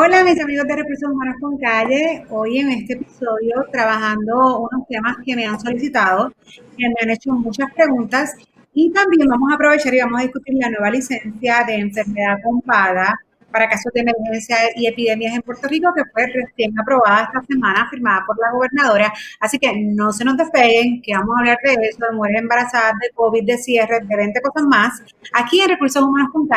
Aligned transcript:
Hola 0.00 0.22
mis 0.22 0.40
amigos 0.40 0.64
de 0.68 0.76
Recursos 0.76 1.10
Humanos 1.10 1.34
con 1.40 1.58
Calle, 1.58 2.24
hoy 2.30 2.58
en 2.60 2.70
este 2.70 2.92
episodio 2.92 3.66
trabajando 3.72 4.60
unos 4.60 4.86
temas 4.86 5.16
que 5.26 5.34
me 5.34 5.44
han 5.44 5.58
solicitado, 5.58 6.32
que 6.76 6.88
me 6.88 6.94
han 7.02 7.10
hecho 7.10 7.32
muchas 7.32 7.66
preguntas. 7.74 8.32
Y 8.72 8.92
también 8.92 9.26
vamos 9.26 9.50
a 9.50 9.56
aprovechar 9.56 9.92
y 9.92 9.98
vamos 9.98 10.20
a 10.20 10.22
discutir 10.22 10.54
la 10.54 10.70
nueva 10.70 10.90
licencia 10.90 11.64
de 11.66 11.74
enfermedad 11.74 12.36
con 12.44 12.60
para 13.50 13.68
casos 13.68 13.92
de 13.94 14.00
emergencia 14.00 14.56
y 14.76 14.86
epidemias 14.86 15.34
en 15.34 15.42
Puerto 15.42 15.68
Rico, 15.68 15.92
que 15.94 16.02
fue 16.12 16.26
recién 16.26 16.78
aprobada 16.78 17.24
esta 17.24 17.42
semana, 17.46 17.88
firmada 17.90 18.24
por 18.26 18.36
la 18.38 18.52
gobernadora. 18.52 19.12
Así 19.40 19.58
que 19.58 19.72
no 19.76 20.12
se 20.12 20.24
nos 20.24 20.36
despeguen, 20.36 21.00
que 21.02 21.14
vamos 21.14 21.36
a 21.36 21.40
hablar 21.40 21.58
de 21.62 21.74
eso, 21.88 21.98
de 22.08 22.16
mujeres 22.16 22.42
embarazadas, 22.42 22.94
de 23.00 23.10
COVID, 23.14 23.44
de 23.44 23.58
cierre, 23.58 24.00
de 24.02 24.16
20 24.16 24.40
cosas 24.40 24.66
más, 24.68 25.02
aquí 25.32 25.60
en 25.60 25.70
Recursos 25.70 26.02
Humanos 26.02 26.30
con. 26.32 26.48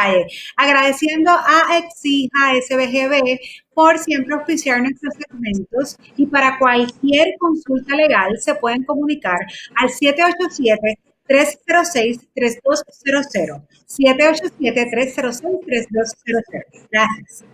Agradeciendo 0.58 1.32
a 1.32 1.78
Exija 1.78 2.54
SBGB 2.62 3.40
por 3.74 3.98
siempre 3.98 4.36
auspiciar 4.36 4.82
nuestros 4.82 5.14
segmentos 5.16 5.98
y 6.16 6.26
para 6.28 6.58
cualquier 6.58 7.36
consulta 7.40 7.96
legal 7.96 8.38
se 8.40 8.56
pueden 8.56 8.84
comunicar 8.84 9.38
al 9.76 9.90
787 9.90 11.11
306-3200. 11.28 13.66
787-306-3200. 13.88 16.88
Gracias. 16.92 17.46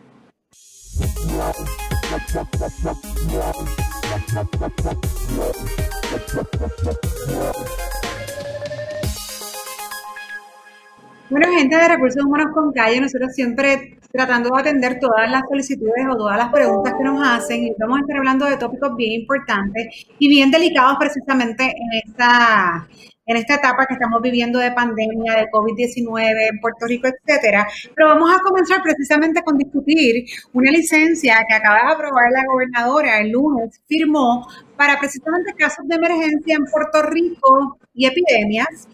Bueno, 11.30 11.52
gente 11.52 11.76
de 11.76 11.88
Recursos 11.90 12.24
Humanos 12.24 12.48
con 12.54 12.72
Calle, 12.72 13.02
nosotros 13.02 13.34
siempre 13.34 14.00
tratando 14.12 14.50
de 14.50 14.62
atender 14.62 14.98
todas 15.00 15.30
las 15.30 15.44
solicitudes 15.50 16.06
o 16.10 16.18
todas 16.18 16.38
las 16.38 16.52
preguntas 16.52 16.94
que 16.98 17.04
nos 17.04 17.28
hacen 17.28 17.66
y 17.66 17.74
vamos 17.78 17.98
a 17.98 18.02
estar 18.02 18.18
hablando 18.18 18.46
de 18.46 18.58
tópicos 18.58 18.96
bien 18.96 19.22
importantes 19.22 20.08
y 20.18 20.30
bien 20.30 20.50
delicados 20.50 20.96
precisamente 20.98 21.66
en 21.66 22.02
esta, 22.06 22.88
en 23.28 23.38
esta 23.38 23.56
etapa 23.56 23.86
que 23.86 23.94
estamos 23.94 24.22
viviendo 24.22 24.58
de 24.58 24.72
pandemia, 24.72 25.36
de 25.36 25.52
COVID-19 25.52 26.50
en 26.50 26.60
Puerto 26.60 26.88
Rico, 26.88 27.08
etcétera. 27.08 27.68
Pero 27.94 28.08
vamos 28.08 28.34
a 28.34 28.40
comenzar 28.40 28.82
precisamente 28.82 29.44
con 29.44 29.58
discutir 29.58 30.26
una 30.54 30.72
licencia 30.72 31.46
que 31.48 31.54
acaba 31.54 31.88
de 31.88 31.94
aprobar 31.94 32.32
la 32.32 32.46
gobernadora 32.46 33.20
el 33.20 33.32
lunes, 33.32 33.82
firmó 33.88 34.48
para 34.78 34.98
precisamente 34.98 35.54
casos 35.54 35.86
de 35.88 35.96
emergencia 35.96 36.56
en 36.56 36.66
Puerto 36.66 37.02
Rico 37.04 37.78
y 37.94 38.06
epidemias, 38.06 38.88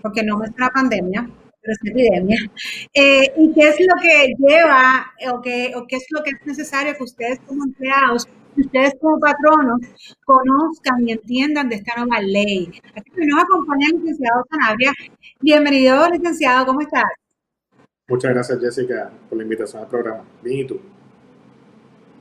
porque 0.00 0.22
no 0.22 0.42
es 0.42 0.50
una 0.56 0.70
pandemia, 0.70 1.28
pero 1.60 1.72
es 1.72 1.90
epidemia. 1.90 2.38
Eh, 2.94 3.32
¿Y 3.36 3.52
qué 3.52 3.68
es 3.68 3.76
lo 3.80 4.00
que 4.00 4.34
lleva 4.38 5.12
o 5.30 5.42
qué, 5.42 5.72
o 5.76 5.86
qué 5.86 5.96
es 5.96 6.06
lo 6.10 6.22
que 6.22 6.30
es 6.30 6.46
necesario 6.46 6.94
que 6.94 7.02
ustedes 7.02 7.40
como 7.46 7.64
empleados 7.64 8.26
ustedes 8.56 8.94
como 9.00 9.18
patronos 9.18 9.80
conozcan 10.24 11.06
y 11.06 11.12
entiendan 11.12 11.68
de 11.68 11.76
esta 11.76 12.00
nueva 12.00 12.20
ley. 12.20 12.70
Así 12.94 13.10
que 13.10 13.26
nos 13.26 13.42
acompaña 13.42 13.88
el 13.88 14.00
licenciado 14.00 14.44
Sanabria. 14.50 14.92
Bienvenido, 15.40 16.08
licenciado, 16.10 16.66
¿cómo 16.66 16.80
estás? 16.80 17.04
Muchas 18.08 18.32
gracias, 18.32 18.60
Jessica, 18.60 19.10
por 19.28 19.38
la 19.38 19.44
invitación 19.44 19.82
al 19.82 19.88
programa. 19.88 20.24
Bien, 20.42 20.58
¿y 20.60 20.66
tú? 20.66 20.80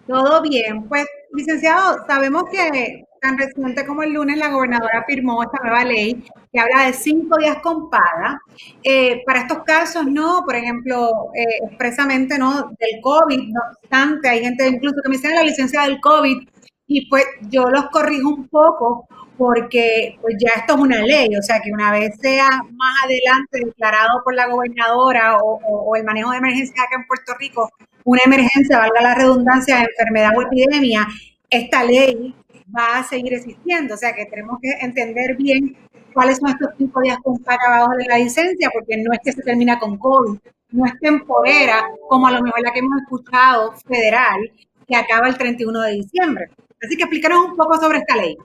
Todo 0.08 0.42
bien. 0.42 0.88
Pues, 0.88 1.06
licenciado, 1.34 2.06
sabemos 2.08 2.45
que 2.50 3.06
tan 3.23 3.38
reciente 3.38 3.85
como 3.85 4.03
el 4.03 4.13
lunes 4.13 4.38
la 4.38 4.49
gobernadora 4.49 5.05
firmó 5.07 5.41
esta 5.41 5.57
nueva 5.63 5.85
ley 5.85 6.23
que 6.52 6.59
habla 6.59 6.88
de 6.88 6.93
cinco 6.93 7.38
días 7.38 7.57
con 7.63 7.89
paga. 7.89 8.39
Eh, 8.83 9.23
para 9.25 9.41
estos 9.41 9.63
casos, 9.63 10.05
no, 10.05 10.43
por 10.45 10.55
ejemplo, 10.55 11.29
eh, 11.33 11.66
expresamente 11.69 12.38
no 12.38 12.69
del 12.79 13.01
COVID, 13.01 13.47
no 13.47 13.61
obstante, 13.71 14.27
hay 14.27 14.41
gente 14.41 14.67
incluso 14.67 14.97
que 15.01 15.09
me 15.09 15.16
dice 15.16 15.33
la 15.33 15.41
licencia 15.41 15.83
del 15.83 16.01
COVID 16.01 16.47
y 16.88 17.09
pues 17.09 17.25
yo 17.49 17.69
los 17.69 17.89
corrijo 17.89 18.29
un 18.29 18.47
poco 18.49 19.07
porque 19.38 20.17
pues 20.21 20.35
ya 20.38 20.59
esto 20.59 20.75
es 20.75 20.79
una 20.79 21.01
ley, 21.01 21.35
o 21.38 21.41
sea 21.41 21.62
que 21.62 21.72
una 21.72 21.91
vez 21.91 22.16
sea 22.19 22.47
más 22.73 23.03
adelante 23.06 23.62
declarado 23.66 24.22
por 24.23 24.35
la 24.35 24.47
gobernadora 24.47 25.38
o, 25.39 25.59
o 25.66 25.95
el 25.95 26.03
manejo 26.03 26.31
de 26.31 26.38
emergencia 26.38 26.83
acá 26.83 26.97
en 26.97 27.07
Puerto 27.07 27.33
Rico, 27.39 27.72
una 28.03 28.22
emergencia, 28.25 28.79
valga 28.79 29.01
la 29.01 29.16
redundancia, 29.16 29.78
de 29.78 29.83
enfermedad 29.85 30.38
o 30.38 30.41
epidemia, 30.41 31.07
esta 31.50 31.83
ley 31.83 32.35
va 32.75 33.00
a 33.00 33.03
seguir 33.03 33.34
existiendo. 33.34 33.94
O 33.94 33.97
sea 33.97 34.13
que 34.13 34.25
tenemos 34.25 34.59
que 34.61 34.72
entender 34.81 35.35
bien 35.35 35.75
cuáles 36.13 36.38
son 36.38 36.50
estos 36.50 36.69
cinco 36.78 37.01
días 37.01 37.17
con 37.23 37.39
acabados 37.45 37.97
de 37.97 38.06
la 38.06 38.17
licencia, 38.17 38.69
porque 38.73 38.97
no 38.97 39.11
es 39.13 39.19
que 39.23 39.31
se 39.31 39.41
termina 39.41 39.79
con 39.79 39.97
COVID, 39.97 40.39
no 40.72 40.85
es 40.85 41.00
temporera, 41.00 41.85
como 42.07 42.28
a 42.28 42.31
lo 42.31 42.41
mejor 42.41 42.62
la 42.62 42.72
que 42.72 42.79
hemos 42.79 43.01
escuchado 43.01 43.73
federal, 43.88 44.51
que 44.88 44.95
acaba 44.95 45.28
el 45.28 45.38
31 45.38 45.81
de 45.81 45.91
diciembre. 45.94 46.50
Así 46.83 46.97
que 46.97 47.03
explícanos 47.03 47.50
un 47.50 47.56
poco 47.56 47.75
sobre 47.79 48.00
esta 48.00 48.16
ley. 48.17 48.38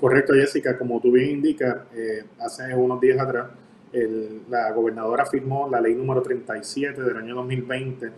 Correcto, 0.00 0.32
Jessica. 0.34 0.76
Como 0.76 1.00
tú 1.00 1.12
bien 1.12 1.30
indicas, 1.30 1.76
eh, 1.94 2.24
hace 2.40 2.74
unos 2.74 3.00
días 3.00 3.20
atrás, 3.20 3.50
la 4.48 4.72
gobernadora 4.72 5.26
firmó 5.26 5.68
la 5.68 5.80
ley 5.80 5.94
número 5.94 6.22
37 6.22 7.02
del 7.02 7.16
año 7.16 7.34
2020 7.34 8.10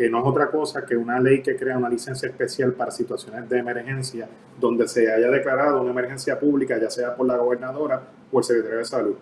que 0.00 0.08
no 0.08 0.20
es 0.20 0.24
otra 0.24 0.50
cosa 0.50 0.86
que 0.86 0.96
una 0.96 1.20
ley 1.20 1.42
que 1.42 1.56
crea 1.56 1.76
una 1.76 1.90
licencia 1.90 2.26
especial 2.26 2.72
para 2.72 2.90
situaciones 2.90 3.46
de 3.50 3.58
emergencia 3.58 4.26
donde 4.58 4.88
se 4.88 5.12
haya 5.12 5.28
declarado 5.28 5.82
una 5.82 5.90
emergencia 5.90 6.40
pública, 6.40 6.78
ya 6.80 6.88
sea 6.88 7.14
por 7.14 7.26
la 7.26 7.36
gobernadora 7.36 8.00
o 8.32 8.38
el 8.38 8.44
secretario 8.44 8.78
de 8.78 8.84
salud. 8.86 9.14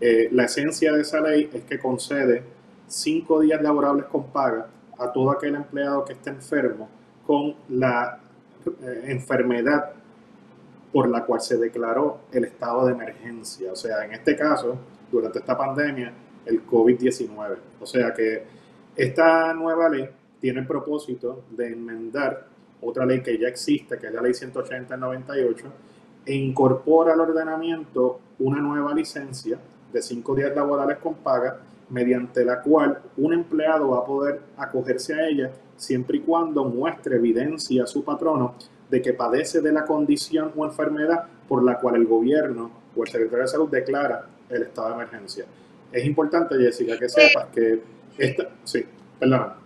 Eh, 0.00 0.28
la 0.32 0.46
esencia 0.46 0.92
de 0.92 1.02
esa 1.02 1.20
ley 1.20 1.48
es 1.54 1.62
que 1.62 1.78
concede 1.78 2.42
cinco 2.88 3.42
días 3.42 3.62
laborables 3.62 4.06
con 4.06 4.24
paga 4.32 4.66
a 4.98 5.12
todo 5.12 5.30
aquel 5.30 5.54
empleado 5.54 6.04
que 6.04 6.14
esté 6.14 6.30
enfermo 6.30 6.88
con 7.24 7.54
la 7.68 8.18
eh, 8.66 9.04
enfermedad 9.04 9.92
por 10.92 11.08
la 11.10 11.24
cual 11.24 11.42
se 11.42 11.58
declaró 11.58 12.22
el 12.32 12.46
estado 12.46 12.86
de 12.86 12.92
emergencia. 12.92 13.70
O 13.70 13.76
sea, 13.76 14.04
en 14.04 14.14
este 14.14 14.36
caso, 14.36 14.78
durante 15.12 15.38
esta 15.38 15.56
pandemia, 15.56 16.12
el 16.44 16.66
COVID-19. 16.66 17.56
O 17.80 17.86
sea 17.86 18.12
que 18.12 18.42
esta 18.96 19.54
nueva 19.54 19.88
ley 19.88 20.08
tiene 20.44 20.60
el 20.60 20.66
propósito 20.66 21.44
de 21.52 21.68
enmendar 21.68 22.46
otra 22.82 23.06
ley 23.06 23.22
que 23.22 23.38
ya 23.38 23.48
existe, 23.48 23.96
que 23.96 24.08
es 24.08 24.12
la 24.12 24.20
ley 24.20 24.34
180 24.34 24.94
98, 24.94 25.64
e 26.26 26.34
incorpora 26.34 27.14
al 27.14 27.20
ordenamiento 27.20 28.20
una 28.40 28.60
nueva 28.60 28.92
licencia 28.92 29.58
de 29.90 30.02
cinco 30.02 30.34
días 30.34 30.54
laborales 30.54 30.98
con 30.98 31.14
paga, 31.14 31.60
mediante 31.88 32.44
la 32.44 32.60
cual 32.60 33.00
un 33.16 33.32
empleado 33.32 33.88
va 33.88 34.00
a 34.00 34.04
poder 34.04 34.40
acogerse 34.58 35.14
a 35.14 35.26
ella 35.26 35.50
siempre 35.78 36.18
y 36.18 36.20
cuando 36.20 36.66
muestre 36.66 37.16
evidencia 37.16 37.84
a 37.84 37.86
su 37.86 38.04
patrono 38.04 38.56
de 38.90 39.00
que 39.00 39.14
padece 39.14 39.62
de 39.62 39.72
la 39.72 39.86
condición 39.86 40.52
o 40.54 40.66
enfermedad 40.66 41.24
por 41.48 41.64
la 41.64 41.78
cual 41.78 41.94
el 41.94 42.04
gobierno 42.04 42.70
o 42.94 43.02
el 43.02 43.08
secretario 43.08 43.44
de 43.44 43.48
salud 43.48 43.70
declara 43.70 44.26
el 44.50 44.64
estado 44.64 44.88
de 44.88 44.94
emergencia. 44.96 45.46
Es 45.90 46.04
importante, 46.04 46.54
Jessica, 46.58 46.98
que 46.98 47.08
sepas 47.08 47.46
que 47.46 47.80
esta, 48.18 48.50
sí, 48.62 48.84
perdón. 49.18 49.63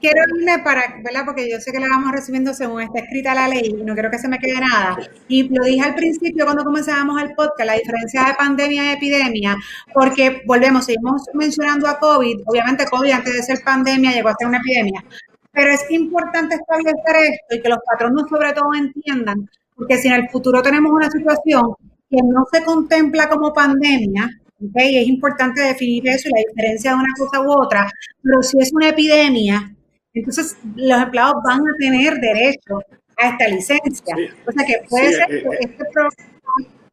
Quiero 0.00 0.22
irme 0.36 0.60
para, 0.60 1.00
¿verdad? 1.02 1.24
Porque 1.24 1.50
yo 1.50 1.58
sé 1.58 1.72
que 1.72 1.80
la 1.80 1.88
vamos 1.88 2.12
recibiendo 2.12 2.54
según 2.54 2.82
está 2.82 3.00
escrita 3.00 3.34
la 3.34 3.48
ley 3.48 3.74
y 3.80 3.84
no 3.84 3.94
quiero 3.94 4.10
que 4.10 4.18
se 4.18 4.28
me 4.28 4.38
quede 4.38 4.60
nada. 4.60 4.96
Y 5.26 5.48
lo 5.48 5.64
dije 5.64 5.80
al 5.80 5.96
principio 5.96 6.44
cuando 6.44 6.64
comenzábamos 6.64 7.20
el 7.20 7.34
podcast, 7.34 7.66
la 7.66 7.72
diferencia 7.72 8.24
de 8.24 8.34
pandemia 8.34 8.84
y 8.84 8.94
epidemia, 8.94 9.56
porque 9.92 10.42
volvemos, 10.46 10.84
seguimos 10.84 11.22
mencionando 11.34 11.88
a 11.88 11.98
COVID, 11.98 12.42
obviamente 12.46 12.86
COVID 12.86 13.10
antes 13.10 13.34
de 13.34 13.42
ser 13.42 13.58
pandemia 13.64 14.12
llegó 14.12 14.28
a 14.28 14.36
ser 14.38 14.46
una 14.46 14.58
epidemia, 14.58 15.04
pero 15.50 15.72
es 15.72 15.84
importante 15.90 16.54
establecer 16.54 17.16
esto 17.32 17.56
y 17.56 17.62
que 17.62 17.68
los 17.68 17.78
patronos 17.84 18.28
sobre 18.28 18.52
todo 18.52 18.72
entiendan, 18.74 19.50
porque 19.74 19.98
si 19.98 20.06
en 20.06 20.14
el 20.14 20.28
futuro 20.28 20.62
tenemos 20.62 20.92
una 20.92 21.10
situación 21.10 21.74
que 22.08 22.18
no 22.22 22.46
se 22.52 22.62
contempla 22.62 23.28
como 23.28 23.52
pandemia, 23.52 24.30
Okay, 24.60 24.98
es 24.98 25.06
importante 25.06 25.62
definir 25.62 26.08
eso 26.08 26.28
y 26.28 26.32
la 26.32 26.48
diferencia 26.48 26.90
de 26.90 26.96
una 26.96 27.14
cosa 27.16 27.40
u 27.40 27.62
otra, 27.62 27.88
pero 28.20 28.42
si 28.42 28.58
es 28.58 28.72
una 28.72 28.88
epidemia, 28.88 29.72
entonces 30.18 30.56
los 30.76 31.02
empleados 31.02 31.42
van 31.44 31.60
a 31.60 31.74
tener 31.78 32.14
derecho 32.14 32.78
a 33.16 33.28
esta 33.28 33.48
licencia. 33.48 34.16
O 34.46 34.52
sea 34.52 34.66
que 34.66 34.86
puede 34.88 35.12
ser 35.12 35.32
eh, 35.32 35.42
que 35.42 35.48
eh. 35.48 35.58
este 35.60 35.84
problema 35.92 36.10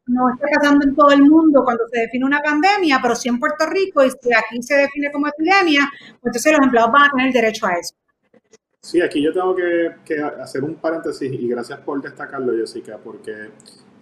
no 0.06 0.30
esté 0.30 0.46
pasando 0.54 0.86
en 0.86 0.94
todo 0.94 1.10
el 1.10 1.22
mundo 1.22 1.64
cuando 1.64 1.84
se 1.92 2.00
define 2.00 2.24
una 2.24 2.40
pandemia, 2.40 3.00
pero 3.02 3.16
sí 3.16 3.28
en 3.28 3.40
Puerto 3.40 3.66
Rico 3.66 4.04
y 4.04 4.10
si 4.10 4.32
aquí 4.32 4.62
se 4.62 4.76
define 4.76 5.10
como 5.10 5.26
epidemia, 5.26 5.88
pues 6.20 6.26
entonces 6.26 6.52
los 6.52 6.62
empleados 6.62 6.92
van 6.92 7.02
a 7.02 7.10
tener 7.10 7.32
derecho 7.32 7.66
a 7.66 7.74
eso. 7.74 7.94
Sí, 8.80 9.00
aquí 9.00 9.20
yo 9.20 9.32
tengo 9.32 9.54
que, 9.56 9.96
que 10.04 10.20
hacer 10.20 10.62
un 10.62 10.76
paréntesis 10.76 11.32
y 11.32 11.48
gracias 11.48 11.80
por 11.80 12.00
destacarlo, 12.00 12.52
Jessica, 12.52 12.98
porque 13.02 13.50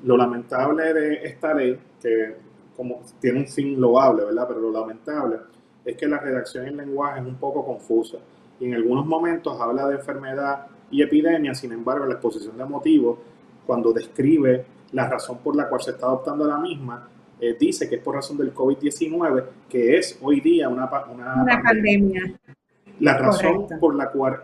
lo 0.02 0.18
lamentable 0.18 0.92
de 0.92 1.14
esta 1.24 1.54
ley, 1.54 1.78
que 2.02 2.36
como 2.76 3.00
tiene 3.18 3.40
un 3.40 3.48
fin 3.48 3.80
loable, 3.80 4.26
¿verdad? 4.26 4.46
Pero 4.48 4.60
lo 4.60 4.70
lamentable 4.70 5.38
es 5.86 5.96
que 5.96 6.06
la 6.06 6.18
redacción 6.18 6.66
en 6.66 6.76
lenguaje 6.76 7.20
es 7.20 7.26
un 7.26 7.36
poco 7.36 7.64
confusa 7.64 8.18
y 8.60 8.66
en 8.66 8.74
algunos 8.74 9.06
momentos 9.06 9.60
habla 9.60 9.86
de 9.88 9.96
enfermedad 9.96 10.66
y 10.90 11.02
epidemia, 11.02 11.54
sin 11.54 11.72
embargo, 11.72 12.06
la 12.06 12.14
exposición 12.14 12.56
de 12.56 12.64
motivos, 12.64 13.18
cuando 13.66 13.92
describe 13.92 14.64
la 14.92 15.08
razón 15.08 15.38
por 15.38 15.56
la 15.56 15.68
cual 15.68 15.82
se 15.82 15.90
está 15.92 16.06
adoptando 16.06 16.46
la 16.46 16.58
misma, 16.58 17.08
eh, 17.40 17.56
dice 17.58 17.88
que 17.88 17.96
es 17.96 18.02
por 18.02 18.14
razón 18.14 18.36
del 18.38 18.54
COVID-19, 18.54 19.44
que 19.68 19.96
es 19.96 20.18
hoy 20.22 20.40
día 20.40 20.68
una, 20.68 20.88
una, 21.12 21.62
pandemia. 21.62 22.38
La 23.00 23.18
razón 23.18 23.66
por 23.80 23.96
la 23.96 24.10
cual 24.10 24.40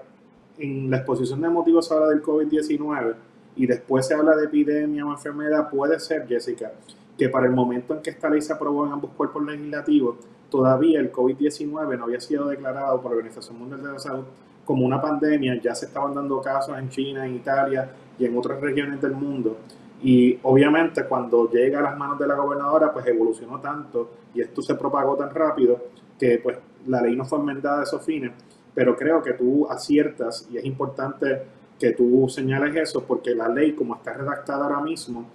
en 0.59 0.91
la 0.91 0.99
exposición 0.99 1.41
de 1.41 1.49
motivos 1.49 1.87
se 1.87 1.95
habla 1.95 2.09
del 2.09 2.23
COVID-19 2.23 3.15
y 3.57 3.67
después 3.67 4.07
se 4.07 4.15
habla 4.15 4.35
de 4.37 4.47
epidemia 4.47 5.07
o 5.07 5.13
enfermedad, 5.13 5.71
puede 5.71 6.01
ser, 6.01 6.27
Jessica, 6.27 6.73
que 7.21 7.29
para 7.29 7.45
el 7.45 7.53
momento 7.53 7.93
en 7.93 8.01
que 8.01 8.09
esta 8.09 8.31
ley 8.31 8.41
se 8.41 8.55
aprobó 8.55 8.87
en 8.87 8.93
ambos 8.93 9.11
cuerpos 9.11 9.45
legislativos, 9.45 10.17
todavía 10.49 11.01
el 11.01 11.13
COVID-19 11.13 11.99
no 11.99 12.05
había 12.05 12.19
sido 12.19 12.49
declarado 12.49 12.99
por 12.99 13.11
la 13.11 13.19
Organización 13.19 13.59
Mundial 13.59 13.83
de 13.83 13.93
la 13.93 13.99
Salud 13.99 14.25
como 14.65 14.87
una 14.87 15.03
pandemia, 15.03 15.61
ya 15.61 15.75
se 15.75 15.85
estaban 15.85 16.15
dando 16.15 16.41
casos 16.41 16.79
en 16.79 16.89
China, 16.89 17.27
en 17.27 17.35
Italia 17.35 17.91
y 18.19 18.25
en 18.25 18.39
otras 18.39 18.59
regiones 18.59 19.03
del 19.03 19.13
mundo. 19.13 19.59
Y 20.03 20.39
obviamente 20.45 21.05
cuando 21.05 21.51
llega 21.51 21.81
a 21.81 21.83
las 21.83 21.99
manos 21.99 22.19
de 22.19 22.27
la 22.27 22.37
gobernadora, 22.37 22.91
pues 22.91 23.07
evolucionó 23.07 23.61
tanto 23.61 24.13
y 24.33 24.41
esto 24.41 24.63
se 24.63 24.75
propagó 24.75 25.15
tan 25.15 25.29
rápido 25.29 25.79
que 26.19 26.41
pues 26.43 26.57
la 26.87 27.03
ley 27.03 27.15
no 27.17 27.27
fue 27.27 27.39
enmendada 27.39 27.81
a 27.81 27.83
esos 27.83 28.03
fines. 28.03 28.33
Pero 28.73 28.97
creo 28.97 29.23
que 29.23 29.35
tú 29.35 29.67
aciertas 29.69 30.49
y 30.51 30.57
es 30.57 30.65
importante 30.65 31.43
que 31.79 31.93
tú 31.93 32.31
señales 32.31 32.75
eso 32.77 33.05
porque 33.05 33.35
la 33.35 33.51
ley 33.51 33.73
como 33.73 33.97
está 33.97 34.15
redactada 34.15 34.65
ahora 34.65 34.81
mismo 34.81 35.27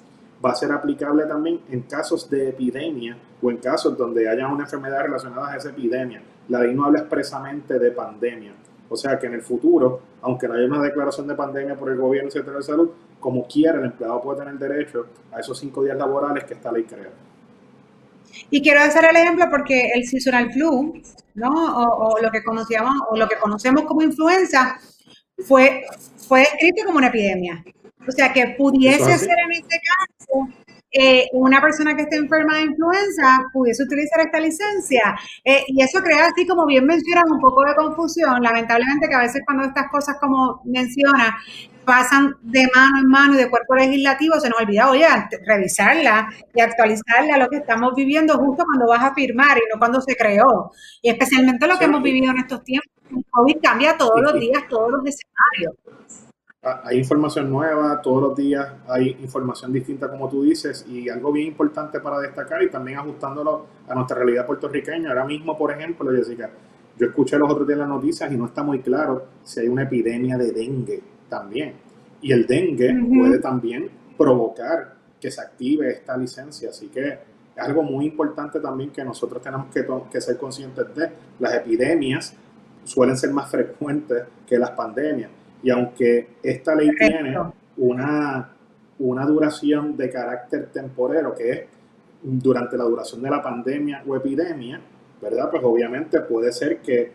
va 0.46 0.52
a 0.52 0.56
ser 0.56 0.72
aplicable 0.72 1.26
también 1.26 1.62
en 1.70 1.82
casos 1.82 2.30
de 2.30 2.50
epidemia 2.50 3.18
o 3.42 3.50
en 3.50 3.58
casos 3.58 3.98
donde 3.98 4.30
haya 4.30 4.48
una 4.48 4.66
enfermedad 4.66 5.02
relacionada 5.04 5.54
a 5.54 5.58
esa 5.58 5.70
epidemia. 5.70 6.22
La 6.50 6.60
ley 6.60 6.76
no 6.76 6.86
habla 6.86 7.00
expresamente 7.00 7.80
de 7.80 7.92
pandemia. 7.92 8.54
O 8.88 8.96
sea 8.96 9.18
que 9.18 9.26
en 9.26 9.34
el 9.34 9.42
futuro, 9.42 10.02
aunque 10.22 10.48
no 10.48 10.54
haya 10.54 10.68
una 10.68 10.84
declaración 10.84 11.28
de 11.28 11.34
pandemia 11.34 11.76
por 11.76 11.90
el 11.90 11.98
gobierno 11.98 12.30
y 12.34 12.40
de 12.40 12.62
salud, 12.62 12.92
como 13.20 13.48
quiera, 13.48 13.80
el 13.80 13.86
empleado 13.86 14.22
puede 14.22 14.40
tener 14.40 14.56
derecho 14.60 15.08
a 15.32 15.40
esos 15.40 15.58
cinco 15.58 15.84
días 15.84 15.98
laborales 15.98 16.44
que 16.44 16.54
esta 16.54 16.72
ley 16.72 16.84
crea. 16.84 17.10
Y 18.52 18.62
quiero 18.62 18.82
hacer 18.82 19.06
el 19.10 19.16
ejemplo 19.16 19.46
porque 19.50 19.90
el 19.96 20.06
seasonal 20.06 20.52
flu, 20.54 20.94
¿no? 21.34 21.50
O, 21.50 22.22
lo 22.22 22.30
que 22.30 22.44
conocíamos, 22.44 22.94
o 23.10 23.18
lo 23.18 23.28
que 23.28 23.38
conocemos 23.38 23.84
como 23.86 24.04
influenza, 24.04 24.78
fue, 25.40 25.86
fue 26.28 26.46
como 26.86 27.00
una 27.00 27.08
epidemia. 27.08 27.64
O 28.08 28.12
sea 28.12 28.32
que 28.32 28.56
pudiese 28.58 29.18
ser 29.18 29.38
en 29.46 29.52
este 29.52 29.80
caso 29.80 30.50
eh, 30.98 31.28
una 31.34 31.60
persona 31.60 31.94
que 31.94 32.04
esté 32.04 32.16
enferma 32.16 32.56
de 32.56 32.64
influenza 32.64 33.44
pudiese 33.52 33.84
utilizar 33.84 34.22
esta 34.22 34.40
licencia. 34.40 35.16
Eh, 35.44 35.64
y 35.68 35.82
eso 35.82 36.02
crea, 36.02 36.28
así 36.28 36.48
como 36.48 36.66
bien 36.66 36.86
mencionan, 36.86 37.26
un 37.30 37.42
poco 37.42 37.66
de 37.66 37.76
confusión. 37.76 38.42
Lamentablemente 38.42 39.10
que 39.10 39.16
a 39.16 39.20
veces 39.20 39.42
cuando 39.46 39.66
estas 39.66 39.90
cosas, 39.90 40.18
como 40.22 40.62
menciona, 40.64 41.38
pasan 41.84 42.36
de 42.44 42.68
mano 42.74 43.00
en 43.02 43.08
mano 43.08 43.34
y 43.34 43.38
de 43.38 43.50
cuerpo 43.50 43.76
legislativo, 43.76 44.40
se 44.40 44.50
nos 44.50 44.62
olvida, 44.62 44.90
oye, 44.90 45.06
revisarla 45.46 46.30
y 46.54 46.62
actualizarla 46.62 47.36
a 47.36 47.40
lo 47.40 47.50
que 47.50 47.58
estamos 47.58 47.94
viviendo 47.94 48.38
justo 48.38 48.64
cuando 48.66 48.88
vas 48.88 49.04
a 49.04 49.14
firmar 49.14 49.58
y 49.58 49.62
no 49.72 49.78
cuando 49.78 50.00
se 50.02 50.16
creó. 50.16 50.72
Y 51.02 51.10
especialmente 51.10 51.68
lo 51.68 51.78
que 51.78 51.86
hemos 51.86 52.02
vivido 52.02 52.32
en 52.32 52.38
estos 52.40 52.64
tiempos. 52.64 52.90
El 53.12 53.26
COVID 53.30 53.58
cambia 53.62 53.98
todos 53.98 54.22
los 54.22 54.34
días, 54.40 54.64
todos 54.70 54.92
los 54.92 55.02
escenarios 55.06 55.76
hay 56.84 56.98
información 56.98 57.50
nueva, 57.50 58.02
todos 58.02 58.24
los 58.24 58.36
días 58.36 58.68
hay 58.88 59.18
información 59.22 59.72
distinta 59.72 60.10
como 60.10 60.28
tú 60.28 60.42
dices 60.42 60.84
y 60.90 61.08
algo 61.10 61.32
bien 61.32 61.48
importante 61.48 62.00
para 62.00 62.20
destacar 62.20 62.64
y 62.64 62.72
también 62.72 62.98
ajustándolo 62.98 63.68
a 63.88 63.94
nuestra 63.94 64.18
realidad 64.18 64.48
puertorriqueña. 64.48 65.10
Ahora 65.10 65.26
mismo, 65.26 65.56
por 65.56 65.72
ejemplo, 65.72 66.12
Jessica, 66.12 66.50
yo 66.98 67.06
escuché 67.06 67.38
los 67.38 67.52
otros 67.52 67.68
días 67.68 67.78
las 67.78 67.88
noticias 67.88 68.32
y 68.32 68.38
no 68.38 68.48
está 68.48 68.64
muy 68.64 68.80
claro 68.80 69.26
si 69.44 69.60
hay 69.60 69.68
una 69.68 69.84
epidemia 69.84 70.38
de 70.38 70.52
dengue 70.52 71.04
también. 71.30 71.76
Y 72.22 72.32
el 72.32 72.48
dengue 72.48 72.96
puede 73.16 73.38
también 73.38 73.88
provocar 74.18 74.96
que 75.22 75.30
se 75.30 75.42
active 75.42 75.92
esta 75.92 76.18
licencia, 76.18 76.70
así 76.70 76.88
que 76.88 77.20
es 77.56 77.64
algo 77.64 77.84
muy 77.84 78.06
importante 78.06 78.60
también 78.60 78.90
que 78.90 79.04
nosotros 79.04 79.40
tenemos 79.42 79.68
que, 79.68 79.86
que 80.12 80.20
ser 80.20 80.38
conscientes 80.38 80.96
de. 80.96 81.12
Las 81.40 81.54
epidemias 81.54 82.34
suelen 82.84 83.18
ser 83.18 83.32
más 83.32 83.52
frecuentes 83.52 84.24
que 84.48 84.58
las 84.58 84.72
pandemias 84.72 85.30
y 85.64 85.70
aunque 85.70 86.36
esta 86.44 86.76
ley 86.76 86.92
tiene 86.96 87.38
una, 87.78 88.50
una 89.00 89.26
duración 89.26 89.98
de 89.98 90.10
carácter 90.10 90.68
temporero, 90.68 91.34
que 91.34 91.52
es 91.52 91.62
durante 92.22 92.78
la 92.78 92.84
duración 92.84 93.22
de 93.22 93.30
la 93.30 93.42
pandemia 93.42 94.04
o 94.08 94.16
epidemia, 94.16 94.82
¿verdad? 95.22 95.50
Pues 95.50 95.64
obviamente 95.64 96.20
puede 96.22 96.52
ser 96.52 96.80
que 96.80 97.12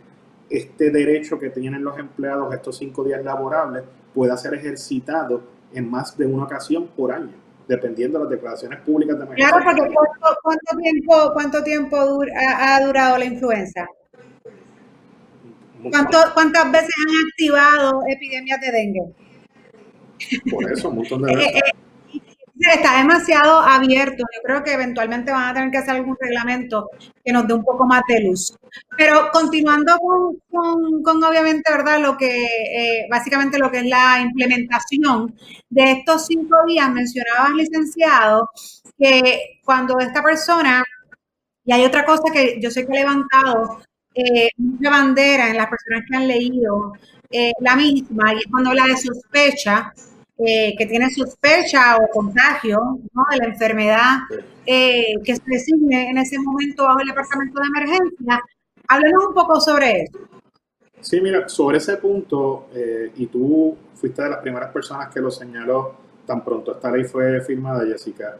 este 0.49 0.91
derecho 0.91 1.39
que 1.39 1.51
tienen 1.51 1.83
los 1.85 1.99
empleados, 1.99 2.53
estos 2.53 2.77
cinco 2.77 3.05
días 3.05 3.25
laborables, 3.25 3.85
pueda 4.15 4.37
ser 4.37 4.55
ejercitado 4.55 5.43
en 5.73 5.89
más 5.89 6.17
de 6.17 6.27
una 6.27 6.45
ocasión 6.45 6.89
por 6.89 7.13
año, 7.13 7.35
dependiendo 7.69 8.19
de 8.19 8.25
las 8.25 8.31
declaraciones 8.33 8.81
públicas 8.81 9.19
de. 9.19 9.27
Claro, 9.35 9.65
porque 9.65 9.95
¿cuánto, 10.43 10.77
tiempo, 10.83 11.31
cuánto 11.33 11.63
tiempo 11.63 11.97
ha 11.97 12.85
durado 12.85 13.19
la 13.19 13.25
influenza? 13.25 13.87
¿Cuántas 15.83 16.73
veces 16.73 16.91
han 16.99 17.29
activado 17.29 18.03
epidemias 18.09 18.61
de 18.61 18.73
dengue? 18.73 19.03
Por 20.51 20.71
eso, 20.73 20.91
un 20.91 20.97
montón 20.97 21.23
de 21.23 21.33
eh, 21.33 21.37
veces. 21.37 21.55
Eh, 21.55 21.81
está 22.75 22.99
demasiado 22.99 23.61
abierto. 23.61 24.19
Yo 24.19 24.43
creo 24.43 24.63
que 24.63 24.75
eventualmente 24.75 25.33
van 25.33 25.49
a 25.49 25.55
tener 25.55 25.71
que 25.71 25.79
hacer 25.79 25.97
algún 25.97 26.17
reglamento 26.21 26.91
que 27.25 27.33
nos 27.33 27.47
dé 27.47 27.55
un 27.55 27.65
poco 27.65 27.87
más 27.87 28.03
de 28.07 28.23
luz. 28.25 28.55
Pero 28.97 29.31
continuando 29.33 29.97
con, 30.51 31.25
obviamente, 31.25 31.73
¿verdad? 31.73 32.01
Lo 32.01 32.17
que, 32.17 32.45
eh, 32.45 33.07
básicamente 33.11 33.59
lo 33.59 33.71
que 33.71 33.79
es 33.79 33.87
la 33.87 34.21
implementación 34.21 35.35
de 35.71 35.93
estos 35.93 36.27
cinco 36.27 36.57
días, 36.67 36.91
mencionabas, 36.91 37.53
licenciado, 37.53 38.51
que 38.99 39.61
cuando 39.65 39.99
esta 39.99 40.23
persona, 40.23 40.85
y 41.65 41.73
hay 41.73 41.85
otra 41.85 42.05
cosa 42.05 42.25
que 42.33 42.59
yo 42.61 42.71
sé 42.71 42.87
que 42.87 42.93
he 42.93 42.97
levantado 42.97 43.81
eh, 44.15 44.49
una 44.59 44.91
bandera 44.91 45.51
en 45.51 45.57
las 45.57 45.69
personas 45.69 46.03
que 46.09 46.17
han 46.17 46.27
leído 46.27 46.95
eh, 47.31 47.53
la 47.61 47.77
misma, 47.77 48.35
y 48.35 48.39
es 48.39 48.47
cuando 48.51 48.71
habla 48.71 48.87
de 48.87 48.97
sospecha, 48.97 49.93
eh, 50.37 50.75
que 50.77 50.87
tiene 50.87 51.11
sospecha 51.11 51.97
o 51.97 52.09
contagio 52.11 52.99
de 53.31 53.37
la 53.37 53.45
enfermedad 53.45 54.19
que 54.65 55.37
se 55.37 55.43
designe 55.47 56.11
en 56.11 56.19
ese 56.19 56.39
momento 56.39 56.85
bajo 56.85 57.01
el 57.01 57.09
departamento 57.09 57.61
de 57.61 57.67
emergencia. 57.67 58.43
Háblanos 58.89 59.27
un 59.29 59.35
poco 59.35 59.61
sobre 59.61 60.03
eso. 60.03 60.19
Sí, 61.01 61.21
mira, 61.21 61.49
sobre 61.49 61.79
ese 61.79 61.97
punto, 61.97 62.69
y 63.17 63.27
tú 63.27 63.77
fuiste 63.95 64.23
de 64.23 64.31
las 64.31 64.39
primeras 64.39 64.73
personas 64.73 65.13
que 65.13 65.21
lo 65.21 65.31
señaló 65.31 65.95
tan 66.27 66.45
pronto 66.45 66.73
esta 66.73 66.91
ley 66.91 67.05
fue 67.05 67.41
firmada, 67.43 67.85
Jessica, 67.85 68.39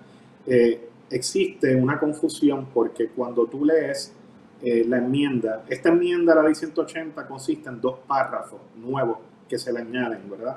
existe 1.11 1.75
una 1.75 1.99
confusión 1.99 2.69
porque 2.73 3.09
cuando 3.09 3.47
tú 3.47 3.65
lees 3.65 4.15
eh, 4.63 4.85
la 4.87 4.99
enmienda. 4.99 5.65
Esta 5.69 5.89
enmienda 5.89 6.33
a 6.33 6.37
la 6.37 6.43
ley 6.43 6.55
180 6.55 7.27
consiste 7.27 7.69
en 7.69 7.81
dos 7.81 7.99
párrafos 8.07 8.61
nuevos 8.77 9.19
que 9.49 9.59
se 9.59 9.73
le 9.73 9.81
añaden, 9.81 10.29
¿verdad? 10.31 10.57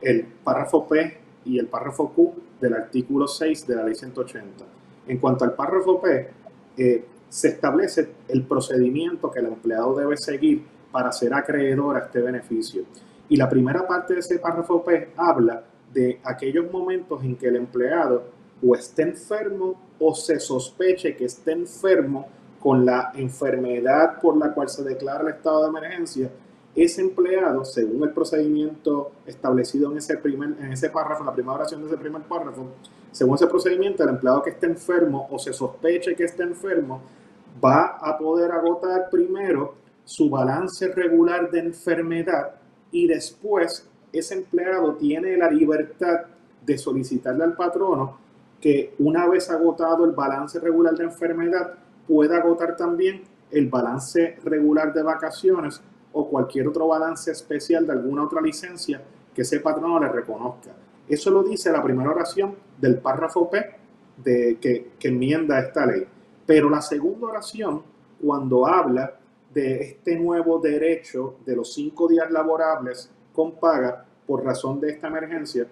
El 0.00 0.24
párrafo 0.24 0.86
P 0.86 1.18
y 1.44 1.58
el 1.58 1.66
párrafo 1.66 2.12
Q 2.12 2.34
del 2.60 2.74
artículo 2.74 3.26
6 3.26 3.66
de 3.66 3.76
la 3.76 3.84
ley 3.84 3.94
180. 3.94 4.64
En 5.08 5.18
cuanto 5.18 5.44
al 5.44 5.54
párrafo 5.54 6.00
P, 6.00 6.28
eh, 6.76 7.04
se 7.28 7.48
establece 7.48 8.08
el 8.28 8.44
procedimiento 8.44 9.30
que 9.30 9.40
el 9.40 9.46
empleado 9.46 9.94
debe 9.94 10.16
seguir 10.16 10.64
para 10.90 11.12
ser 11.12 11.34
acreedor 11.34 11.96
a 11.96 12.00
este 12.00 12.20
beneficio. 12.20 12.84
Y 13.28 13.36
la 13.36 13.48
primera 13.48 13.86
parte 13.86 14.14
de 14.14 14.20
ese 14.20 14.38
párrafo 14.38 14.84
P 14.84 15.10
habla 15.16 15.62
de 15.92 16.20
aquellos 16.24 16.70
momentos 16.70 17.22
en 17.24 17.36
que 17.36 17.48
el 17.48 17.56
empleado 17.56 18.24
o 18.64 18.74
esté 18.74 19.02
enfermo 19.02 19.80
o 19.98 20.14
se 20.14 20.38
sospeche 20.38 21.16
que 21.16 21.24
esté 21.24 21.52
enfermo 21.52 22.28
con 22.60 22.84
la 22.84 23.12
enfermedad 23.14 24.20
por 24.20 24.36
la 24.36 24.52
cual 24.52 24.68
se 24.68 24.84
declara 24.84 25.22
el 25.22 25.34
estado 25.34 25.62
de 25.62 25.68
emergencia, 25.68 26.30
ese 26.74 27.00
empleado, 27.00 27.64
según 27.64 28.04
el 28.04 28.10
procedimiento 28.10 29.12
establecido 29.26 29.90
en 29.90 29.98
ese, 29.98 30.16
primer, 30.18 30.50
en 30.60 30.72
ese 30.72 30.90
párrafo, 30.90 31.20
en 31.20 31.26
la 31.26 31.34
primera 31.34 31.54
oración 31.54 31.80
de 31.80 31.88
ese 31.88 31.96
primer 31.96 32.22
párrafo, 32.22 32.66
según 33.10 33.34
ese 33.34 33.46
procedimiento, 33.46 34.04
el 34.04 34.10
empleado 34.10 34.42
que 34.42 34.50
esté 34.50 34.66
enfermo 34.66 35.26
o 35.30 35.38
se 35.38 35.52
sospeche 35.52 36.14
que 36.14 36.24
esté 36.24 36.44
enfermo, 36.44 37.02
va 37.62 37.98
a 38.00 38.16
poder 38.16 38.52
agotar 38.52 39.10
primero 39.10 39.74
su 40.04 40.30
balance 40.30 40.88
regular 40.88 41.50
de 41.50 41.60
enfermedad 41.60 42.52
y 42.92 43.06
después 43.06 43.88
ese 44.12 44.34
empleado 44.34 44.94
tiene 44.94 45.36
la 45.36 45.50
libertad 45.50 46.22
de 46.64 46.78
solicitarle 46.78 47.44
al 47.44 47.54
patrono 47.54 48.18
que 48.60 48.94
una 48.98 49.26
vez 49.26 49.50
agotado 49.50 50.04
el 50.04 50.12
balance 50.12 50.58
regular 50.60 50.94
de 50.94 51.04
enfermedad, 51.04 51.74
puede 52.10 52.36
agotar 52.36 52.76
también 52.76 53.22
el 53.52 53.68
balance 53.68 54.36
regular 54.42 54.92
de 54.92 55.04
vacaciones 55.04 55.80
o 56.12 56.28
cualquier 56.28 56.66
otro 56.66 56.88
balance 56.88 57.30
especial 57.30 57.86
de 57.86 57.92
alguna 57.92 58.24
otra 58.24 58.40
licencia 58.40 59.00
que 59.32 59.42
ese 59.42 59.60
patrono 59.60 60.00
le 60.00 60.08
reconozca. 60.08 60.72
Eso 61.08 61.30
lo 61.30 61.44
dice 61.44 61.70
la 61.70 61.80
primera 61.80 62.10
oración 62.10 62.56
del 62.80 62.98
párrafo 62.98 63.48
P 63.48 63.64
de, 64.16 64.58
que, 64.60 64.90
que 64.98 65.06
enmienda 65.06 65.60
esta 65.60 65.86
ley. 65.86 66.04
Pero 66.44 66.68
la 66.68 66.82
segunda 66.82 67.28
oración, 67.28 67.80
cuando 68.20 68.66
habla 68.66 69.14
de 69.54 69.80
este 69.80 70.16
nuevo 70.16 70.58
derecho 70.58 71.36
de 71.46 71.54
los 71.54 71.72
cinco 71.72 72.08
días 72.08 72.28
laborables 72.32 73.08
con 73.32 73.52
paga 73.52 74.04
por 74.26 74.44
razón 74.44 74.80
de 74.80 74.90
esta 74.90 75.06
emergencia, 75.06 75.64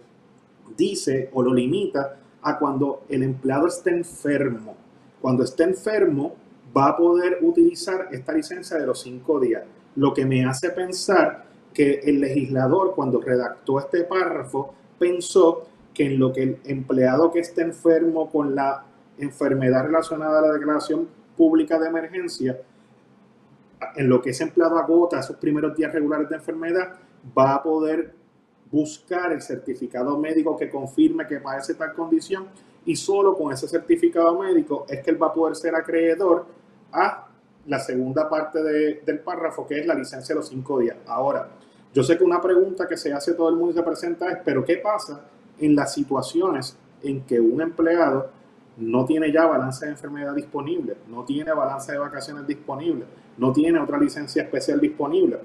dice 0.76 1.30
o 1.32 1.42
lo 1.42 1.52
limita 1.52 2.16
a 2.42 2.56
cuando 2.56 3.02
el 3.08 3.24
empleado 3.24 3.66
esté 3.66 3.90
enfermo 3.90 4.76
cuando 5.20 5.44
esté 5.44 5.64
enfermo, 5.64 6.34
va 6.76 6.88
a 6.88 6.96
poder 6.96 7.38
utilizar 7.42 8.08
esta 8.12 8.32
licencia 8.32 8.76
de 8.76 8.86
los 8.86 9.00
cinco 9.00 9.40
días. 9.40 9.64
Lo 9.96 10.14
que 10.14 10.24
me 10.24 10.44
hace 10.44 10.70
pensar 10.70 11.44
que 11.72 12.00
el 12.04 12.20
legislador 12.20 12.94
cuando 12.94 13.20
redactó 13.20 13.78
este 13.78 14.04
párrafo 14.04 14.74
pensó 14.98 15.66
que 15.94 16.06
en 16.06 16.18
lo 16.18 16.32
que 16.32 16.42
el 16.42 16.58
empleado 16.64 17.30
que 17.30 17.40
esté 17.40 17.62
enfermo 17.62 18.30
con 18.30 18.54
la 18.54 18.84
enfermedad 19.18 19.84
relacionada 19.84 20.38
a 20.38 20.42
la 20.42 20.52
declaración 20.52 21.08
pública 21.36 21.78
de 21.78 21.88
emergencia, 21.88 22.60
en 23.96 24.08
lo 24.08 24.20
que 24.20 24.30
ese 24.30 24.44
empleado 24.44 24.76
agota 24.78 25.20
esos 25.20 25.36
primeros 25.36 25.76
días 25.76 25.92
regulares 25.92 26.28
de 26.28 26.36
enfermedad, 26.36 26.94
va 27.36 27.54
a 27.54 27.62
poder 27.62 28.14
buscar 28.70 29.32
el 29.32 29.40
certificado 29.40 30.18
médico 30.18 30.56
que 30.56 30.68
confirme 30.68 31.26
que 31.26 31.40
padece 31.40 31.74
tal 31.74 31.94
condición 31.94 32.46
y 32.88 32.96
solo 32.96 33.36
con 33.36 33.52
ese 33.52 33.68
certificado 33.68 34.38
médico 34.38 34.86
es 34.88 35.02
que 35.02 35.10
él 35.10 35.22
va 35.22 35.26
a 35.26 35.32
poder 35.34 35.54
ser 35.54 35.74
acreedor 35.74 36.46
a 36.90 37.26
la 37.66 37.80
segunda 37.80 38.30
parte 38.30 38.62
del 38.62 39.18
párrafo, 39.18 39.66
que 39.66 39.80
es 39.80 39.86
la 39.86 39.92
licencia 39.92 40.34
de 40.34 40.38
los 40.40 40.48
cinco 40.48 40.78
días. 40.78 40.96
Ahora, 41.06 41.50
yo 41.92 42.02
sé 42.02 42.16
que 42.16 42.24
una 42.24 42.40
pregunta 42.40 42.88
que 42.88 42.96
se 42.96 43.12
hace 43.12 43.34
todo 43.34 43.50
el 43.50 43.56
mundo 43.56 43.72
y 43.72 43.74
se 43.74 43.82
presenta 43.82 44.30
es, 44.30 44.38
pero 44.42 44.64
¿qué 44.64 44.76
pasa 44.78 45.20
en 45.58 45.76
las 45.76 45.92
situaciones 45.92 46.78
en 47.02 47.26
que 47.26 47.38
un 47.38 47.60
empleado 47.60 48.30
no 48.78 49.04
tiene 49.04 49.30
ya 49.30 49.44
balance 49.44 49.84
de 49.84 49.92
enfermedad 49.92 50.34
disponible, 50.34 50.96
no 51.08 51.26
tiene 51.26 51.52
balance 51.52 51.92
de 51.92 51.98
vacaciones 51.98 52.46
disponible, 52.46 53.04
no 53.36 53.52
tiene 53.52 53.78
otra 53.80 53.98
licencia 53.98 54.44
especial 54.44 54.80
disponible? 54.80 55.40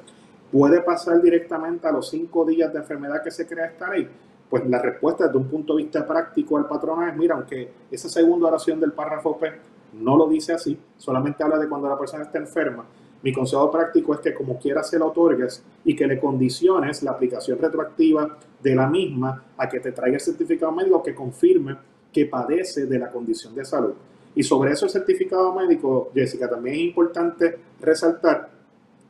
¿Puede 0.50 0.80
pasar 0.80 1.22
directamente 1.22 1.90
a 1.90 1.92
los 1.92 2.10
cinco 2.10 2.46
días 2.46 2.72
de 2.72 2.80
enfermedad 2.80 3.22
que 3.22 3.32
se 3.32 3.46
crea 3.46 3.66
esta 3.66 3.90
ley? 3.90 4.08
Pues 4.54 4.70
la 4.70 4.78
respuesta 4.78 5.26
desde 5.26 5.40
un 5.40 5.48
punto 5.48 5.76
de 5.76 5.82
vista 5.82 6.06
práctico 6.06 6.60
al 6.60 6.68
patrón 6.68 7.10
es, 7.10 7.18
mira, 7.18 7.34
aunque 7.34 7.72
esa 7.90 8.08
segunda 8.08 8.50
oración 8.50 8.80
del 8.80 8.92
párrafo 8.92 9.36
P 9.36 9.52
no 9.94 10.16
lo 10.16 10.28
dice 10.28 10.54
así, 10.54 10.78
solamente 10.96 11.44
habla 11.44 11.58
de 11.58 11.68
cuando 11.68 11.90
la 11.90 11.98
persona 11.98 12.26
está 12.26 12.38
enferma, 12.38 12.86
mi 13.24 13.34
consejo 13.34 13.72
práctico 13.72 14.14
es 14.14 14.20
que 14.20 14.32
como 14.32 14.60
quiera 14.60 14.84
se 14.84 15.00
lo 15.00 15.08
otorgues 15.08 15.64
y 15.84 15.96
que 15.96 16.06
le 16.06 16.20
condiciones 16.20 17.02
la 17.02 17.14
aplicación 17.14 17.58
retroactiva 17.58 18.38
de 18.62 18.76
la 18.76 18.88
misma 18.88 19.44
a 19.58 19.68
que 19.68 19.80
te 19.80 19.92
traiga 19.92 20.18
el 20.18 20.22
certificado 20.22 20.72
médico 20.72 21.02
que 21.02 21.16
confirme 21.16 21.76
que 22.12 22.28
padece 22.28 22.86
de 22.86 23.00
la 23.00 23.10
condición 23.10 23.56
de 23.56 23.66
salud. 23.66 23.96
Y 24.36 24.44
sobre 24.44 24.74
eso 24.74 24.86
el 24.86 24.92
certificado 24.92 25.52
médico, 25.56 26.12
Jessica, 26.14 26.48
también 26.48 26.76
es 26.76 26.82
importante 26.82 27.58
resaltar 27.82 28.52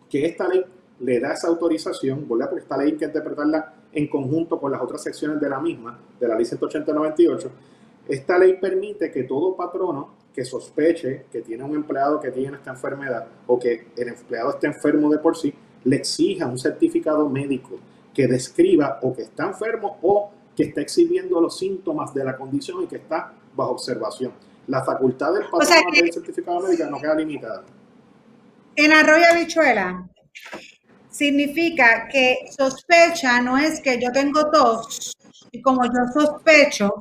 que 0.09 0.25
esta 0.25 0.47
ley 0.47 0.63
le 1.03 1.19
da 1.19 1.33
esa 1.33 1.47
autorización, 1.47 2.27
¿verdad? 2.29 2.49
porque 2.49 2.63
esta 2.63 2.77
ley 2.77 2.91
hay 2.91 2.97
que 2.97 3.05
interpretarla 3.05 3.73
en 3.91 4.07
conjunto 4.07 4.59
con 4.59 4.71
las 4.71 4.81
otras 4.81 5.03
secciones 5.03 5.39
de 5.39 5.49
la 5.49 5.59
misma, 5.59 5.99
de 6.19 6.27
la 6.27 6.35
ley 6.35 6.45
180-98. 6.45 7.49
Esta 8.07 8.37
ley 8.37 8.57
permite 8.59 9.11
que 9.11 9.23
todo 9.23 9.55
patrono 9.55 10.23
que 10.33 10.43
sospeche 10.43 11.25
que 11.31 11.41
tiene 11.41 11.63
un 11.63 11.75
empleado 11.75 12.19
que 12.19 12.31
tiene 12.31 12.57
esta 12.57 12.71
enfermedad 12.71 13.27
o 13.45 13.59
que 13.59 13.87
el 13.95 14.07
empleado 14.07 14.51
esté 14.51 14.67
enfermo 14.67 15.11
de 15.11 15.19
por 15.19 15.37
sí, 15.37 15.53
le 15.83 15.97
exija 15.97 16.47
un 16.47 16.57
certificado 16.57 17.29
médico 17.29 17.77
que 18.13 18.27
describa 18.27 18.99
o 19.03 19.13
que 19.13 19.23
está 19.23 19.45
enfermo 19.45 19.99
o 20.01 20.31
que 20.55 20.63
está 20.63 20.81
exhibiendo 20.81 21.39
los 21.41 21.57
síntomas 21.57 22.13
de 22.13 22.23
la 22.23 22.37
condición 22.37 22.83
y 22.83 22.87
que 22.87 22.97
está 22.97 23.33
bajo 23.55 23.71
observación. 23.71 24.31
La 24.67 24.83
facultad 24.83 25.33
del 25.33 25.43
patrono 25.49 25.91
del 25.91 26.13
certificado 26.13 26.61
médico 26.61 26.85
no 26.89 26.99
queda 26.99 27.15
limitada. 27.15 27.63
En 28.75 28.91
Arroyo 28.91 29.25
Bichuela, 29.35 30.07
significa 31.13 32.07
que 32.11 32.47
sospecha 32.49 33.39
no 33.39 33.57
es 33.57 33.79
que 33.79 34.01
yo 34.01 34.11
tengo 34.11 34.49
tos 34.49 35.15
y 35.51 35.61
como 35.61 35.85
yo 35.85 36.11
sospecho 36.11 36.91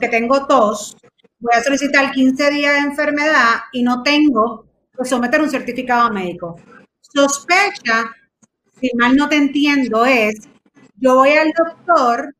que 0.00 0.08
tengo 0.08 0.46
tos, 0.46 0.96
voy 1.40 1.52
a 1.54 1.62
solicitar 1.62 2.12
15 2.12 2.50
días 2.50 2.74
de 2.74 2.88
enfermedad 2.90 3.62
y 3.72 3.82
no 3.82 4.02
tengo 4.02 4.66
que 4.96 5.04
someter 5.04 5.40
un 5.40 5.50
certificado 5.50 6.10
médico. 6.10 6.56
Sospecha, 7.00 8.12
si 8.80 8.90
mal 8.96 9.16
no 9.16 9.28
te 9.28 9.36
entiendo, 9.36 10.04
es 10.06 10.48
yo 10.96 11.16
voy 11.16 11.30
al 11.30 11.52
doctor 11.52 12.34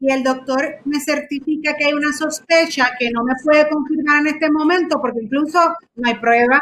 y 0.00 0.10
el 0.10 0.24
doctor 0.24 0.80
me 0.84 1.00
certifica 1.00 1.76
que 1.76 1.84
hay 1.84 1.92
una 1.92 2.12
sospecha 2.12 2.90
que 2.98 3.10
no 3.10 3.22
me 3.22 3.34
puede 3.44 3.68
confirmar 3.68 4.20
en 4.22 4.34
este 4.34 4.50
momento 4.50 5.00
porque 5.00 5.20
incluso 5.22 5.74
no 5.94 6.08
hay 6.08 6.16
prueba. 6.16 6.60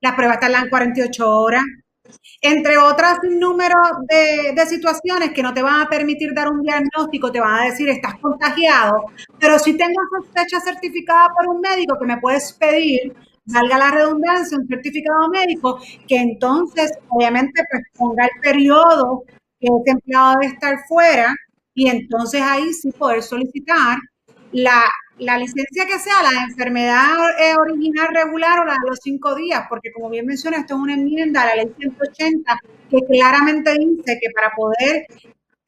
La 0.00 0.16
prueba 0.16 0.34
está 0.34 0.60
en 0.60 0.68
48 0.68 1.30
horas 1.30 1.64
entre 2.40 2.78
otras 2.78 3.18
número 3.22 3.76
de, 4.08 4.66
situaciones 4.66 5.32
que 5.32 5.42
no 5.42 5.52
te 5.52 5.62
van 5.62 5.80
a 5.80 5.88
permitir 5.88 6.32
dar 6.34 6.48
un 6.48 6.62
diagnóstico, 6.62 7.32
te 7.32 7.40
van 7.40 7.62
a 7.62 7.64
decir 7.66 7.88
estás 7.88 8.14
contagiado, 8.20 9.06
pero 9.38 9.58
si 9.58 9.76
tengo 9.76 10.00
sospecha 10.18 10.60
certificada 10.60 11.28
por 11.36 11.54
un 11.54 11.60
médico 11.60 11.98
que 11.98 12.06
me 12.06 12.18
puedes 12.18 12.52
pedir, 12.52 13.14
valga 13.46 13.78
la 13.78 13.90
redundancia, 13.90 14.58
un 14.58 14.68
certificado 14.68 15.28
médico, 15.28 15.80
que 16.06 16.16
entonces 16.16 16.92
obviamente 17.08 17.62
pues 17.70 17.82
ponga 17.96 18.24
el 18.24 18.40
periodo 18.40 19.24
que 19.60 19.66
ese 19.66 19.90
empleado 19.90 20.34
debe 20.40 20.52
estar 20.52 20.78
fuera 20.88 21.34
y 21.74 21.88
entonces 21.88 22.42
ahí 22.42 22.72
sí 22.72 22.90
poder 22.92 23.22
solicitar 23.22 23.98
la 24.52 24.84
la 25.20 25.38
licencia 25.38 25.86
que 25.86 25.98
sea 25.98 26.22
la 26.22 26.44
enfermedad 26.44 27.16
eh, 27.38 27.54
original 27.58 28.08
regular 28.14 28.60
o 28.60 28.64
la 28.64 28.72
de 28.72 28.88
los 28.88 28.98
cinco 29.02 29.34
días, 29.34 29.64
porque 29.68 29.92
como 29.92 30.08
bien 30.08 30.26
menciona, 30.26 30.58
esto 30.58 30.74
es 30.74 30.80
una 30.80 30.94
enmienda 30.94 31.42
a 31.42 31.46
la 31.46 31.56
ley 31.56 31.72
180 31.78 32.58
que 32.90 32.98
claramente 33.06 33.78
dice 33.78 34.18
que 34.20 34.30
para 34.34 34.50
poder 34.56 35.06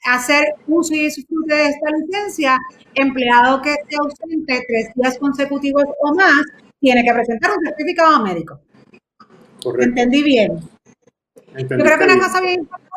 hacer 0.04 0.54
uso 0.66 0.94
y 0.94 1.04
disfrute 1.04 1.54
de 1.54 1.66
esta 1.68 1.90
licencia, 1.90 2.59
empleado 2.94 3.62
que 3.62 3.75
esté 3.75 3.97
ausente 3.97 4.64
tres 4.66 4.88
días 4.94 5.18
consecutivos 5.18 5.85
o 6.00 6.14
más, 6.14 6.42
tiene 6.80 7.04
que 7.04 7.12
presentar 7.12 7.52
un 7.56 7.64
certificado 7.64 8.25
médico. 8.25 8.61
Correcto. 9.62 9.85
¿Entendí 9.85 10.23
bien? 10.23 10.59
Yo 11.56 11.68
creo 11.68 11.99
que 11.99 12.04
una 12.04 12.18
cosa 12.18 12.40
bien 12.40 12.61
importante, 12.61 12.92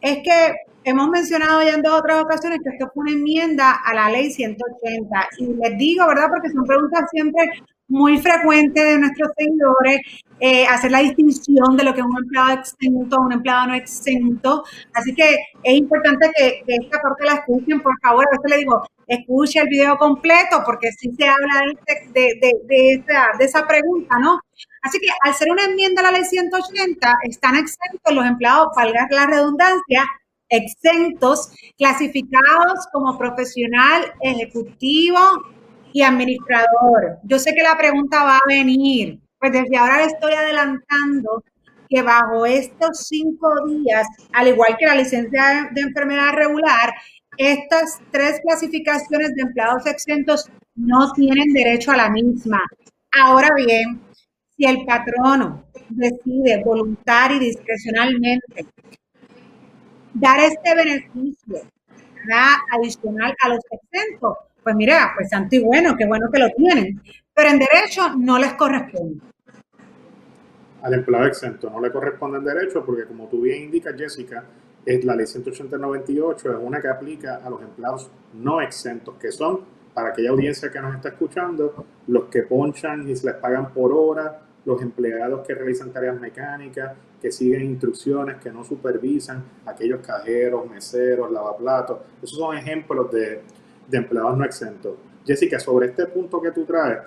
es 0.00 0.18
que 0.24 0.71
Hemos 0.84 1.08
mencionado 1.08 1.62
ya 1.62 1.74
en 1.74 1.82
dos 1.82 2.00
otras 2.00 2.22
ocasiones 2.22 2.58
que 2.62 2.70
esto 2.70 2.90
fue 2.92 3.02
una 3.02 3.12
enmienda 3.12 3.72
a 3.84 3.94
la 3.94 4.10
ley 4.10 4.30
180 4.32 5.28
y 5.38 5.46
les 5.54 5.78
digo, 5.78 6.06
¿verdad? 6.08 6.28
Porque 6.28 6.50
son 6.50 6.64
preguntas 6.64 7.04
siempre 7.10 7.50
muy 7.88 8.18
frecuentes 8.18 8.82
de 8.82 8.98
nuestros 8.98 9.30
seguidores, 9.36 10.00
eh, 10.40 10.66
hacer 10.66 10.90
la 10.90 11.00
distinción 11.00 11.76
de 11.76 11.84
lo 11.84 11.94
que 11.94 12.00
es 12.00 12.06
un 12.06 12.16
empleado 12.16 12.50
exento 12.58 13.20
un 13.20 13.32
empleado 13.32 13.66
no 13.68 13.74
exento. 13.74 14.64
Así 14.94 15.14
que 15.14 15.36
es 15.62 15.74
importante 15.74 16.30
que, 16.36 16.64
esta 16.66 17.00
parte 17.00 17.26
la 17.26 17.34
escuchen, 17.34 17.80
por 17.80 17.94
favor. 18.00 18.24
A 18.26 18.36
veces 18.36 18.50
le 18.50 18.56
digo, 18.58 18.82
escuche 19.06 19.60
el 19.60 19.68
video 19.68 19.96
completo 19.98 20.62
porque 20.64 20.90
sí 20.92 21.10
se 21.16 21.28
habla 21.28 21.62
de, 22.12 22.38
de, 22.40 22.52
de, 22.64 22.92
esa, 22.94 23.26
de 23.38 23.44
esa 23.44 23.66
pregunta, 23.66 24.18
¿no? 24.18 24.40
Así 24.82 24.98
que 24.98 25.08
al 25.22 25.34
ser 25.34 25.50
una 25.52 25.64
enmienda 25.64 26.00
a 26.00 26.04
la 26.04 26.12
ley 26.12 26.24
180, 26.24 27.12
están 27.24 27.56
exentos 27.56 28.14
los 28.14 28.26
empleados, 28.26 28.68
valga 28.74 29.06
la 29.10 29.26
redundancia, 29.26 30.04
exentos, 30.52 31.50
clasificados 31.78 32.86
como 32.92 33.18
profesional, 33.18 34.04
ejecutivo 34.20 35.18
y 35.92 36.02
administrador. 36.02 37.18
Yo 37.24 37.38
sé 37.38 37.54
que 37.54 37.62
la 37.62 37.76
pregunta 37.76 38.22
va 38.22 38.36
a 38.36 38.48
venir, 38.48 39.18
pues 39.38 39.52
desde 39.52 39.76
ahora 39.76 39.98
le 39.98 40.04
estoy 40.04 40.34
adelantando 40.34 41.42
que 41.88 42.02
bajo 42.02 42.46
estos 42.46 43.06
cinco 43.06 43.48
días, 43.66 44.06
al 44.32 44.48
igual 44.48 44.76
que 44.78 44.86
la 44.86 44.94
licencia 44.94 45.70
de 45.72 45.80
enfermedad 45.80 46.32
regular, 46.34 46.92
estas 47.38 48.00
tres 48.10 48.40
clasificaciones 48.42 49.34
de 49.34 49.42
empleados 49.42 49.86
exentos 49.86 50.50
no 50.74 51.12
tienen 51.12 51.52
derecho 51.52 51.92
a 51.92 51.96
la 51.96 52.10
misma. 52.10 52.62
Ahora 53.18 53.48
bien, 53.56 54.00
si 54.56 54.66
el 54.66 54.84
patrono 54.84 55.64
decide 55.88 56.62
voluntario 56.64 57.38
y 57.38 57.46
discrecionalmente 57.46 58.66
dar 60.14 60.40
este 60.40 60.74
beneficio 60.74 61.62
adicional 62.70 63.34
a 63.42 63.48
los 63.48 63.60
exentos. 63.70 64.36
Pues 64.62 64.76
mira, 64.76 65.12
pues 65.16 65.28
santo 65.28 65.56
y 65.56 65.64
bueno, 65.64 65.96
qué 65.96 66.06
bueno 66.06 66.30
que 66.30 66.38
lo 66.38 66.48
tienen, 66.50 67.02
pero 67.34 67.50
en 67.50 67.58
derecho 67.58 68.14
no 68.16 68.38
les 68.38 68.54
corresponde. 68.54 69.20
Al 70.82 70.94
empleado 70.94 71.26
exento 71.26 71.70
no 71.70 71.80
le 71.80 71.90
corresponde 71.90 72.38
el 72.38 72.44
derecho 72.44 72.84
porque 72.84 73.06
como 73.06 73.28
tú 73.28 73.42
bien 73.42 73.64
indicas, 73.64 73.94
Jessica, 73.96 74.44
es 74.84 75.04
la 75.04 75.14
ley 75.14 75.26
18098 75.26 76.52
es 76.52 76.58
una 76.60 76.80
que 76.80 76.88
aplica 76.88 77.36
a 77.36 77.50
los 77.50 77.62
empleados 77.62 78.10
no 78.34 78.60
exentos, 78.60 79.14
que 79.16 79.30
son, 79.30 79.60
para 79.94 80.10
aquella 80.10 80.30
audiencia 80.30 80.70
que 80.70 80.80
nos 80.80 80.94
está 80.94 81.10
escuchando, 81.10 81.86
los 82.08 82.24
que 82.24 82.42
ponchan 82.42 83.08
y 83.08 83.14
se 83.14 83.26
les 83.26 83.36
pagan 83.36 83.72
por 83.72 83.92
hora, 83.92 84.40
los 84.64 84.80
empleados 84.80 85.46
que 85.46 85.54
realizan 85.54 85.92
tareas 85.92 86.18
mecánicas, 86.20 86.92
que 87.20 87.32
siguen 87.32 87.62
instrucciones, 87.62 88.36
que 88.38 88.50
no 88.50 88.64
supervisan, 88.64 89.44
aquellos 89.66 90.04
cajeros, 90.04 90.68
meseros, 90.68 91.30
lavaplatos. 91.30 91.98
Esos 92.22 92.38
son 92.38 92.56
ejemplos 92.56 93.10
de, 93.10 93.42
empleados 93.90 94.36
no 94.36 94.44
exentos. 94.44 94.94
Jessica, 95.26 95.58
sobre 95.58 95.86
este 95.86 96.06
punto 96.06 96.40
que 96.40 96.50
tú 96.50 96.64
traes, 96.64 97.00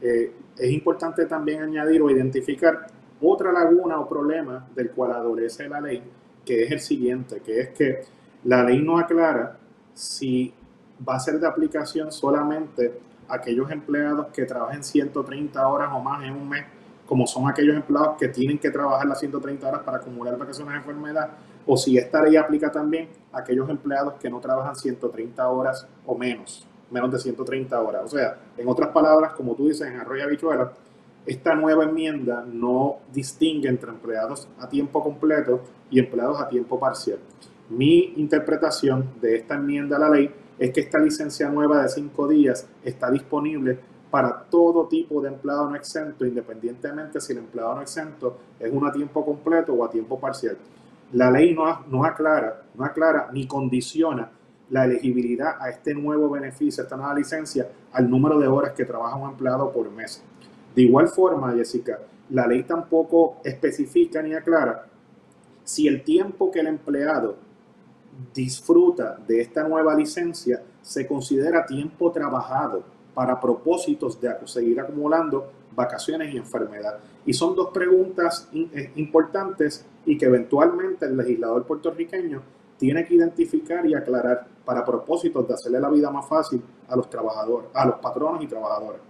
eh, 0.00 0.32
es 0.56 0.70
importante 0.70 1.26
también 1.26 1.62
añadir 1.62 2.00
o 2.02 2.10
identificar 2.10 2.86
otra 3.20 3.52
laguna 3.52 4.00
o 4.00 4.08
problema 4.08 4.68
del 4.74 4.90
cual 4.90 5.12
adolece 5.12 5.68
la 5.68 5.80
ley, 5.80 6.02
que 6.44 6.64
es 6.64 6.70
el 6.70 6.80
siguiente, 6.80 7.40
que 7.40 7.60
es 7.60 7.68
que 7.70 8.00
la 8.44 8.64
ley 8.64 8.80
no 8.80 8.98
aclara 8.98 9.58
si 9.92 10.52
va 11.06 11.16
a 11.16 11.20
ser 11.20 11.38
de 11.38 11.46
aplicación 11.46 12.10
solamente 12.10 12.98
a 13.28 13.34
aquellos 13.36 13.70
empleados 13.70 14.28
que 14.28 14.44
trabajen 14.44 14.82
130 14.82 15.68
horas 15.68 15.90
o 15.92 16.00
más 16.00 16.24
en 16.24 16.32
un 16.32 16.48
mes 16.48 16.64
como 17.10 17.26
son 17.26 17.50
aquellos 17.50 17.74
empleados 17.74 18.16
que 18.16 18.28
tienen 18.28 18.56
que 18.56 18.70
trabajar 18.70 19.04
las 19.04 19.18
130 19.18 19.66
horas 19.66 19.82
para 19.82 19.96
acumular 19.96 20.38
vacaciones 20.38 20.74
de 20.74 20.78
enfermedad, 20.78 21.30
o 21.66 21.76
si 21.76 21.98
esta 21.98 22.22
ley 22.22 22.36
aplica 22.36 22.70
también 22.70 23.08
a 23.32 23.40
aquellos 23.40 23.68
empleados 23.68 24.14
que 24.14 24.30
no 24.30 24.38
trabajan 24.38 24.76
130 24.76 25.48
horas 25.48 25.88
o 26.06 26.16
menos, 26.16 26.64
menos 26.88 27.10
de 27.10 27.18
130 27.18 27.80
horas. 27.80 28.02
O 28.04 28.08
sea, 28.16 28.38
en 28.56 28.68
otras 28.68 28.90
palabras, 28.90 29.32
como 29.32 29.56
tú 29.56 29.66
dices 29.66 29.88
en 29.88 29.96
Arroyo 29.96 30.22
Habichuela, 30.22 30.70
esta 31.26 31.56
nueva 31.56 31.82
enmienda 31.82 32.44
no 32.46 32.98
distingue 33.12 33.68
entre 33.68 33.90
empleados 33.90 34.46
a 34.60 34.68
tiempo 34.68 35.02
completo 35.02 35.62
y 35.90 35.98
empleados 35.98 36.40
a 36.40 36.48
tiempo 36.48 36.78
parcial. 36.78 37.18
Mi 37.70 38.14
interpretación 38.18 39.14
de 39.20 39.34
esta 39.34 39.56
enmienda 39.56 39.96
a 39.96 39.98
la 39.98 40.10
ley 40.10 40.32
es 40.60 40.70
que 40.70 40.78
esta 40.78 41.00
licencia 41.00 41.48
nueva 41.48 41.82
de 41.82 41.88
cinco 41.88 42.28
días 42.28 42.68
está 42.84 43.10
disponible 43.10 43.80
para 44.10 44.44
todo 44.50 44.86
tipo 44.86 45.20
de 45.20 45.28
empleado 45.28 45.70
no 45.70 45.76
exento, 45.76 46.26
independientemente 46.26 47.20
si 47.20 47.32
el 47.32 47.38
empleado 47.38 47.74
no 47.76 47.82
exento 47.82 48.38
es 48.58 48.70
uno 48.72 48.88
a 48.88 48.92
tiempo 48.92 49.24
completo 49.24 49.72
o 49.74 49.84
a 49.84 49.90
tiempo 49.90 50.18
parcial. 50.18 50.56
La 51.12 51.30
ley 51.30 51.54
no, 51.54 51.84
no, 51.88 52.04
aclara, 52.04 52.62
no 52.74 52.84
aclara 52.84 53.30
ni 53.32 53.46
condiciona 53.46 54.30
la 54.70 54.84
elegibilidad 54.84 55.56
a 55.60 55.70
este 55.70 55.94
nuevo 55.94 56.30
beneficio, 56.30 56.82
a 56.82 56.84
esta 56.84 56.96
nueva 56.96 57.14
licencia, 57.14 57.68
al 57.92 58.08
número 58.08 58.38
de 58.38 58.46
horas 58.46 58.72
que 58.72 58.84
trabaja 58.84 59.16
un 59.16 59.30
empleado 59.30 59.72
por 59.72 59.90
mes. 59.90 60.22
De 60.74 60.82
igual 60.82 61.08
forma, 61.08 61.52
Jessica, 61.52 61.98
la 62.30 62.46
ley 62.46 62.62
tampoco 62.62 63.38
especifica 63.44 64.22
ni 64.22 64.34
aclara 64.34 64.86
si 65.64 65.86
el 65.88 66.02
tiempo 66.02 66.50
que 66.50 66.60
el 66.60 66.68
empleado 66.68 67.36
disfruta 68.34 69.18
de 69.26 69.40
esta 69.40 69.66
nueva 69.66 69.94
licencia 69.94 70.62
se 70.82 71.06
considera 71.06 71.66
tiempo 71.66 72.10
trabajado 72.10 72.84
para 73.14 73.40
propósitos 73.40 74.20
de 74.20 74.30
seguir 74.46 74.80
acumulando 74.80 75.50
vacaciones 75.74 76.32
y 76.34 76.36
enfermedad. 76.36 76.98
Y 77.26 77.32
son 77.32 77.54
dos 77.54 77.70
preguntas 77.72 78.48
eh, 78.52 78.92
importantes 78.96 79.84
y 80.06 80.16
que 80.16 80.26
eventualmente 80.26 81.06
el 81.06 81.16
legislador 81.16 81.64
puertorriqueño 81.66 82.42
tiene 82.78 83.04
que 83.04 83.14
identificar 83.14 83.84
y 83.86 83.94
aclarar 83.94 84.46
para 84.64 84.84
propósitos 84.84 85.46
de 85.46 85.54
hacerle 85.54 85.80
la 85.80 85.90
vida 85.90 86.10
más 86.10 86.26
fácil 86.26 86.62
a 86.88 86.96
los 86.96 87.10
trabajadores, 87.10 87.68
a 87.74 87.84
los 87.86 87.96
patronos 87.96 88.42
y 88.42 88.46
trabajadores. 88.46 89.00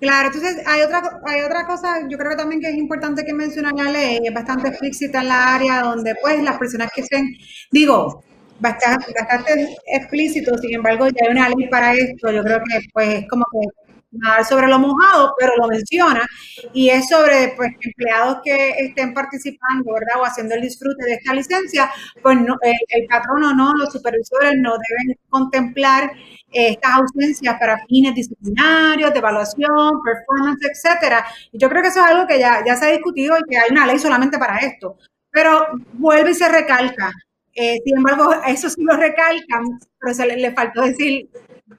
Claro, 0.00 0.26
entonces 0.26 0.60
hay 0.66 0.82
otra, 0.82 1.20
hay 1.24 1.42
otra 1.42 1.66
cosa, 1.66 2.06
yo 2.08 2.18
creo 2.18 2.30
que 2.30 2.36
también 2.36 2.60
que 2.60 2.68
es 2.68 2.76
importante 2.76 3.24
que 3.24 3.32
mencionar 3.32 3.72
la 3.74 3.90
ley, 3.90 4.18
es 4.22 4.34
bastante 4.34 4.68
explícita 4.68 5.22
en 5.22 5.28
la 5.28 5.54
área 5.54 5.82
donde 5.82 6.14
pues 6.20 6.42
las 6.42 6.58
personas 6.58 6.90
que 6.92 7.02
estén, 7.02 7.32
digo, 7.70 8.22
bastante, 8.64 9.12
bastante 9.18 9.76
explícito, 9.86 10.56
sin 10.58 10.74
embargo 10.74 11.06
ya 11.08 11.26
hay 11.26 11.32
una 11.32 11.48
ley 11.50 11.68
para 11.68 11.92
esto, 11.92 12.32
yo 12.32 12.42
creo 12.42 12.58
que 12.58 12.80
pues 12.92 13.08
es 13.20 13.28
como 13.28 13.44
que 13.52 13.84
nada 14.16 14.44
sobre 14.44 14.68
lo 14.68 14.78
mojado, 14.78 15.34
pero 15.38 15.52
lo 15.56 15.68
menciona, 15.68 16.24
y 16.72 16.88
es 16.88 17.08
sobre 17.08 17.52
pues, 17.56 17.72
empleados 17.80 18.38
que 18.44 18.70
estén 18.78 19.12
participando, 19.12 19.92
¿verdad? 19.92 20.20
O 20.20 20.24
haciendo 20.24 20.54
el 20.54 20.62
disfrute 20.62 21.04
de 21.04 21.14
esta 21.14 21.34
licencia, 21.34 21.90
pues 22.22 22.40
no, 22.40 22.56
el, 22.62 23.06
patrono 23.08 23.54
no, 23.54 23.74
los 23.74 23.92
supervisores 23.92 24.54
no 24.56 24.72
deben 24.72 25.18
contemplar 25.28 26.12
estas 26.52 26.92
ausencias 26.92 27.56
para 27.58 27.84
fines 27.88 28.14
disciplinarios, 28.14 29.12
de 29.12 29.18
evaluación, 29.18 30.00
performance, 30.04 30.60
etcétera. 30.62 31.26
Y 31.50 31.58
yo 31.58 31.68
creo 31.68 31.82
que 31.82 31.88
eso 31.88 32.00
es 32.00 32.06
algo 32.06 32.26
que 32.28 32.38
ya, 32.38 32.62
ya 32.64 32.76
se 32.76 32.86
ha 32.86 32.92
discutido 32.92 33.36
y 33.36 33.50
que 33.50 33.58
hay 33.58 33.70
una 33.72 33.86
ley 33.86 33.98
solamente 33.98 34.38
para 34.38 34.58
esto. 34.58 34.96
Pero 35.30 35.66
vuelve 35.94 36.30
y 36.30 36.34
se 36.34 36.48
recalca. 36.48 37.10
Eh, 37.54 37.78
sin 37.84 37.96
embargo, 37.96 38.30
eso 38.46 38.68
sí 38.68 38.82
lo 38.82 38.96
recalcan, 38.96 39.78
pero 40.00 40.14
se 40.14 40.26
le, 40.26 40.36
le 40.36 40.52
faltó 40.52 40.82
decir 40.82 41.28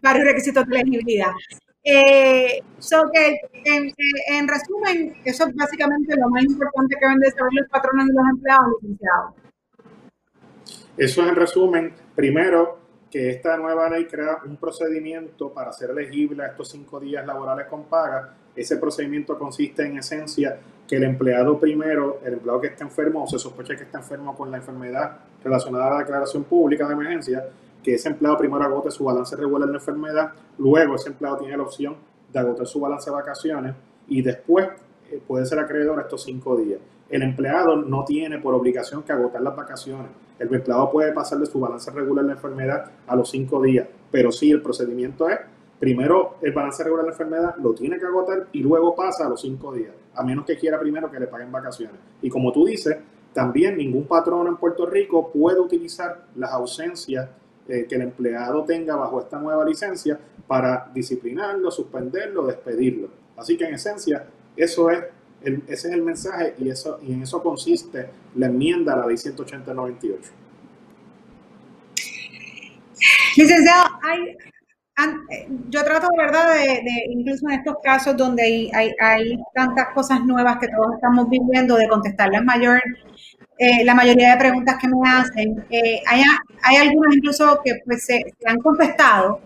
varios 0.02 0.26
requisitos 0.26 0.66
de 0.68 0.76
elegibilidad. 0.76 1.32
Eh, 1.88 2.64
que 3.14 3.38
en, 3.64 4.48
resumen, 4.48 5.16
eso 5.24 5.48
es 5.48 5.56
básicamente 5.56 6.16
lo 6.18 6.30
más 6.30 6.44
importante 6.44 6.96
que 7.00 7.06
deben 7.06 7.20
de 7.20 7.30
saber 7.30 7.54
los 7.54 7.70
patrones 7.70 8.08
y 8.08 8.14
los 8.14 8.26
empleados 8.32 8.68
licenciados. 8.82 9.34
Eso 10.98 11.22
es 11.22 11.30
en 11.30 11.36
resumen, 11.36 11.94
primero, 12.16 12.80
que 13.12 13.30
esta 13.30 13.58
nueva 13.58 13.88
ley 13.90 14.06
crea 14.06 14.40
un 14.46 14.58
procedimiento 14.58 15.54
para 15.54 15.72
ser 15.74 15.92
elegible 15.92 16.44
a 16.44 16.48
estos 16.48 16.72
cinco 16.72 17.00
días 17.00 17.24
laborales 17.26 17.68
con 17.68 17.84
paga. 17.84 18.34
Ese 18.56 18.78
procedimiento 18.78 19.38
consiste 19.38 19.86
en 19.86 20.00
esencia 20.00 20.58
que 20.88 20.98
el 20.98 21.04
empleado 21.04 21.60
primero, 21.60 22.20
el 22.24 22.34
empleado 22.34 22.62
que 22.62 22.68
está 22.68 22.84
enfermo 22.84 23.24
o 23.24 23.28
se 23.28 23.40
sospecha 23.40 23.76
que 23.76 23.84
está 23.84 24.00
enfermo 24.00 24.36
con 24.36 24.52
la 24.52 24.58
enfermedad 24.58 25.18
relacionada 25.44 25.88
a 25.88 25.90
la 25.92 26.00
declaración 26.00 26.44
pública 26.44 26.88
de 26.88 26.94
emergencia, 26.94 27.46
que 27.84 27.96
ese 27.96 28.10
empleado 28.10 28.38
primero 28.38 28.64
agote 28.64 28.92
su 28.92 29.04
balance 29.04 29.36
regular 29.36 29.70
de 29.70 29.76
enfermedad, 29.76 30.32
luego 30.58 30.96
ese 30.96 31.10
empleado 31.10 31.38
tiene 31.38 31.58
la 31.58 31.64
opción 31.64 31.96
de 32.32 32.40
agotar 32.40 32.68
su 32.68 32.80
balance 32.80 33.10
de 33.10 33.16
vacaciones 33.16 33.76
y 34.08 34.22
después 34.22 34.68
eh, 35.12 35.22
puede 35.26 35.46
ser 35.46 35.60
acreedor 35.60 36.00
a 36.00 36.04
estos 36.04 36.24
cinco 36.24 36.56
días. 36.56 36.80
El 37.10 37.22
empleado 37.22 37.76
no 37.78 38.04
tiene 38.04 38.40
por 38.40 38.56
obligación 38.56 39.04
que 39.04 39.12
agotar 39.12 39.42
las 39.42 39.56
vacaciones. 39.56 40.08
El 40.40 40.54
empleado 40.54 40.92
puede 40.92 41.12
pasar 41.12 41.38
de 41.38 41.46
su 41.46 41.60
balance 41.60 41.92
regular 41.92 42.26
de 42.26 42.34
enfermedad 42.34 42.92
a 43.08 43.16
los 43.16 43.30
cinco 43.30 43.62
días, 43.62 43.88
pero 44.12 44.32
sí 44.32 44.52
el 44.52 44.62
procedimiento 44.62 45.30
es, 45.30 45.40
primero 45.80 46.38
el 46.42 46.52
balance 46.52 46.84
regular 46.84 47.06
de 47.06 47.12
enfermedad 47.12 47.56
lo 47.58 47.74
tiene 47.74 48.00
que 48.00 48.06
agotar 48.06 48.48
y 48.52 48.60
luego 48.60 48.96
pasa 48.96 49.26
a 49.26 49.30
los 49.30 49.42
cinco 49.42 49.74
días, 49.74 49.94
a 50.14 50.24
menos 50.24 50.46
que 50.46 50.58
quiera 50.58 50.80
primero 50.80 51.12
que 51.12 51.20
le 51.20 51.28
paguen 51.28 51.52
vacaciones. 51.52 51.98
Y 52.22 52.30
como 52.30 52.52
tú 52.52 52.66
dices, 52.66 52.98
también 53.34 53.78
ningún 53.78 54.06
patrón 54.06 54.48
en 54.48 54.58
Puerto 54.58 54.86
Rico 54.86 55.32
puede 55.32 55.60
utilizar 55.60 56.26
las 56.36 56.52
ausencias 56.52 57.30
eh, 57.68 57.86
que 57.90 57.96
el 57.96 58.04
empleado 58.04 58.64
tenga 58.64 58.96
bajo 58.96 59.20
esta 59.20 59.40
nueva 59.40 59.66
licencia 59.66 60.20
para 60.48 60.90
disciplinarlo, 60.94 61.72
suspenderlo, 61.72 62.46
despedirlo. 62.46 63.10
Así 63.36 63.58
que 63.58 63.66
en 63.66 63.74
esencia, 63.74 64.26
eso 64.56 64.90
es 64.90 65.04
ese 65.46 65.64
es 65.68 65.86
el 65.86 66.02
mensaje 66.02 66.56
y, 66.58 66.70
eso, 66.70 67.00
y 67.04 67.14
en 67.14 67.22
eso 67.22 67.42
consiste 67.42 68.10
la 68.36 68.48
enmienda 68.48 68.94
a 68.94 68.98
la 68.98 69.08
ley 69.08 69.18
18098. 69.18 70.32
Licenciado, 73.38 73.86
hay, 74.02 74.38
yo 75.70 75.84
trato 75.84 76.08
de 76.10 76.18
verdad 76.18 76.54
de, 76.54 76.82
incluso 77.10 77.48
en 77.50 77.60
estos 77.60 77.76
casos 77.84 78.16
donde 78.16 78.44
hay, 78.44 78.72
hay, 78.74 78.92
hay, 79.00 79.40
tantas 79.54 79.90
cosas 79.94 80.22
nuevas 80.22 80.58
que 80.58 80.68
todos 80.70 80.96
estamos 80.96 81.30
viviendo, 81.30 81.76
de 81.76 81.88
contestarles 81.90 82.44
mayor 82.44 82.82
eh, 83.58 83.86
la 83.86 83.96
mayoría 83.96 84.32
de 84.32 84.38
preguntas 84.38 84.78
que 84.80 84.88
me 84.88 85.10
hacen. 85.10 85.66
Eh, 85.70 86.02
hay, 86.06 86.24
hay, 86.64 86.76
algunas 86.78 87.16
incluso 87.16 87.62
que 87.64 87.80
pues, 87.86 88.06
se, 88.06 88.22
han 88.46 88.58
contestado 88.60 89.42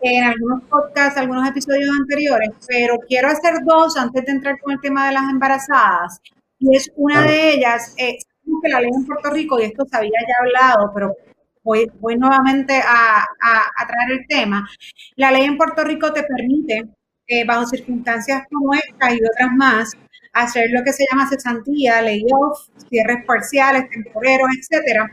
en 0.00 0.24
algunos 0.24 0.62
podcasts, 0.64 1.18
algunos 1.18 1.46
episodios 1.48 1.90
anteriores, 1.98 2.50
pero 2.66 2.98
quiero 3.06 3.28
hacer 3.28 3.54
dos 3.64 3.96
antes 3.98 4.24
de 4.24 4.32
entrar 4.32 4.58
con 4.60 4.72
el 4.72 4.80
tema 4.80 5.06
de 5.06 5.12
las 5.12 5.28
embarazadas. 5.30 6.20
Y 6.58 6.74
es 6.74 6.90
una 6.96 7.22
de 7.22 7.54
ellas, 7.54 7.94
eh, 7.98 8.16
que 8.62 8.68
la 8.68 8.80
ley 8.80 8.90
en 8.94 9.06
Puerto 9.06 9.30
Rico, 9.30 9.60
y 9.60 9.64
esto 9.64 9.84
se 9.84 9.96
había 9.96 10.18
ya 10.26 10.34
hablado, 10.40 10.90
pero 10.94 11.14
voy, 11.62 11.90
nuevamente 12.18 12.74
a, 12.76 13.20
a, 13.22 13.86
traer 13.86 14.20
el 14.20 14.26
tema. 14.26 14.68
La 15.16 15.30
ley 15.30 15.44
en 15.44 15.56
Puerto 15.56 15.84
Rico 15.84 16.12
te 16.12 16.22
permite, 16.22 16.84
eh, 17.26 17.44
bajo 17.44 17.66
circunstancias 17.66 18.42
como 18.50 18.74
esta 18.74 19.12
y 19.12 19.18
otras 19.18 19.52
más, 19.56 19.92
hacer 20.32 20.70
lo 20.70 20.82
que 20.84 20.92
se 20.92 21.04
llama 21.10 21.28
cesantía, 21.28 22.02
layoff, 22.02 22.68
cierres 22.88 23.24
parciales, 23.26 23.88
temporeros, 23.90 24.48
etcétera. 24.58 25.10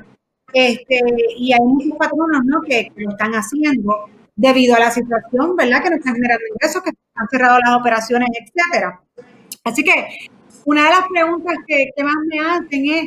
Este, 0.53 1.01
y 1.37 1.53
hay 1.53 1.59
muchos 1.59 1.97
patronos 1.97 2.45
¿no? 2.45 2.61
que, 2.61 2.91
lo 2.95 3.11
están 3.11 3.33
haciendo 3.33 4.09
debido 4.35 4.75
a 4.75 4.79
la 4.79 4.91
situación, 4.91 5.55
¿verdad? 5.55 5.83
Que 5.83 5.89
no 5.89 5.95
están 5.97 6.15
generando 6.15 6.45
ingresos, 6.53 6.83
que 6.83 6.91
han 7.15 7.27
cerrado 7.29 7.59
las 7.59 7.75
operaciones, 7.75 8.29
etcétera. 8.31 9.01
Así 9.63 9.83
que 9.83 10.29
una 10.65 10.83
de 10.83 10.89
las 10.89 11.07
preguntas 11.09 11.55
que, 11.67 11.91
más 12.03 12.15
me 12.27 12.39
hacen 12.39 12.85
es 12.85 13.05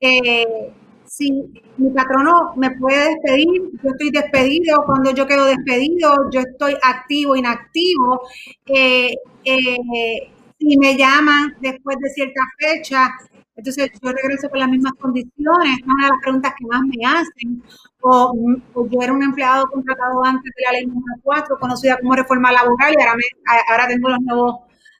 eh, 0.00 0.72
si 1.12 1.30
mi 1.76 1.90
patrono 1.90 2.54
me 2.56 2.70
puede 2.70 3.10
despedir, 3.10 3.46
yo 3.82 3.90
estoy 3.90 4.10
despedido, 4.10 4.78
cuando 4.86 5.10
yo 5.12 5.26
quedo 5.26 5.44
despedido, 5.44 6.30
yo 6.30 6.40
estoy 6.40 6.74
activo, 6.82 7.36
inactivo. 7.36 8.22
Eh, 8.64 9.12
eh, 9.44 9.76
y 10.58 10.78
me 10.78 10.96
llaman 10.96 11.54
después 11.60 11.98
de 12.00 12.08
cierta 12.10 12.40
fecha, 12.58 13.10
entonces 13.56 13.90
yo 14.02 14.10
regreso 14.10 14.48
con 14.48 14.60
las 14.60 14.70
mismas 14.70 14.94
condiciones, 14.94 15.78
es 15.78 15.84
una 15.84 16.06
de 16.06 16.10
las 16.12 16.20
preguntas 16.22 16.54
que 16.58 16.66
más 16.66 16.80
me 16.82 17.04
hacen, 17.04 17.62
o, 18.00 18.32
yo 18.74 19.02
era 19.02 19.12
un 19.12 19.22
empleado 19.22 19.66
contratado 19.70 20.24
antes 20.24 20.50
de 20.56 20.62
la 20.64 20.72
ley 20.72 20.86
número 20.86 21.20
4, 21.24 21.58
conocida 21.58 21.98
como 21.98 22.14
reforma 22.14 22.52
laboral, 22.52 22.94
y 22.98 23.02
ahora, 23.02 23.14
ahora 23.68 23.88
tengo 23.88 24.08
los 24.08 24.20
nuevos, 24.20 24.56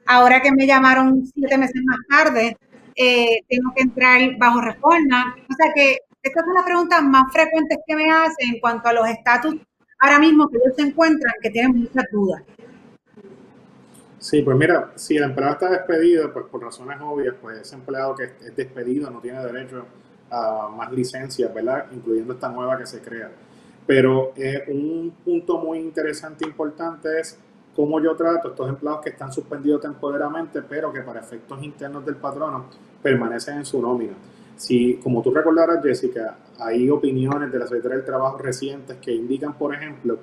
ahora 0.07 0.43
que 0.43 0.53
me 0.53 0.67
llamaron 0.67 1.25
siete 1.35 1.57
meses 1.57 1.81
más 1.85 1.99
tarde, 2.11 2.57
eh, 2.97 3.43
tengo 3.49 3.73
que 3.75 3.83
entrar 3.83 4.21
bajo 4.39 4.61
reforma. 4.61 5.37
O 5.49 5.55
sea 5.55 5.73
que 5.75 5.99
estas 6.23 6.45
son 6.45 6.55
las 6.55 6.65
preguntas 6.65 7.03
más 7.03 7.33
frecuentes 7.33 7.79
que 7.87 7.97
me 7.97 8.11
hacen 8.11 8.55
en 8.55 8.61
cuanto 8.61 8.89
a 8.89 8.93
los 8.93 9.09
estatus 9.09 9.57
ahora 9.99 10.19
mismo 10.19 10.49
que 10.49 10.59
ellos 10.59 10.75
se 10.77 10.83
encuentran, 10.83 11.35
que 11.41 11.51
tienen 11.51 11.77
muchas 11.77 12.05
dudas. 12.11 12.43
Sí, 14.19 14.43
pues 14.43 14.57
mira, 14.57 14.93
si 14.95 15.17
el 15.17 15.25
empleado 15.25 15.55
está 15.55 15.71
despedido, 15.71 16.33
pues 16.33 16.47
por 16.47 16.63
razones 16.63 16.97
obvias, 17.01 17.35
pues 17.41 17.59
ese 17.59 17.75
empleado 17.75 18.15
que 18.15 18.25
es 18.25 18.57
despedido 18.57 19.11
no 19.11 19.21
tiene 19.21 19.45
derecho 19.45 19.85
a 20.31 20.69
más 20.69 20.93
licencias, 20.93 21.53
¿verdad? 21.53 21.87
Incluyendo 21.93 22.35
esta 22.35 22.49
nueva 22.49 22.79
que 22.79 22.87
se 22.87 23.01
crea. 23.01 23.31
Pero 23.85 24.33
eh, 24.37 24.65
un 24.69 25.13
punto 25.25 25.59
muy 25.59 25.79
interesante 25.79 26.45
e 26.45 26.49
importante 26.49 27.19
es 27.19 27.37
cómo 27.75 28.01
yo 28.01 28.15
trato 28.15 28.49
estos 28.49 28.69
empleados 28.69 29.01
que 29.03 29.11
están 29.11 29.33
suspendidos 29.33 29.81
temporalmente, 29.81 30.63
pero 30.63 30.93
que 30.93 31.01
para 31.01 31.21
efectos 31.21 31.63
internos 31.63 32.05
del 32.05 32.17
patrono 32.17 32.67
permanecen 33.03 33.59
en 33.59 33.65
su 33.65 33.81
nómina. 33.81 34.13
Si, 34.57 34.97
como 34.97 35.23
tú 35.23 35.33
recordarás, 35.33 35.83
Jessica, 35.83 36.37
hay 36.59 36.89
opiniones 36.91 37.51
de 37.51 37.59
la 37.59 37.67
Secretaría 37.67 37.97
del 37.97 38.07
Trabajo 38.07 38.39
recientes 38.39 38.99
que 38.99 39.13
indican, 39.13 39.55
por 39.55 39.75
ejemplo, 39.75 40.19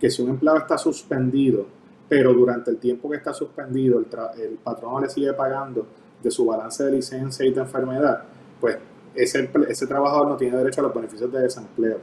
que 0.00 0.10
si 0.10 0.22
un 0.22 0.30
empleado 0.30 0.58
está 0.58 0.76
suspendido, 0.78 1.66
pero 2.08 2.32
durante 2.32 2.70
el 2.70 2.78
tiempo 2.78 3.08
que 3.10 3.16
está 3.16 3.32
suspendido 3.32 3.98
el, 3.98 4.06
el 4.42 4.54
patrono 4.56 5.00
le 5.00 5.08
sigue 5.08 5.32
pagando 5.32 5.86
de 6.22 6.30
su 6.30 6.46
balance 6.46 6.82
de 6.84 6.92
licencia 6.92 7.44
y 7.46 7.52
de 7.52 7.60
enfermedad, 7.60 8.24
pues 8.60 8.78
ese, 9.14 9.48
ese 9.68 9.86
trabajador 9.86 10.28
no 10.28 10.36
tiene 10.36 10.56
derecho 10.56 10.80
a 10.80 10.84
los 10.84 10.94
beneficios 10.94 11.30
de 11.30 11.42
desempleo. 11.42 11.98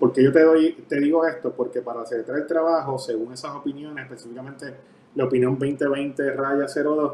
Porque 0.00 0.24
yo 0.24 0.32
te, 0.32 0.42
doy, 0.42 0.72
te 0.88 0.98
digo 0.98 1.26
esto? 1.26 1.52
Porque 1.52 1.82
para 1.82 2.06
Secretaría 2.06 2.38
del 2.38 2.48
Trabajo, 2.48 2.98
según 2.98 3.34
esas 3.34 3.54
opiniones, 3.54 4.04
específicamente 4.04 4.74
la 5.14 5.26
opinión 5.26 5.58
2020 5.58 6.30
raya 6.32 6.66
02, 6.66 7.12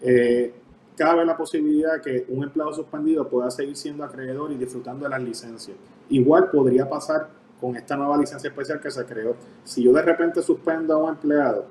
eh, 0.00 0.52
cabe 0.96 1.24
la 1.24 1.36
posibilidad 1.36 2.00
que 2.00 2.26
un 2.28 2.42
empleado 2.42 2.72
suspendido 2.72 3.28
pueda 3.28 3.52
seguir 3.52 3.76
siendo 3.76 4.02
acreedor 4.02 4.50
y 4.50 4.56
disfrutando 4.56 5.04
de 5.04 5.10
las 5.10 5.22
licencias. 5.22 5.76
Igual 6.10 6.50
podría 6.50 6.88
pasar 6.88 7.28
con 7.60 7.76
esta 7.76 7.96
nueva 7.96 8.18
licencia 8.18 8.48
especial 8.48 8.80
que 8.80 8.90
se 8.90 9.04
creó. 9.04 9.36
Si 9.62 9.84
yo 9.84 9.92
de 9.92 10.02
repente 10.02 10.42
suspendo 10.42 10.94
a 10.94 10.96
un 11.04 11.10
empleado 11.10 11.66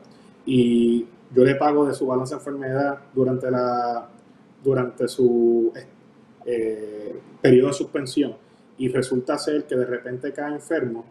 y 0.45 1.05
yo 1.35 1.43
le 1.43 1.55
pago 1.55 1.85
de 1.85 1.93
su 1.93 2.07
balance 2.07 2.35
de 2.35 2.39
enfermedad 2.39 2.99
durante, 3.13 3.51
la, 3.51 4.07
durante 4.63 5.09
su 5.09 5.73
eh, 6.45 7.19
periodo 7.41 7.67
de 7.67 7.73
suspensión, 7.73 8.35
y 8.77 8.89
resulta 8.89 9.37
ser 9.37 9.65
que 9.65 9.75
de 9.75 9.85
repente 9.85 10.31
cae 10.31 10.53
enfermo, 10.53 11.05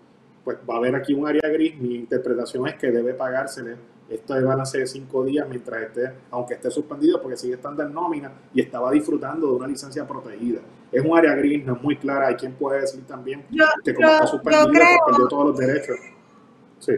pues 0.45 0.59
va 0.69 0.75
a 0.75 0.77
haber 0.79 0.97
aquí 0.97 1.15
un 1.15 1.27
área 1.27 1.49
gris. 1.51 1.79
Mi 1.79 1.95
interpretación 1.95 2.67
es 2.69 2.75
que 2.75 2.91
debe 2.91 3.15
pagársele 3.15 3.77
esto 4.09 4.35
de 4.35 4.43
balance 4.43 4.79
de 4.79 4.87
cinco 4.87 5.25
días 5.25 5.49
mientras 5.49 5.83
esté, 5.83 6.13
aunque 6.31 6.55
esté 6.55 6.71
suspendido, 6.71 7.21
porque 7.23 7.37
sigue 7.37 7.55
estando 7.55 7.83
en 7.83 7.93
nómina 7.93 8.33
y 8.53 8.61
estaba 8.61 8.91
disfrutando 8.91 9.47
de 9.49 9.53
una 9.55 9.67
licencia 9.67 10.07
protegida. 10.07 10.61
Es 10.91 11.03
un 11.03 11.17
área 11.17 11.35
gris, 11.35 11.65
no 11.65 11.77
es 11.77 11.83
muy 11.83 11.97
clara. 11.97 12.29
Hay 12.29 12.35
quien 12.35 12.53
puede 12.53 12.81
decir 12.83 13.05
también 13.07 13.47
que 13.85 13.95
como 13.95 14.09
está 14.09 14.27
suspendido, 14.27 14.69
pues 14.71 14.89
perdió 15.07 15.29
todos 15.29 15.47
los 15.47 15.59
derechos. 15.59 15.97
Sí. 16.79 16.93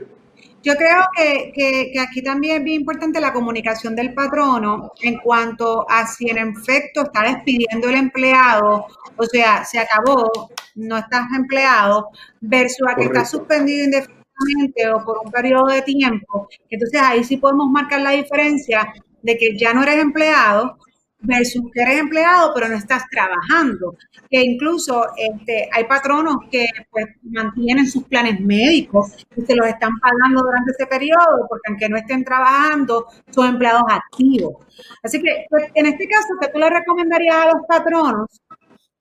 Yo 0.65 0.75
creo 0.77 1.03
que, 1.15 1.53
que, 1.55 2.01
aquí 2.01 2.23
también 2.23 2.57
es 2.57 2.65
bien 2.65 2.81
importante 2.81 3.21
la 3.21 3.35
comunicación 3.35 3.95
del 3.95 4.15
patrono 4.15 4.93
en 5.03 5.19
cuanto 5.19 5.85
a 5.91 6.07
si 6.07 6.31
en 6.31 6.39
efecto 6.39 7.03
está 7.03 7.23
despidiendo 7.23 7.91
el 7.91 7.97
empleado, 7.97 8.87
o 9.17 9.25
sea, 9.25 9.63
se 9.67 9.79
acabó, 9.79 10.49
no 10.75 10.97
estás 10.97 11.27
empleado, 11.37 12.09
versus 12.41 12.89
a 12.89 12.95
que 12.95 13.05
está 13.05 13.27
suspendido 13.27 13.85
indefinidamente 13.85 14.89
o 14.89 15.05
por 15.05 15.19
un 15.23 15.31
periodo 15.31 15.67
de 15.67 15.83
tiempo. 15.83 16.49
Entonces 16.71 17.01
ahí 17.03 17.25
sí 17.25 17.37
podemos 17.37 17.69
marcar 17.71 18.01
la 18.01 18.13
diferencia 18.13 18.91
de 19.23 19.37
que 19.37 19.59
ya 19.59 19.75
no 19.75 19.83
eres 19.83 19.99
empleado, 19.99 20.79
versus 21.25 21.63
que 21.73 21.83
eres 21.83 21.99
empleado 22.01 22.53
pero 22.55 22.69
no 22.69 22.77
estás 22.77 23.03
trabajando. 23.11 23.97
Que 24.31 24.43
incluso 24.43 25.07
este, 25.17 25.69
hay 25.73 25.85
patronos 25.85 26.37
que 26.51 26.67
pues, 26.91 27.07
mantienen 27.23 27.87
sus 27.87 28.05
planes 28.05 28.41
médicos 28.41 29.27
y 29.37 29.43
se 29.43 29.55
los 29.55 29.67
están 29.67 29.99
pagando 30.01 30.43
durante 30.43 30.73
ese 30.73 30.87
periodo 30.87 31.47
porque 31.49 31.69
aunque 31.69 31.89
no 31.89 31.97
estén 31.97 32.25
trabajando 32.25 33.07
son 33.31 33.49
empleados 33.49 33.83
activos. 33.89 34.65
Así 35.03 35.21
que 35.21 35.47
pues, 35.51 35.71
en 35.75 35.87
este 35.87 36.09
caso, 36.09 36.29
¿qué 36.41 36.49
tú 36.49 36.59
le 36.59 36.71
recomendarías 36.71 37.37
a 37.37 37.47
los 37.47 37.67
patronos? 37.67 38.29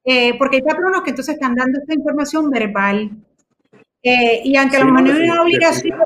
Eh, 0.06 0.38
porque 0.38 0.58
hay 0.58 0.64
patronos 0.64 1.02
que 1.02 1.12
entonces 1.12 1.36
están 1.36 1.56
dando 1.56 1.80
esta 1.80 1.94
información 1.94 2.50
verbal. 2.50 3.12
Eh, 4.02 4.42
y 4.44 4.56
aunque 4.58 4.80
la 4.80 4.86
lo 4.86 4.92
mejor 4.92 5.10
no 5.10 5.14
es 5.14 5.30
una 5.30 5.42
obligación, 5.42 6.00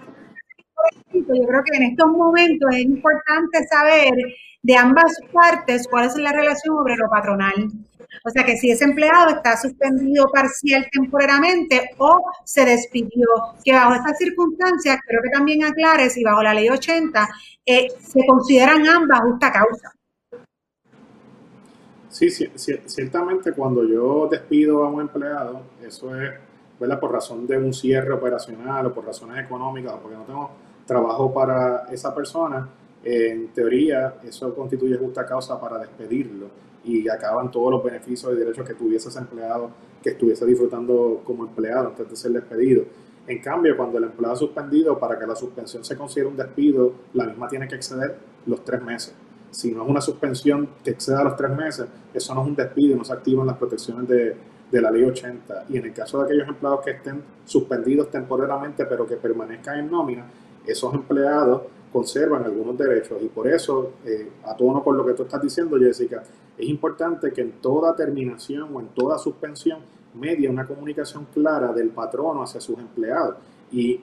yo 1.14 1.48
creo 1.48 1.64
que 1.64 1.78
en 1.78 1.84
estos 1.84 2.08
momentos 2.08 2.70
es 2.74 2.84
importante 2.84 3.66
saber 3.68 4.14
de 4.68 4.76
ambas 4.76 5.14
partes 5.32 5.88
cuál 5.90 6.08
es 6.08 6.18
la 6.18 6.34
relación 6.34 6.78
obrero-patronal. 6.78 7.72
O 8.26 8.30
sea 8.30 8.44
que 8.44 8.58
si 8.58 8.70
ese 8.70 8.84
empleado 8.84 9.30
está 9.30 9.56
suspendido 9.56 10.30
parcial 10.30 10.86
temporariamente 10.92 11.92
o 11.98 12.22
se 12.44 12.66
despidió, 12.66 13.28
que 13.64 13.72
bajo 13.72 13.94
estas 13.94 14.18
circunstancias, 14.18 14.98
creo 15.08 15.22
que 15.24 15.30
también 15.30 15.64
aclares 15.64 16.18
y 16.18 16.24
bajo 16.26 16.44
la 16.44 16.54
ley 16.54 16.68
80, 16.68 17.30
eh, 17.66 17.88
se 17.98 18.26
consideran 18.28 18.86
ambas 18.86 19.22
justa 19.22 19.54
causa. 19.54 19.94
Sí, 22.10 22.30
ciertamente 22.30 23.54
cuando 23.54 23.88
yo 23.88 24.28
despido 24.30 24.84
a 24.84 24.90
un 24.90 25.00
empleado, 25.00 25.62
eso 25.82 26.14
es 26.14 26.32
¿verdad? 26.78 27.00
por 27.00 27.14
razón 27.14 27.48
de 27.48 27.58
un 27.58 27.74
cierre 27.74 28.12
operacional 28.12 28.88
o 28.88 28.94
por 28.94 29.06
razones 29.06 29.46
económicas 29.46 29.94
o 29.94 30.00
porque 30.00 30.18
no 30.18 30.24
tengo 30.24 30.52
trabajo 30.86 31.34
para 31.34 31.86
esa 31.90 32.14
persona, 32.14 32.68
en 33.10 33.48
teoría, 33.54 34.16
eso 34.28 34.54
constituye 34.54 34.98
justa 34.98 35.26
causa 35.26 35.58
para 35.62 35.80
despedirlo 35.80 36.48
y 36.84 37.08
acaban 37.08 37.50
todos 37.50 37.72
los 37.72 37.82
beneficios 37.82 38.34
y 38.34 38.36
derechos 38.36 38.68
que 38.68 38.74
tuviese 38.74 39.08
ese 39.08 39.20
empleado 39.20 39.70
que 40.04 40.10
estuviese 40.10 40.46
disfrutando 40.46 41.22
como 41.24 41.46
empleado 41.46 41.88
antes 41.88 42.10
de 42.10 42.16
ser 42.18 42.32
despedido. 42.34 42.84
En 43.26 43.42
cambio, 43.42 43.78
cuando 43.78 43.98
el 43.98 44.04
empleado 44.04 44.34
es 44.34 44.40
suspendido, 44.40 45.00
para 45.00 45.18
que 45.18 45.26
la 45.26 45.38
suspensión 45.38 45.86
se 45.86 45.96
considere 45.96 46.28
un 46.28 46.36
despido, 46.36 46.96
la 47.14 47.26
misma 47.26 47.48
tiene 47.48 47.66
que 47.70 47.76
exceder 47.76 48.18
los 48.46 48.66
tres 48.66 48.84
meses. 48.84 49.16
Si 49.52 49.72
no 49.72 49.84
es 49.84 49.90
una 49.90 50.02
suspensión 50.02 50.68
que 50.84 50.92
exceda 50.92 51.24
los 51.24 51.38
tres 51.38 51.52
meses, 51.52 51.88
eso 52.14 52.36
no 52.36 52.42
es 52.42 52.48
un 52.48 52.56
despido, 52.56 52.98
no 52.98 53.06
se 53.06 53.14
activan 53.14 53.48
las 53.48 53.56
protecciones 53.56 54.06
de, 54.10 54.36
de 54.70 54.82
la 54.82 54.92
ley 54.92 55.06
80. 55.06 55.68
Y 55.70 55.78
en 55.78 55.86
el 55.86 55.94
caso 55.94 56.20
de 56.20 56.26
aquellos 56.26 56.50
empleados 56.50 56.82
que 56.84 56.92
estén 56.92 57.24
suspendidos 57.46 58.12
temporalmente, 58.12 58.86
pero 58.86 59.08
que 59.08 59.16
permanezcan 59.16 59.80
en 59.80 59.90
nómina, 59.90 60.26
esos 60.66 60.94
empleados 60.94 61.62
conservan 61.92 62.44
algunos 62.44 62.78
derechos. 62.78 63.22
Y 63.22 63.28
por 63.28 63.48
eso, 63.48 63.94
eh, 64.06 64.30
a 64.46 64.56
tono 64.56 64.84
con 64.84 64.98
lo 64.98 65.06
que 65.06 65.14
tú 65.14 65.24
estás 65.24 65.42
diciendo, 65.42 65.78
Jessica, 65.78 66.24
es 66.58 66.68
importante 66.68 67.32
que 67.32 67.42
en 67.42 67.54
toda 67.54 67.96
terminación 67.96 68.76
o 68.76 68.80
en 68.80 68.88
toda 68.90 69.18
suspensión 69.18 69.80
media 70.14 70.50
una 70.50 70.66
comunicación 70.66 71.28
clara 71.34 71.72
del 71.74 71.90
patrono 71.90 72.44
hacia 72.44 72.60
sus 72.60 72.78
empleados. 72.80 73.36
Y 73.72 73.96
eh, 73.96 74.02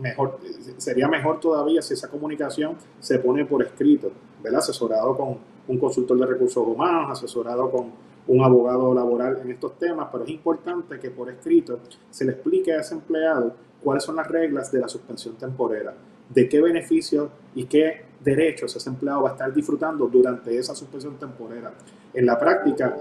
mejor 0.00 0.38
sería 0.76 1.08
mejor 1.08 1.40
todavía 1.40 1.80
si 1.82 1.94
esa 1.94 2.08
comunicación 2.08 2.76
se 3.00 3.18
pone 3.18 3.44
por 3.44 3.62
escrito, 3.62 4.10
¿verdad? 4.42 4.60
asesorado 4.60 5.16
con 5.16 5.38
un 5.66 5.78
consultor 5.78 6.18
de 6.18 6.26
recursos 6.26 6.66
humanos, 6.66 7.18
asesorado 7.18 7.70
con 7.70 7.92
un 8.26 8.42
abogado 8.42 8.94
laboral 8.94 9.38
en 9.42 9.50
estos 9.50 9.78
temas, 9.78 10.08
pero 10.10 10.24
es 10.24 10.30
importante 10.30 10.98
que 10.98 11.10
por 11.10 11.30
escrito 11.30 11.78
se 12.10 12.24
le 12.24 12.32
explique 12.32 12.72
a 12.72 12.80
ese 12.80 12.94
empleado 12.94 13.54
cuáles 13.82 14.02
son 14.02 14.16
las 14.16 14.26
reglas 14.28 14.72
de 14.72 14.80
la 14.80 14.88
suspensión 14.88 15.36
temporera 15.36 15.94
de 16.28 16.48
qué 16.48 16.60
beneficios 16.60 17.28
y 17.54 17.64
qué 17.64 18.04
derechos 18.24 18.74
ese 18.74 18.88
empleado 18.88 19.22
va 19.22 19.30
a 19.30 19.32
estar 19.32 19.52
disfrutando 19.52 20.06
durante 20.06 20.56
esa 20.56 20.74
suspensión 20.74 21.16
temporera. 21.18 21.72
En 22.12 22.26
la 22.26 22.38
práctica, 22.38 22.96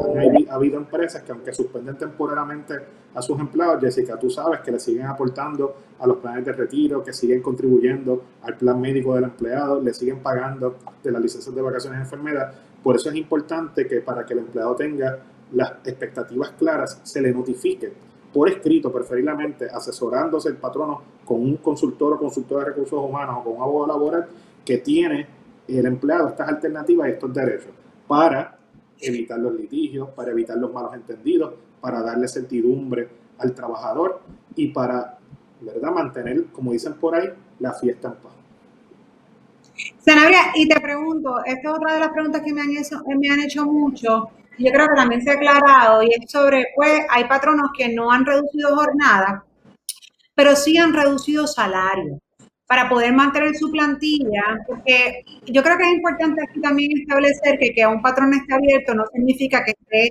ha 0.50 0.54
habido 0.54 0.78
empresas 0.78 1.22
que 1.24 1.32
aunque 1.32 1.54
suspenden 1.54 1.98
temporalmente 1.98 2.76
a 3.14 3.22
sus 3.22 3.40
empleados, 3.40 3.80
Jessica, 3.80 4.18
tú 4.18 4.30
sabes 4.30 4.60
que 4.62 4.72
le 4.72 4.80
siguen 4.80 5.06
aportando 5.06 5.76
a 6.00 6.08
los 6.08 6.18
planes 6.18 6.44
de 6.46 6.52
retiro, 6.52 7.04
que 7.04 7.14
siguen 7.14 7.42
contribuyendo 7.42 8.24
al 8.42 8.58
plan 8.58 8.82
médico 8.82 9.14
del 9.16 9.26
empleado, 9.26 9.80
le 9.80 9.94
siguen 9.94 10.20
pagando 10.20 10.78
de 11.02 11.12
las 11.12 11.22
licencias 11.22 11.56
de 11.56 11.62
vacaciones 11.62 12.00
de 12.00 12.04
enfermedad. 12.04 12.54
Por 12.82 12.96
eso 12.96 13.10
es 13.10 13.16
importante 13.16 13.88
que 13.88 14.02
para 14.02 14.26
que 14.26 14.34
el 14.34 14.40
empleado 14.40 14.76
tenga 14.76 15.20
las 15.54 15.74
expectativas 15.86 16.52
claras, 16.58 17.00
se 17.04 17.22
le 17.22 17.32
notifique 17.32 17.94
por 18.34 18.50
escrito, 18.50 18.91
preferiblemente 18.91 19.69
asesorándose 19.69 20.50
el 20.50 20.58
patrono 20.58 21.02
con 21.24 21.39
un 21.39 21.58
consultor 21.58 22.13
o 22.13 22.19
consultor 22.19 22.60
de 22.60 22.65
recursos 22.72 23.00
humanos 23.00 23.38
o 23.39 23.43
con 23.43 23.54
un 23.58 23.62
abogado 23.62 23.88
laboral 23.88 24.28
que 24.65 24.80
tiene 24.80 25.28
el 25.67 25.86
empleado 25.86 26.30
estas 26.30 26.50
alternativas 26.50 27.08
y 27.08 27.12
estos 27.12 27.34
derechos 27.34 27.72
para 28.08 28.58
evitar 29.00 29.39
los 29.39 29.54
litigios, 29.54 30.10
para 30.10 30.32
evitar 30.32 30.58
los 30.58 30.74
malos 30.74 30.93
entendidos, 30.93 31.54
para 31.80 32.02
darle 32.02 32.28
certidumbre 32.28 33.08
al 33.38 33.54
trabajador 33.54 34.22
y 34.56 34.67
para 34.69 35.17
¿verdad? 35.62 35.91
mantener, 35.91 36.46
como 36.48 36.72
dicen 36.72 36.93
por 36.96 37.15
ahí, 37.15 37.30
la 37.60 37.74
fiesta 37.74 38.10
en 38.10 38.13
paz. 38.15 38.34
Sanabria, 40.00 40.52
y 40.56 40.67
te 40.67 40.80
pregunto, 40.80 41.43
esta 41.46 41.69
es 41.69 41.76
otra 41.76 41.93
de 41.93 42.00
las 42.00 42.10
preguntas 42.10 42.41
que 42.41 42.54
me 42.54 42.62
han 42.62 42.72
hecho, 42.72 43.02
me 43.19 43.30
han 43.30 43.39
hecho 43.39 43.65
mucho 43.65 44.30
yo 44.58 44.72
creo 44.72 44.88
que 44.88 44.96
también 44.96 45.22
se 45.22 45.32
ha 45.32 45.34
aclarado 45.34 46.04
y 46.04 46.10
es 46.10 46.32
sobre, 46.32 46.68
pues, 46.76 47.02
hay 47.10 47.26
patronos 47.26 47.70
que 47.78 47.89
no 47.89 48.12
han 48.12 48.26
reducido 48.26 48.76
jornada, 48.76 49.46
pero 50.36 50.56
sí 50.56 50.78
han 50.78 50.94
reducido 50.94 51.48
salario 51.48 52.20
para 52.68 52.89
poder 52.89 53.13
mantener 53.13 53.56
su 53.56 53.72
plantilla, 53.72 54.42
porque 54.66 55.24
yo 55.46 55.62
creo 55.62 55.78
que 55.78 55.84
es 55.84 55.94
importante 55.94 56.42
aquí 56.44 56.60
también 56.62 56.92
establecer 56.98 57.60
que 57.60 57.74
que 57.74 57.86
un 57.86 58.02
patrón 58.02 58.34
esté 58.34 58.54
abierto 58.54 58.96
no 58.96 59.04
significa 59.13 59.63
que 59.63 59.72
esté 59.72 60.10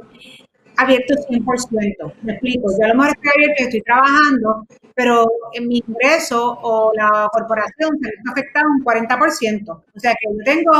abierto 0.82 1.14
100%. 1.28 2.12
Me 2.22 2.32
explico, 2.32 2.68
yo 2.78 2.84
a 2.84 2.88
lo 2.88 2.94
mejor 2.94 3.14
estoy 3.16 3.30
abierto 3.34 3.62
y 3.62 3.66
estoy 3.66 3.82
trabajando, 3.82 4.66
pero 4.94 5.26
en 5.54 5.68
mi 5.68 5.82
ingreso 5.86 6.58
o 6.62 6.92
la 6.94 7.28
corporación 7.32 7.98
se 8.00 8.08
ha 8.08 8.32
afectado 8.32 8.66
un 8.70 8.84
40%. 8.84 9.70
O 9.70 10.00
sea 10.00 10.12
que 10.12 10.26
yo 10.30 10.44
tengo 10.44 10.72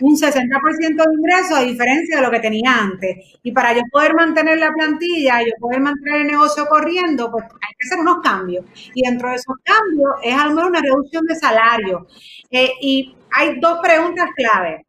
un 0.00 0.16
60% 0.16 1.04
de 1.04 1.14
ingreso 1.14 1.56
a 1.56 1.62
diferencia 1.62 2.16
de 2.16 2.22
lo 2.22 2.30
que 2.30 2.40
tenía 2.40 2.78
antes. 2.78 3.38
Y 3.42 3.52
para 3.52 3.72
yo 3.72 3.82
poder 3.90 4.14
mantener 4.14 4.58
la 4.58 4.72
plantilla, 4.72 5.40
yo 5.42 5.52
poder 5.60 5.80
mantener 5.80 6.22
el 6.22 6.26
negocio 6.28 6.66
corriendo, 6.66 7.30
pues 7.30 7.44
hay 7.44 7.74
que 7.78 7.86
hacer 7.86 7.98
unos 8.00 8.18
cambios. 8.22 8.64
Y 8.94 9.02
dentro 9.02 9.28
de 9.30 9.36
esos 9.36 9.56
cambios 9.64 10.10
es 10.22 10.34
al 10.34 10.50
menos 10.50 10.70
una 10.70 10.80
reducción 10.80 11.24
de 11.26 11.34
salario. 11.36 12.06
Eh, 12.50 12.70
y 12.80 13.14
hay 13.32 13.60
dos 13.60 13.78
preguntas 13.82 14.28
clave. 14.36 14.86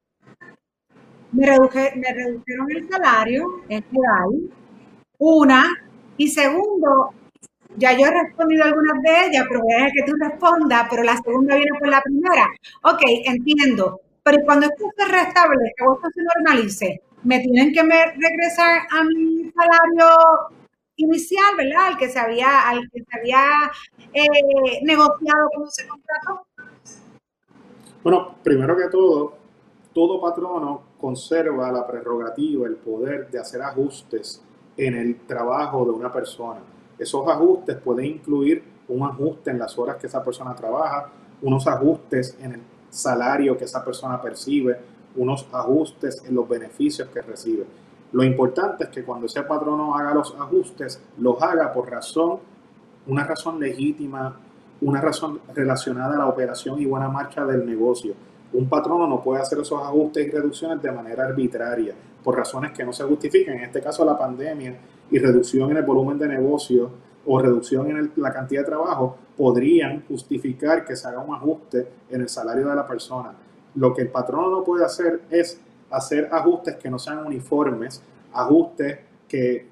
Me, 1.32 1.46
me 1.48 2.14
redujeron 2.14 2.72
el 2.72 2.90
salario, 2.90 3.64
es 3.70 3.82
legal. 3.92 4.52
Una. 5.24 5.70
Y 6.18 6.30
segundo, 6.30 7.14
ya 7.78 7.94
yo 7.94 8.08
he 8.08 8.24
respondido 8.24 8.64
algunas 8.64 9.04
de 9.04 9.28
ellas, 9.28 9.46
pero 9.48 9.62
voy 9.62 9.74
a 9.74 9.76
dejar 9.76 9.92
que 9.92 10.12
tú 10.12 10.14
respondas, 10.20 10.88
pero 10.90 11.04
la 11.04 11.16
segunda 11.18 11.56
viene 11.56 11.78
por 11.80 11.90
la 11.90 12.02
primera. 12.02 12.48
Ok, 12.84 13.02
entiendo. 13.26 14.02
Pero 14.24 14.38
cuando 14.46 14.66
esto 14.66 14.86
se 14.98 15.06
restablezca 15.06 15.86
o 15.86 15.94
esto 15.96 16.10
se 16.14 16.22
normalice, 16.24 17.02
me 17.24 17.40
tienen 17.40 17.72
que 17.72 17.84
regresar 17.84 18.82
a 18.90 19.04
mi 19.04 19.52
salario 19.52 20.10
inicial, 20.96 21.56
¿verdad? 21.56 21.88
Al 21.90 21.98
que 21.98 22.10
se 22.10 22.20
había, 22.20 22.68
al 22.68 22.90
que 22.90 23.04
se 23.04 23.20
había 23.20 23.46
eh, 24.14 24.80
negociado 24.82 25.50
con 25.54 25.68
ese 25.68 25.88
contrato. 25.88 26.48
Bueno, 28.04 28.38
primero 28.44 28.76
que 28.76 28.88
todo, 28.90 29.38
todo 29.94 30.20
patrono 30.20 30.82
conserva 31.00 31.72
la 31.72 31.86
prerrogativa, 31.86 32.66
el 32.66 32.78
poder 32.78 33.30
de 33.30 33.40
hacer 33.40 33.62
ajustes 33.62 34.44
en 34.88 34.96
el 34.96 35.16
trabajo 35.28 35.86
de 35.86 35.92
una 35.92 36.12
persona. 36.12 36.60
Esos 36.98 37.28
ajustes 37.28 37.78
pueden 37.78 38.06
incluir 38.06 38.64
un 38.88 39.04
ajuste 39.04 39.52
en 39.52 39.60
las 39.60 39.78
horas 39.78 39.98
que 39.98 40.08
esa 40.08 40.24
persona 40.24 40.56
trabaja, 40.56 41.10
unos 41.42 41.68
ajustes 41.68 42.36
en 42.42 42.54
el 42.54 42.62
salario 42.90 43.58
que 43.58 43.66
esa 43.66 43.86
persona 43.86 44.22
percibe, 44.22 44.80
unos 45.16 45.48
ajustes 45.52 46.24
en 46.26 46.36
los 46.36 46.48
beneficios 46.48 47.10
que 47.10 47.22
recibe. 47.22 47.66
Lo 48.12 48.24
importante 48.24 48.86
es 48.86 48.90
que 48.90 49.04
cuando 49.04 49.28
ese 49.28 49.44
patrono 49.44 49.96
haga 49.96 50.14
los 50.14 50.36
ajustes, 50.36 51.00
los 51.18 51.42
haga 51.42 51.72
por 51.72 51.90
razón, 51.90 52.40
una 53.08 53.24
razón 53.24 53.60
legítima, 53.60 54.36
una 54.82 55.00
razón 55.00 55.42
relacionada 55.54 56.16
a 56.16 56.20
la 56.20 56.28
operación 56.28 56.82
y 56.82 56.86
buena 56.86 57.08
marcha 57.08 57.46
del 57.46 57.66
negocio. 57.66 58.14
Un 58.54 58.68
patrono 58.68 59.08
no 59.08 59.22
puede 59.22 59.42
hacer 59.42 59.60
esos 59.60 59.82
ajustes 59.82 60.28
y 60.28 60.30
reducciones 60.30 60.82
de 60.82 60.92
manera 60.92 61.26
arbitraria, 61.26 61.96
por 62.24 62.38
razones 62.38 62.72
que 62.72 62.84
no 62.84 62.94
se 62.94 63.04
justifican. 63.04 63.56
En 63.56 63.64
este 63.64 63.82
caso, 63.82 64.04
la 64.06 64.18
pandemia 64.18 64.76
y 65.10 65.20
reducción 65.20 65.72
en 65.72 65.78
el 65.78 65.84
volumen 65.84 66.18
de 66.18 66.28
negocio 66.28 66.92
o 67.26 67.40
reducción 67.40 67.90
en 67.90 68.12
la 68.16 68.34
cantidad 68.34 68.62
de 68.62 68.68
trabajo 68.68 69.16
podrían 69.38 70.04
justificar 70.08 70.86
que 70.86 70.96
se 70.96 71.08
haga 71.08 71.20
un 71.20 71.36
ajuste 71.36 71.88
en 72.10 72.22
el 72.22 72.30
salario 72.30 72.68
de 72.68 72.76
la 72.76 72.88
persona. 72.88 73.34
Lo 73.76 73.94
que 73.94 74.04
el 74.04 74.10
patrono 74.10 74.50
no 74.50 74.64
puede 74.64 74.84
hacer 74.84 75.22
es 75.30 75.60
hacer 75.90 76.30
ajustes 76.32 76.76
que 76.76 76.90
no 76.90 76.98
sean 77.00 77.26
uniformes, 77.26 78.02
ajustes 78.34 79.00
que 79.28 79.68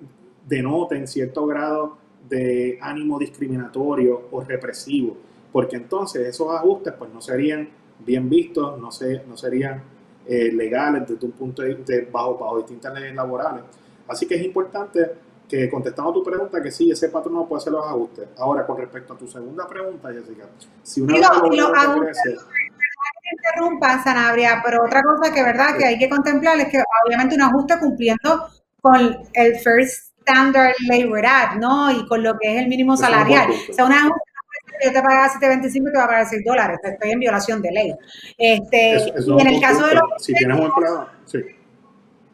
denoten 0.48 1.08
cierto 1.08 1.46
grado 1.46 1.98
de 2.28 2.78
ánimo 2.82 3.18
discriminatorio 3.18 4.28
o 4.32 4.42
represivo, 4.42 5.18
porque 5.52 5.78
entonces 5.78 6.28
esos 6.28 6.54
ajustes 6.54 6.94
pues 6.98 7.12
no 7.14 7.22
serían 7.22 7.70
bien 8.00 8.30
vistos, 8.30 8.80
no, 8.80 8.92
se, 8.92 9.24
no 9.28 9.38
serían 9.38 9.82
eh, 10.26 10.52
legales 10.52 11.08
desde 11.08 11.26
un 11.26 11.32
punto 11.34 11.62
de 11.62 11.74
vista 11.74 11.94
bajo, 12.12 12.38
bajo 12.38 12.58
distintas 12.58 12.94
leyes 12.94 13.16
laborales. 13.16 13.64
Así 14.08 14.28
que 14.28 14.36
es 14.36 14.44
importante 14.44 15.12
que 15.48 15.70
contestando 15.70 16.14
tu 16.14 16.24
pregunta, 16.24 16.62
que 16.62 16.72
sí, 16.72 16.92
ese 16.92 17.10
patrón 17.10 17.34
no 17.34 17.48
puede 17.48 17.62
hacer 17.62 17.74
los 17.74 17.86
ajustes. 17.86 18.28
Ahora, 18.38 18.66
con 18.66 18.78
respecto 18.78 19.14
a 19.14 19.18
tu 19.18 19.28
segunda 19.28 19.68
pregunta, 19.68 20.10
Jessica, 20.12 20.46
si 20.84 21.02
una 21.02 21.18
lo, 21.18 21.50
los 21.50 21.72
ajustes, 21.74 22.46
interrumpa, 23.32 24.04
Sanabria, 24.04 24.62
pero 24.64 24.84
otra 24.86 25.02
cosa 25.04 25.34
que 25.34 25.44
verdad 25.44 25.78
que 25.78 25.86
hay 25.86 25.98
que 25.98 26.10
contemplar 26.10 26.60
es 26.60 26.70
que 26.70 26.84
obviamente 27.06 27.36
un 27.36 27.42
ajuste 27.42 27.80
cumpliendo 27.80 28.48
con 28.82 29.18
el 29.34 29.60
First 29.60 30.14
Standard 30.20 30.76
Labor 30.88 31.26
Act, 31.26 31.56
¿no? 31.58 31.92
Y 31.92 32.08
con 32.08 32.24
lo 32.24 32.38
que 32.38 32.56
es 32.56 32.62
el 32.62 32.68
mínimo 32.68 32.96
salarial. 32.96 33.50
O 33.70 33.74
sea, 33.74 33.86
un 33.86 33.94
ajuste 33.94 34.29
yo 34.84 34.92
te 34.92 35.02
pagaba 35.02 35.28
7.25 35.30 35.90
y 35.90 35.92
te 35.92 35.98
va 35.98 36.04
a 36.04 36.08
pagar 36.08 36.28
6 36.28 36.44
dólares. 36.46 36.80
Estoy 36.84 37.12
en 37.12 37.20
violación 37.20 37.62
de 37.62 37.72
ley. 37.72 37.94
Este, 38.38 38.98
y 38.98 39.42
en 39.42 39.48
el 39.48 39.62
caso 39.62 39.88
de 39.88 39.96
los... 39.96 40.04
Si 40.18 40.34
tienes 40.34 40.58
un 40.58 40.66
empleado, 40.66 41.10
sí. 41.26 41.40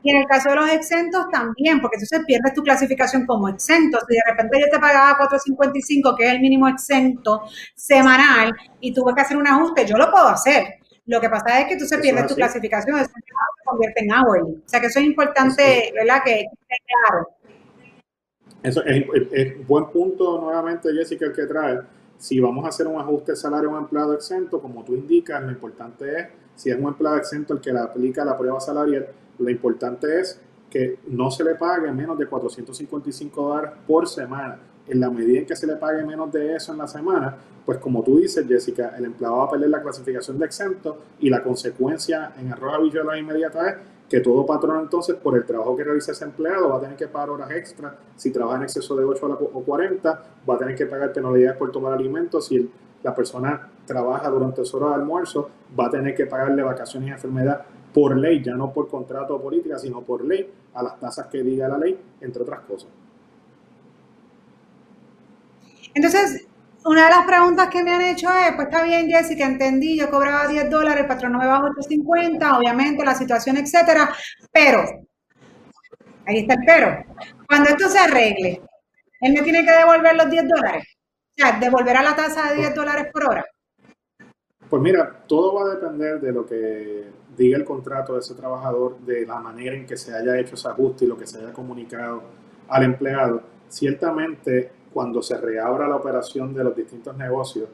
Y 0.05 0.11
en 0.11 0.17
el 0.17 0.27
caso 0.27 0.49
de 0.49 0.55
los 0.55 0.69
exentos 0.69 1.25
también, 1.31 1.81
porque 1.81 1.95
entonces 1.95 2.21
pierdes 2.27 2.53
tu 2.53 2.61
clasificación 2.61 3.25
como 3.25 3.49
exento. 3.49 3.97
Si 4.07 4.13
de 4.13 4.21
repente 4.27 4.59
yo 4.59 4.67
te 4.71 4.77
pagaba 4.77 5.17
4.55, 5.17 6.15
que 6.15 6.27
es 6.27 6.33
el 6.33 6.41
mínimo 6.41 6.67
exento 6.67 7.41
semanal, 7.73 8.53
y 8.79 8.93
tuve 8.93 9.15
que 9.15 9.21
hacer 9.21 9.35
un 9.35 9.47
ajuste, 9.47 9.83
yo 9.87 9.97
lo 9.97 10.11
puedo 10.11 10.27
hacer. 10.27 10.75
Lo 11.07 11.19
que 11.19 11.27
pasa 11.27 11.59
es 11.59 11.67
que 11.67 11.77
tú 11.77 11.85
se 11.85 11.97
pierdes 11.97 12.27
tu 12.27 12.35
clasificación, 12.35 12.99
eso 12.99 13.09
se 13.15 13.63
convierte 13.65 14.03
en 14.03 14.11
hourly. 14.11 14.61
O 14.63 14.69
sea 14.69 14.79
que 14.79 14.87
eso 14.87 14.99
es 14.99 15.05
importante, 15.05 15.91
¿verdad? 15.95 16.21
Que, 16.23 16.41
esté 16.41 16.75
claro. 16.85 17.27
Eso 18.61 18.83
es, 18.85 19.05
es, 19.31 19.67
buen 19.67 19.87
punto 19.87 20.39
nuevamente, 20.39 20.93
Jessica, 20.93 21.25
el 21.25 21.33
que 21.33 21.47
trae. 21.47 21.79
Si 22.17 22.39
vamos 22.39 22.65
a 22.65 22.69
hacer 22.69 22.87
un 22.87 22.99
ajuste 22.99 23.33
de 23.33 23.35
salario 23.35 23.69
a 23.69 23.73
un 23.73 23.79
empleado 23.79 24.13
exento, 24.13 24.61
como 24.61 24.83
tú 24.83 24.93
indicas, 24.93 25.43
lo 25.43 25.51
importante 25.51 26.19
es, 26.19 26.27
si 26.55 26.69
es 26.69 26.77
un 26.77 26.87
empleado 26.87 27.17
exento 27.17 27.53
el 27.53 27.59
que 27.59 27.73
le 27.73 27.79
aplica 27.79 28.23
la 28.23 28.37
prueba 28.37 28.59
salarial, 28.59 29.07
lo 29.37 29.49
importante 29.49 30.19
es 30.21 30.39
que 30.69 30.99
no 31.07 31.31
se 31.31 31.43
le 31.43 31.55
pague 31.55 31.91
menos 31.91 32.17
de 32.17 32.27
455 32.27 33.41
dólares 33.41 33.71
por 33.87 34.07
semana. 34.07 34.59
En 34.87 34.99
la 34.99 35.09
medida 35.09 35.39
en 35.39 35.45
que 35.45 35.55
se 35.55 35.65
le 35.65 35.75
pague 35.77 36.03
menos 36.03 36.31
de 36.31 36.55
eso 36.55 36.71
en 36.71 36.77
la 36.77 36.87
semana, 36.87 37.35
pues 37.65 37.79
como 37.79 38.03
tú 38.03 38.19
dices, 38.19 38.45
Jessica, 38.47 38.93
el 38.97 39.05
empleado 39.05 39.37
va 39.37 39.45
a 39.45 39.49
perder 39.49 39.69
la 39.69 39.81
clasificación 39.81 40.37
de 40.37 40.45
exento 40.45 40.97
y 41.19 41.29
la 41.29 41.41
consecuencia 41.41 42.33
en 42.39 42.51
arroja 42.51 42.79
visual 42.79 43.17
inmediata 43.17 43.69
es 43.69 43.75
que 44.09 44.19
todo 44.19 44.45
patrón 44.45 44.81
entonces, 44.81 45.15
por 45.15 45.35
el 45.35 45.45
trabajo 45.45 45.75
que 45.75 45.83
realiza 45.83 46.11
ese 46.11 46.25
empleado, 46.25 46.69
va 46.69 46.77
a 46.77 46.81
tener 46.81 46.95
que 46.95 47.07
pagar 47.07 47.31
horas 47.31 47.51
extra. 47.51 47.97
Si 48.15 48.31
trabaja 48.31 48.57
en 48.57 48.63
exceso 48.63 48.95
de 48.95 49.03
8 49.03 49.49
o 49.53 49.63
40, 49.63 50.23
va 50.47 50.55
a 50.55 50.57
tener 50.57 50.75
que 50.75 50.85
pagar 50.85 51.11
penalidades 51.11 51.57
por 51.57 51.71
tomar 51.71 51.93
alimentos. 51.93 52.45
Si 52.47 52.69
la 53.01 53.15
persona 53.15 53.69
trabaja 53.85 54.29
durante 54.29 54.63
su 54.63 54.77
hora 54.77 54.89
de 54.89 54.95
almuerzo, 54.95 55.49
va 55.77 55.87
a 55.87 55.89
tener 55.89 56.15
que 56.15 56.25
pagarle 56.25 56.61
vacaciones 56.61 57.09
y 57.09 57.11
enfermedad 57.13 57.65
por 57.93 58.15
ley, 58.17 58.43
ya 58.43 58.55
no 58.55 58.73
por 58.73 58.87
contrato 58.89 59.35
o 59.35 59.41
política, 59.41 59.79
sino 59.79 60.01
por 60.01 60.23
ley, 60.23 60.51
a 60.73 60.83
las 60.83 60.99
tasas 60.99 61.27
que 61.27 61.41
diga 61.41 61.67
la 61.67 61.77
ley, 61.77 61.99
entre 62.21 62.43
otras 62.43 62.59
cosas. 62.61 62.89
Entonces, 65.93 66.45
una 66.85 67.05
de 67.05 67.09
las 67.09 67.25
preguntas 67.25 67.69
que 67.69 67.83
me 67.83 67.91
han 67.91 68.01
hecho 68.01 68.29
es, 68.31 68.53
pues 68.55 68.67
está 68.67 68.83
bien, 68.83 69.09
Jessica, 69.09 69.45
entendí, 69.45 69.97
yo 69.99 70.09
cobraba 70.09 70.47
10 70.47 70.69
dólares, 70.69 71.01
el 71.01 71.07
patrón 71.07 71.31
no 71.33 71.39
me 71.39 71.47
bajó 71.47 71.67
8.50, 71.67 72.57
obviamente 72.57 73.03
la 73.03 73.15
situación, 73.15 73.57
etcétera, 73.57 74.13
pero, 74.51 74.83
ahí 76.27 76.39
está 76.39 76.53
el 76.53 76.59
pero, 76.65 77.03
cuando 77.47 77.69
esto 77.69 77.89
se 77.89 77.97
arregle, 77.97 78.61
él 79.21 79.33
me 79.33 79.41
tiene 79.41 79.65
que 79.65 79.71
devolver 79.71 80.15
los 80.15 80.29
10 80.29 80.47
dólares, 80.47 80.83
o 81.37 81.41
sea, 81.41 81.59
devolverá 81.59 82.03
la 82.03 82.15
tasa 82.15 82.51
de 82.51 82.57
10 82.57 82.75
dólares 82.75 83.07
por 83.11 83.29
hora. 83.29 83.45
Pues 84.69 84.81
mira, 84.81 85.23
todo 85.27 85.55
va 85.55 85.71
a 85.71 85.75
depender 85.75 86.19
de 86.19 86.31
lo 86.31 86.45
que 86.45 87.05
diga 87.35 87.57
el 87.57 87.65
contrato 87.65 88.13
de 88.13 88.19
ese 88.19 88.35
trabajador, 88.35 88.99
de 88.99 89.25
la 89.25 89.39
manera 89.39 89.75
en 89.75 89.87
que 89.87 89.97
se 89.97 90.13
haya 90.13 90.37
hecho 90.39 90.53
ese 90.53 90.67
ajuste 90.67 91.05
y 91.05 91.07
lo 91.07 91.17
que 91.17 91.25
se 91.25 91.39
haya 91.39 91.53
comunicado 91.53 92.23
al 92.67 92.83
empleado. 92.83 93.43
Ciertamente, 93.67 94.71
cuando 94.95 95.21
se 95.21 95.35
reabra 95.35 95.89
la 95.89 95.97
operación 95.97 96.53
de 96.53 96.63
los 96.63 96.73
distintos 96.73 97.17
negocios, 97.17 97.67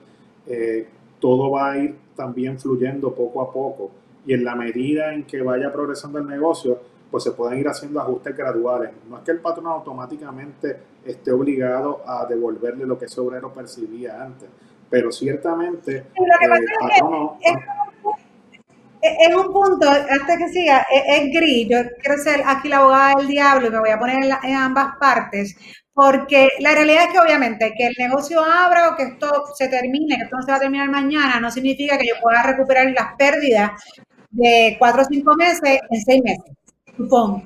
eh, 0.47 0.87
todo 1.19 1.51
va 1.51 1.73
a 1.73 1.77
ir 1.77 1.95
también 2.15 2.59
fluyendo 2.59 3.13
poco 3.13 3.43
a 3.43 3.53
poco. 3.53 3.91
Y 4.25 4.33
en 4.33 4.43
la 4.43 4.55
medida 4.55 5.13
en 5.13 5.25
que 5.25 5.39
vaya 5.43 5.71
progresando 5.71 6.17
el 6.17 6.25
negocio, 6.25 6.79
pues 7.11 7.23
se 7.23 7.33
pueden 7.33 7.59
ir 7.59 7.67
haciendo 7.67 7.99
ajustes 7.99 8.35
graduales. 8.35 8.89
No 9.07 9.19
es 9.19 9.23
que 9.23 9.29
el 9.29 9.37
patrón 9.37 9.67
automáticamente 9.67 10.79
esté 11.05 11.31
obligado 11.31 12.01
a 12.07 12.25
devolverle 12.25 12.87
lo 12.87 12.97
que 12.97 13.05
ese 13.05 13.21
obrero 13.21 13.53
percibía 13.53 14.23
antes, 14.23 14.49
pero 14.89 15.11
ciertamente 15.11 15.97
el 15.97 16.49
patrón 16.49 17.29
es 17.39 17.55
un 19.35 19.53
punto, 19.53 19.89
antes 19.89 20.37
que 20.37 20.49
siga, 20.49 20.85
es, 20.89 21.31
gris. 21.33 21.67
Yo 21.69 21.77
quiero 22.01 22.17
ser 22.21 22.43
aquí 22.45 22.69
la 22.69 22.77
abogada 22.77 23.15
del 23.17 23.27
diablo 23.27 23.67
y 23.67 23.71
me 23.71 23.79
voy 23.79 23.89
a 23.89 23.99
poner 23.99 24.17
en, 24.43 24.55
ambas 24.55 24.95
partes, 24.99 25.55
porque 25.93 26.49
la 26.59 26.73
realidad 26.73 27.05
es 27.05 27.11
que 27.11 27.19
obviamente 27.19 27.73
que 27.77 27.87
el 27.87 27.95
negocio 27.97 28.43
abra 28.43 28.89
o 28.89 28.95
que 28.95 29.03
esto 29.03 29.43
se 29.55 29.67
termine, 29.67 30.17
que 30.17 30.23
esto 30.23 30.37
no 30.37 30.43
se 30.43 30.51
va 30.51 30.57
a 30.57 30.61
terminar 30.61 30.89
mañana, 30.89 31.39
no 31.39 31.51
significa 31.51 31.97
que 31.97 32.07
yo 32.07 32.15
pueda 32.21 32.43
recuperar 32.43 32.91
las 32.91 33.15
pérdidas 33.17 33.71
de 34.29 34.75
cuatro 34.79 35.03
o 35.03 35.05
cinco 35.05 35.35
meses 35.35 35.79
en 35.89 36.01
seis 36.01 36.21
meses, 36.23 36.55
supongo. 36.95 37.43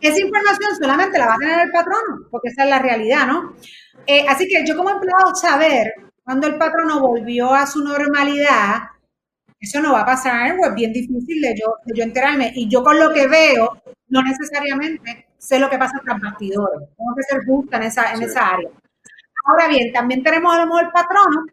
Esa 0.00 0.20
información 0.20 0.70
solamente 0.78 1.18
la 1.18 1.26
va 1.26 1.34
a 1.34 1.38
tener 1.38 1.60
el 1.60 1.70
patrono, 1.70 2.26
porque 2.30 2.48
esa 2.48 2.64
es 2.64 2.70
la 2.70 2.78
realidad, 2.78 3.26
¿no? 3.26 3.54
Eh, 4.06 4.24
así 4.28 4.46
que 4.46 4.64
yo 4.66 4.76
como 4.76 4.90
empleado 4.90 5.34
saber 5.34 5.94
cuando 6.22 6.48
el 6.48 6.58
patrono 6.58 7.00
volvió 7.00 7.54
a 7.54 7.66
su 7.66 7.82
normalidad, 7.82 8.82
eso 9.60 9.80
no 9.80 9.92
va 9.92 10.02
a 10.02 10.06
pasar, 10.06 10.48
es 10.48 10.74
bien 10.74 10.92
difícil 10.92 11.40
de 11.40 11.54
yo, 11.58 11.74
de 11.84 11.96
yo 11.96 12.04
enterarme. 12.04 12.52
Y 12.54 12.68
yo 12.68 12.82
con 12.82 12.98
lo 12.98 13.12
que 13.12 13.26
veo, 13.26 13.82
no 14.08 14.22
necesariamente 14.22 15.26
sé 15.38 15.58
lo 15.58 15.70
que 15.70 15.78
pasa 15.78 16.00
tras 16.04 16.20
bastidores. 16.20 16.88
Tengo 16.96 17.14
que 17.16 17.22
ser 17.22 17.44
justa 17.44 17.76
en 17.78 17.82
esa, 17.84 18.12
en 18.12 18.22
esa 18.22 18.54
área. 18.54 18.70
Ahora 19.44 19.68
bien, 19.68 19.92
también 19.92 20.22
tenemos 20.22 20.54
a 20.54 20.60
lo 20.60 20.66
mejor 20.66 20.92
patronos 20.92 21.46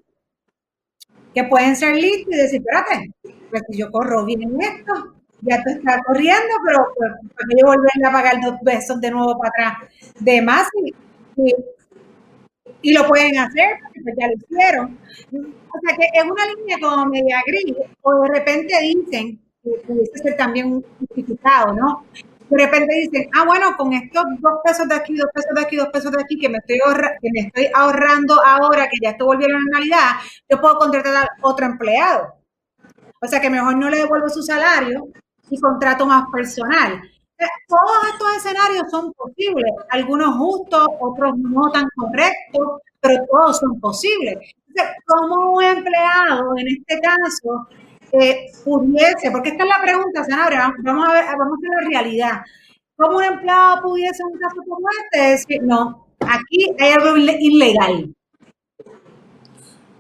que 1.34 1.44
pueden 1.46 1.76
ser 1.76 1.96
listos 1.96 2.34
y 2.34 2.38
decir, 2.38 2.62
espérate, 2.62 3.12
pues 3.50 3.64
si 3.70 3.78
yo 3.78 3.92
corro 3.92 4.26
bien 4.26 4.44
en 4.44 4.62
esto, 4.62 5.16
ya 5.42 5.62
te 5.64 5.74
está 5.74 6.02
corriendo, 6.04 6.54
pero 6.66 6.88
pues, 6.96 7.12
yo 7.60 7.66
volver 7.66 8.06
a 8.06 8.12
pagar 8.12 8.36
dos 8.42 8.56
pesos 8.64 9.00
de 9.02 9.12
nuevo 9.12 9.38
para 9.38 9.50
atrás 9.50 9.90
de 10.20 10.42
más 10.42 10.68
y, 10.84 10.94
y, 11.38 11.56
lo 12.92 13.08
pueden 13.08 13.38
hacer, 13.38 13.78
porque 13.82 14.02
pues 14.04 14.16
ya 14.20 14.28
lo 14.28 14.34
hicieron. 14.34 15.00
O 15.32 15.80
sea 15.82 15.96
que 15.96 16.06
es 16.14 16.24
una 16.24 16.46
línea 16.56 16.78
como 16.82 17.06
media 17.06 17.42
gris, 17.46 17.76
o 18.02 18.22
de 18.22 18.28
repente 18.28 18.74
dicen, 18.82 19.40
que 19.64 19.70
pudiese 19.88 20.18
ser 20.18 20.36
también 20.36 20.84
justificado, 21.00 21.74
¿no? 21.74 22.06
De 22.50 22.66
repente 22.66 22.94
dicen, 22.96 23.30
ah, 23.34 23.46
bueno, 23.46 23.76
con 23.78 23.94
estos 23.94 24.24
dos 24.40 24.60
pesos 24.64 24.88
de 24.88 24.96
aquí, 24.96 25.16
dos 25.16 25.30
pesos 25.34 25.52
de 25.56 25.62
aquí, 25.62 25.76
dos 25.78 25.88
pesos 25.88 26.12
de 26.12 26.22
aquí, 26.22 26.38
que 26.38 26.50
me 26.50 26.58
estoy, 26.58 26.80
que 27.22 27.30
me 27.34 27.40
estoy 27.48 27.68
ahorrando 27.74 28.36
ahora, 28.46 28.84
que 28.84 28.98
ya 29.02 29.12
esto 29.12 29.26
volvieron 29.26 29.62
a 29.62 29.78
realidad, 29.78 30.10
yo 30.50 30.60
puedo 30.60 30.78
contratar 30.78 31.16
a 31.16 31.30
otro 31.42 31.66
empleado. 31.66 32.36
O 33.22 33.28
sea 33.28 33.40
que 33.40 33.50
mejor 33.50 33.78
no 33.78 33.90
le 33.90 33.98
devuelvo 33.98 34.28
su 34.30 34.44
salario 34.44 35.08
y 35.50 35.60
contrato 35.60 36.06
más 36.06 36.26
personal. 36.32 37.02
Todos 37.68 38.08
estos 38.12 38.38
escenarios 38.38 38.90
son 38.90 39.14
posibles, 39.14 39.72
algunos 39.90 40.36
justos, 40.38 40.88
otros 41.00 41.38
no 41.38 41.72
tan 41.72 41.88
correctos, 41.96 42.82
pero 43.00 43.26
todos 43.30 43.60
son 43.60 43.80
posibles. 43.80 44.38
Entonces, 44.68 44.96
como 45.06 45.54
un 45.54 45.64
empleado, 45.64 46.58
en 46.58 46.68
este 46.68 47.00
caso, 47.00 47.68
eh, 48.12 48.52
pudiese, 48.64 49.32
porque 49.32 49.50
esta 49.50 49.64
es 49.64 49.70
la 49.70 49.82
pregunta, 49.82 50.24
Sanabria, 50.24 50.74
vamos 50.84 51.10
a 51.10 51.14
ver, 51.14 51.26
vamos 51.38 51.58
a 51.58 51.62
ver 51.62 51.84
la 51.84 51.90
realidad. 51.90 52.42
¿Cómo 52.96 53.18
un 53.18 53.24
empleado 53.24 53.82
pudiese 53.82 54.22
en 54.22 54.28
un 54.34 54.40
caso 54.40 54.56
como 54.68 54.88
este 55.04 55.32
decir, 55.32 55.64
no, 55.64 56.08
aquí 56.20 56.74
hay 56.80 56.92
algo 56.92 57.18
ilegal? 57.18 58.14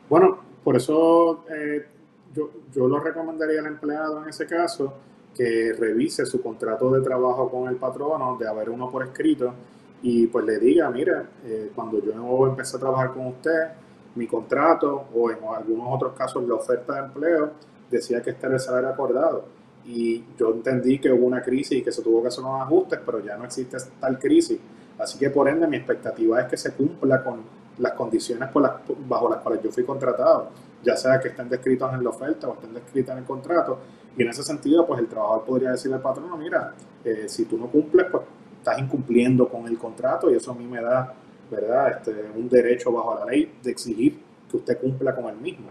Bueno, 0.09 0.39
por 0.63 0.75
eso 0.75 1.45
eh, 1.49 1.87
yo, 2.33 2.51
yo 2.71 2.87
lo 2.87 2.99
recomendaría 2.99 3.59
al 3.61 3.67
empleado 3.67 4.21
en 4.21 4.29
ese 4.29 4.45
caso 4.45 4.93
que 5.35 5.73
revise 5.77 6.25
su 6.25 6.41
contrato 6.41 6.91
de 6.91 7.01
trabajo 7.01 7.49
con 7.49 7.67
el 7.67 7.75
patrono, 7.77 8.37
de 8.39 8.47
haber 8.47 8.69
uno 8.69 8.89
por 8.89 9.03
escrito, 9.03 9.53
y 10.01 10.27
pues 10.27 10.45
le 10.45 10.59
diga, 10.59 10.89
mira, 10.89 11.25
eh, 11.45 11.71
cuando 11.73 12.01
yo 12.03 12.47
empecé 12.47 12.77
a 12.77 12.79
trabajar 12.79 13.13
con 13.13 13.27
usted, 13.27 13.69
mi 14.15 14.27
contrato 14.27 15.05
o 15.13 15.31
en 15.31 15.37
algunos 15.43 15.87
otros 15.89 16.13
casos 16.13 16.47
la 16.47 16.55
oferta 16.55 16.93
de 16.93 16.99
empleo 16.99 17.51
decía 17.89 18.21
que 18.21 18.31
este 18.31 18.45
era 18.45 18.55
el 18.55 18.61
salario 18.61 18.89
acordado. 18.89 19.45
Y 19.85 20.23
yo 20.37 20.51
entendí 20.51 20.99
que 20.99 21.11
hubo 21.11 21.25
una 21.25 21.41
crisis 21.41 21.79
y 21.79 21.81
que 21.81 21.91
se 21.91 22.01
tuvo 22.01 22.21
que 22.21 22.27
hacer 22.27 22.43
unos 22.43 22.61
ajustes, 22.61 22.99
pero 23.05 23.19
ya 23.19 23.37
no 23.37 23.45
existe 23.45 23.77
tal 23.99 24.19
crisis. 24.19 24.59
Así 24.97 25.17
que 25.17 25.29
por 25.29 25.47
ende 25.49 25.67
mi 25.67 25.77
expectativa 25.77 26.41
es 26.41 26.47
que 26.47 26.57
se 26.57 26.73
cumpla 26.73 27.23
con 27.23 27.41
las 27.79 27.93
condiciones 27.93 28.49
por 28.49 28.61
las, 28.61 28.73
bajo 29.07 29.29
las 29.29 29.41
cuales 29.41 29.63
yo 29.63 29.71
fui 29.71 29.83
contratado, 29.83 30.49
ya 30.83 30.95
sea 30.95 31.19
que 31.19 31.29
estén 31.29 31.49
descritas 31.49 31.93
en 31.93 32.03
la 32.03 32.09
oferta 32.11 32.47
o 32.47 32.53
estén 32.53 32.73
descritas 32.73 33.13
en 33.13 33.19
el 33.19 33.25
contrato, 33.25 33.79
y 34.17 34.21
en 34.21 34.29
ese 34.29 34.43
sentido, 34.43 34.85
pues 34.85 34.99
el 34.99 35.07
trabajador 35.07 35.45
podría 35.45 35.71
decirle 35.71 35.95
al 35.95 36.01
patrón, 36.01 36.37
mira, 36.39 36.73
eh, 37.03 37.25
si 37.27 37.45
tú 37.45 37.57
no 37.57 37.67
cumples, 37.67 38.07
pues 38.11 38.23
estás 38.59 38.79
incumpliendo 38.79 39.47
con 39.49 39.67
el 39.67 39.77
contrato 39.77 40.31
y 40.31 40.35
eso 40.35 40.51
a 40.51 40.55
mí 40.55 40.65
me 40.65 40.81
da, 40.81 41.13
¿verdad?, 41.49 41.97
este, 41.97 42.31
un 42.35 42.47
derecho 42.47 42.91
bajo 42.91 43.19
la 43.19 43.25
ley 43.25 43.57
de 43.61 43.71
exigir 43.71 44.19
que 44.49 44.57
usted 44.57 44.79
cumpla 44.79 45.15
con 45.15 45.25
el 45.25 45.37
mismo. 45.37 45.67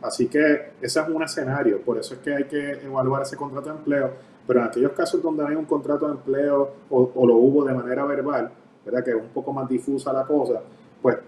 Así 0.00 0.26
que 0.26 0.72
ese 0.80 1.00
es 1.00 1.08
un 1.08 1.22
escenario, 1.22 1.80
por 1.82 1.98
eso 1.98 2.14
es 2.14 2.20
que 2.20 2.34
hay 2.34 2.44
que 2.44 2.72
evaluar 2.84 3.22
ese 3.22 3.36
contrato 3.36 3.70
de 3.70 3.76
empleo, 3.76 4.10
pero 4.46 4.60
en 4.60 4.66
aquellos 4.66 4.92
casos 4.92 5.22
donde 5.22 5.46
hay 5.46 5.54
un 5.54 5.66
contrato 5.66 6.06
de 6.06 6.14
empleo 6.14 6.72
o, 6.90 7.26
lo 7.26 7.36
hubo 7.36 7.64
de 7.64 7.74
manera 7.74 8.04
verbal, 8.04 8.50
¿verdad?, 8.84 9.04
que 9.04 9.10
es 9.10 9.16
un 9.16 9.28
poco 9.28 9.52
más 9.52 9.68
difusa 9.68 10.12
la 10.12 10.24
cosa, 10.24 10.60
pues 11.00 11.18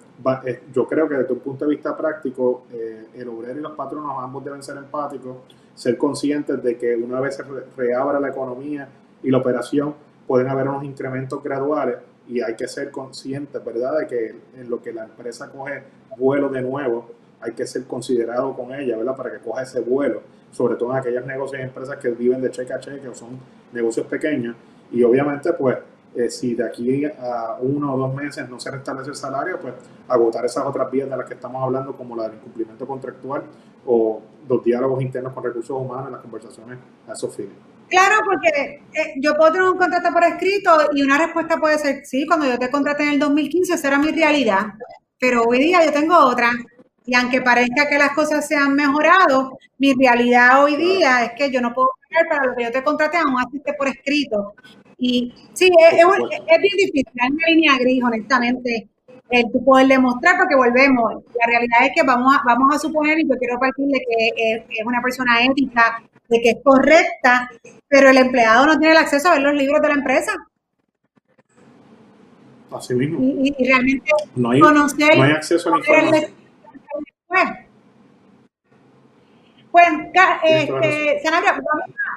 eh, 0.44 0.62
yo 0.72 0.86
creo 0.86 1.08
que 1.08 1.16
desde 1.16 1.32
un 1.32 1.40
punto 1.40 1.64
de 1.64 1.70
vista 1.70 1.96
práctico, 1.96 2.64
eh, 2.72 3.06
el 3.14 3.28
obrero 3.28 3.58
y 3.58 3.62
los 3.62 3.72
patronos 3.72 4.12
ambos 4.18 4.44
deben 4.44 4.62
ser 4.62 4.76
empáticos, 4.76 5.36
ser 5.74 5.98
conscientes 5.98 6.62
de 6.62 6.76
que 6.78 6.94
una 6.94 7.20
vez 7.20 7.36
se 7.36 7.42
reabra 7.76 8.20
la 8.20 8.28
economía 8.28 8.88
y 9.22 9.30
la 9.30 9.38
operación, 9.38 9.94
pueden 10.26 10.48
haber 10.48 10.68
unos 10.68 10.84
incrementos 10.84 11.42
graduales 11.42 11.96
y 12.28 12.40
hay 12.40 12.54
que 12.54 12.68
ser 12.68 12.90
conscientes, 12.90 13.62
¿verdad?, 13.64 13.98
de 13.98 14.06
que 14.06 14.34
en 14.58 14.70
lo 14.70 14.80
que 14.80 14.92
la 14.92 15.04
empresa 15.04 15.50
coge 15.50 15.82
vuelo 16.16 16.48
de 16.48 16.62
nuevo, 16.62 17.10
hay 17.40 17.52
que 17.52 17.66
ser 17.66 17.84
considerado 17.84 18.54
con 18.54 18.72
ella, 18.72 18.96
¿verdad?, 18.96 19.16
para 19.16 19.30
que 19.32 19.38
coja 19.38 19.62
ese 19.62 19.80
vuelo, 19.80 20.22
sobre 20.50 20.76
todo 20.76 20.92
en 20.92 20.98
aquellas 20.98 21.26
negocios 21.26 21.60
y 21.60 21.64
empresas 21.64 21.96
que 21.98 22.08
viven 22.10 22.40
de 22.40 22.50
cheque 22.50 22.72
a 22.72 22.80
cheque 22.80 23.06
o 23.08 23.14
son 23.14 23.38
negocios 23.72 24.06
pequeños. 24.06 24.56
Y 24.90 25.02
obviamente, 25.02 25.52
pues, 25.52 25.76
eh, 26.16 26.30
si 26.30 26.54
de 26.54 26.64
aquí 26.64 27.04
a 27.04 27.58
uno 27.60 27.94
o 27.94 27.98
dos 27.98 28.14
meses 28.14 28.48
no 28.48 28.60
se 28.60 28.70
restablece 28.70 29.10
el 29.10 29.16
salario, 29.16 29.58
pues 29.60 29.74
agotar 30.08 30.44
esas 30.44 30.64
otras 30.64 30.90
vías 30.90 31.10
de 31.10 31.16
las 31.16 31.26
que 31.26 31.34
estamos 31.34 31.62
hablando, 31.62 31.96
como 31.96 32.14
la 32.14 32.24
del 32.24 32.34
incumplimiento 32.34 32.86
contractual 32.86 33.42
o 33.86 34.22
los 34.48 34.62
diálogos 34.62 35.02
internos 35.02 35.32
con 35.32 35.44
recursos 35.44 35.76
humanos, 35.76 36.12
las 36.12 36.20
conversaciones 36.20 36.78
a 37.08 37.12
esos 37.12 37.34
fines. 37.34 37.54
Claro, 37.88 38.16
porque 38.24 38.82
eh, 38.92 39.14
yo 39.20 39.34
puedo 39.36 39.52
tener 39.52 39.68
un 39.68 39.78
contrato 39.78 40.12
por 40.12 40.24
escrito 40.24 40.70
y 40.94 41.02
una 41.02 41.18
respuesta 41.18 41.58
puede 41.58 41.78
ser, 41.78 42.04
sí, 42.04 42.26
cuando 42.26 42.46
yo 42.46 42.58
te 42.58 42.70
contraté 42.70 43.04
en 43.04 43.10
el 43.10 43.18
2015, 43.18 43.74
esa 43.74 43.88
era 43.88 43.98
mi 43.98 44.10
realidad, 44.10 44.66
pero 45.18 45.42
hoy 45.44 45.58
día 45.58 45.84
yo 45.84 45.92
tengo 45.92 46.18
otra. 46.18 46.50
Y 47.06 47.14
aunque 47.14 47.42
parezca 47.42 47.86
que 47.88 47.98
las 47.98 48.14
cosas 48.14 48.48
se 48.48 48.56
han 48.56 48.74
mejorado, 48.74 49.58
mi 49.78 49.92
realidad 49.94 50.64
hoy 50.64 50.76
día 50.76 51.24
es 51.24 51.32
que 51.32 51.50
yo 51.50 51.60
no 51.60 51.74
puedo 51.74 51.90
pagar 52.08 52.28
para 52.28 52.46
lo 52.46 52.56
que 52.56 52.64
yo 52.64 52.72
te 52.72 52.82
contraté, 52.82 53.18
aún 53.18 53.38
así 53.38 53.58
esté 53.58 53.74
por 53.74 53.88
escrito. 53.88 54.54
Y 54.98 55.32
sí, 55.52 55.70
es, 55.78 55.94
es, 55.94 56.60
bien 56.60 56.76
difícil, 56.76 57.04
hay 57.20 57.30
una 57.30 57.46
línea 57.48 57.78
gris, 57.78 58.02
honestamente, 58.02 58.88
el 59.30 59.50
tú 59.50 59.64
poder 59.64 59.88
demostrar, 59.88 60.36
porque 60.36 60.54
volvemos. 60.54 61.24
La 61.40 61.46
realidad 61.46 61.86
es 61.86 61.92
que 61.94 62.02
vamos 62.06 62.34
a, 62.34 62.42
vamos 62.44 62.74
a 62.74 62.78
suponer, 62.78 63.18
y 63.18 63.28
yo 63.28 63.36
quiero 63.38 63.58
partir 63.58 63.86
de 63.86 64.00
que 64.00 64.64
es, 64.68 64.86
una 64.86 65.02
persona 65.02 65.44
ética, 65.44 66.02
de 66.28 66.40
que 66.40 66.50
es 66.50 66.56
correcta, 66.62 67.50
pero 67.88 68.10
el 68.10 68.18
empleado 68.18 68.66
no 68.66 68.78
tiene 68.78 68.92
el 68.92 68.98
acceso 68.98 69.28
a 69.28 69.32
ver 69.32 69.42
los 69.42 69.54
libros 69.54 69.80
de 69.82 69.88
la 69.88 69.94
empresa. 69.94 70.32
Así 72.70 72.94
mismo. 72.94 73.18
Y, 73.20 73.54
realmente 73.64 74.10
no 74.34 74.50
hay, 74.50 74.60
conocer. 74.60 75.16
No 75.16 75.22
hay 75.22 75.32
acceso 75.32 75.68
a 75.68 75.72
la 75.72 75.78
información. 75.78 76.34
Pues, 79.74 79.88
este, 80.44 81.20
Sanabria, 81.20 81.60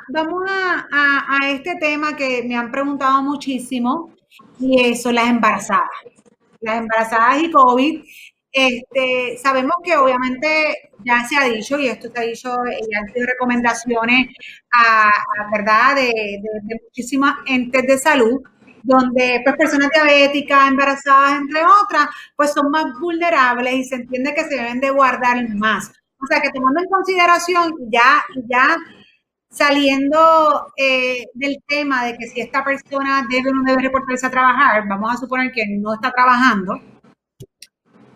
vamos, 0.09 0.43
a, 0.47 1.39
este 1.49 1.73
tema 1.77 2.15
que 2.15 2.43
me 2.43 2.55
han 2.55 2.69
preguntado 2.69 3.23
muchísimo 3.23 4.13
y 4.59 4.91
eso, 4.91 5.11
las 5.11 5.27
embarazadas. 5.27 5.89
Las 6.61 6.77
embarazadas 6.77 7.41
y 7.41 7.49
COVID. 7.49 8.03
Este, 8.51 9.39
sabemos 9.41 9.73
que 9.83 9.97
obviamente 9.97 10.91
ya 11.03 11.25
se 11.27 11.35
ha 11.35 11.45
dicho, 11.45 11.79
y 11.79 11.87
esto 11.87 12.09
se 12.13 12.19
ha 12.19 12.25
dicho, 12.25 12.55
y 12.67 12.93
han 12.95 13.11
sido 13.11 13.25
recomendaciones 13.25 14.27
a, 14.71 15.11
verdad 15.51 15.95
de, 15.95 16.11
de, 16.13 16.79
muchísimas 16.83 17.37
entes 17.47 17.87
de 17.87 17.97
salud, 17.97 18.39
donde 18.83 19.41
pues 19.43 19.55
personas 19.55 19.89
diabéticas, 19.91 20.67
embarazadas, 20.67 21.41
entre 21.41 21.61
otras, 21.63 22.07
pues 22.35 22.53
son 22.53 22.69
más 22.69 22.85
vulnerables 23.01 23.73
y 23.73 23.83
se 23.83 23.95
entiende 23.95 24.35
que 24.35 24.43
se 24.43 24.57
deben 24.57 24.79
de 24.79 24.91
guardar 24.91 25.43
más. 25.55 25.91
O 26.19 26.25
sea 26.27 26.41
que 26.41 26.49
tomando 26.49 26.81
en 26.81 26.89
consideración 26.89 27.73
ya, 27.89 28.23
ya 28.49 28.77
saliendo 29.49 30.71
eh, 30.75 31.25
del 31.33 31.57
tema 31.67 32.05
de 32.05 32.17
que 32.17 32.27
si 32.27 32.41
esta 32.41 32.63
persona 32.63 33.25
debe 33.29 33.49
o 33.49 33.53
no 33.53 33.63
debe 33.63 33.83
reportarse 33.83 34.25
a 34.25 34.31
trabajar, 34.31 34.87
vamos 34.87 35.13
a 35.13 35.17
suponer 35.17 35.51
que 35.51 35.65
no 35.67 35.93
está 35.93 36.11
trabajando, 36.11 36.81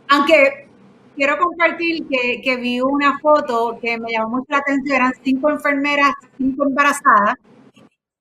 aunque 0.10 0.68
quiero 1.16 1.38
compartir 1.38 2.08
que, 2.08 2.42
que, 2.42 2.56
vi 2.58 2.82
una 2.82 3.18
foto 3.20 3.78
que 3.82 3.98
me 3.98 4.12
llamó 4.12 4.38
mucho 4.38 4.48
la 4.50 4.58
atención, 4.58 4.96
eran 4.96 5.14
cinco 5.24 5.50
enfermeras, 5.50 6.14
cinco 6.38 6.66
embarazadas, 6.66 7.36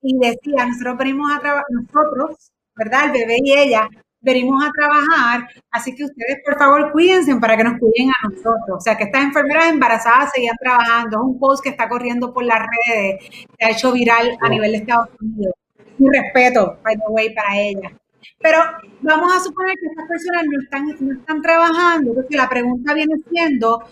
y 0.03 0.17
decía, 0.19 0.67
nosotros 0.67 0.99
venimos 0.99 1.31
a 1.33 1.41
trabajar, 1.41 1.67
nosotros, 1.71 2.53
¿verdad? 2.77 3.07
El 3.07 3.13
bebé 3.13 3.39
y 3.43 3.53
ella, 3.53 3.89
venimos 4.21 4.63
a 4.65 4.71
trabajar, 4.71 5.49
así 5.71 5.95
que 5.95 6.05
ustedes 6.05 6.39
por 6.45 6.59
favor 6.59 6.93
cuídense 6.93 7.35
para 7.37 7.57
que 7.57 7.65
nos 7.65 7.79
cuiden 7.79 8.11
a 8.11 8.29
nosotros. 8.29 8.79
O 8.79 8.81
sea, 8.81 8.97
que 8.97 9.05
estas 9.05 9.25
enfermeras 9.25 9.69
embarazadas 9.69 10.31
seguían 10.33 10.57
trabajando. 10.61 11.19
Es 11.19 11.25
un 11.25 11.39
post 11.39 11.63
que 11.63 11.71
está 11.71 11.89
corriendo 11.89 12.33
por 12.33 12.45
las 12.45 12.59
redes, 12.59 13.25
se 13.59 13.65
ha 13.65 13.71
hecho 13.71 13.93
viral 13.93 14.37
a 14.41 14.49
nivel 14.49 14.73
de 14.73 14.79
Estados 14.79 15.09
Unidos. 15.21 15.55
Mi 15.99 16.09
respeto, 16.09 16.79
by 16.83 16.95
the 16.97 17.03
way, 17.09 17.35
para 17.35 17.59
ella. 17.59 17.91
Pero 18.39 18.59
vamos 19.03 19.35
a 19.35 19.41
suponer 19.41 19.75
que 19.79 19.87
estas 19.87 20.09
personas 20.09 20.45
no 20.47 20.61
están, 20.63 21.07
no 21.07 21.21
están 21.21 21.43
trabajando. 21.43 22.11
Entonces 22.11 22.37
la 22.37 22.49
pregunta 22.49 22.95
viene 22.95 23.17
siendo, 23.31 23.85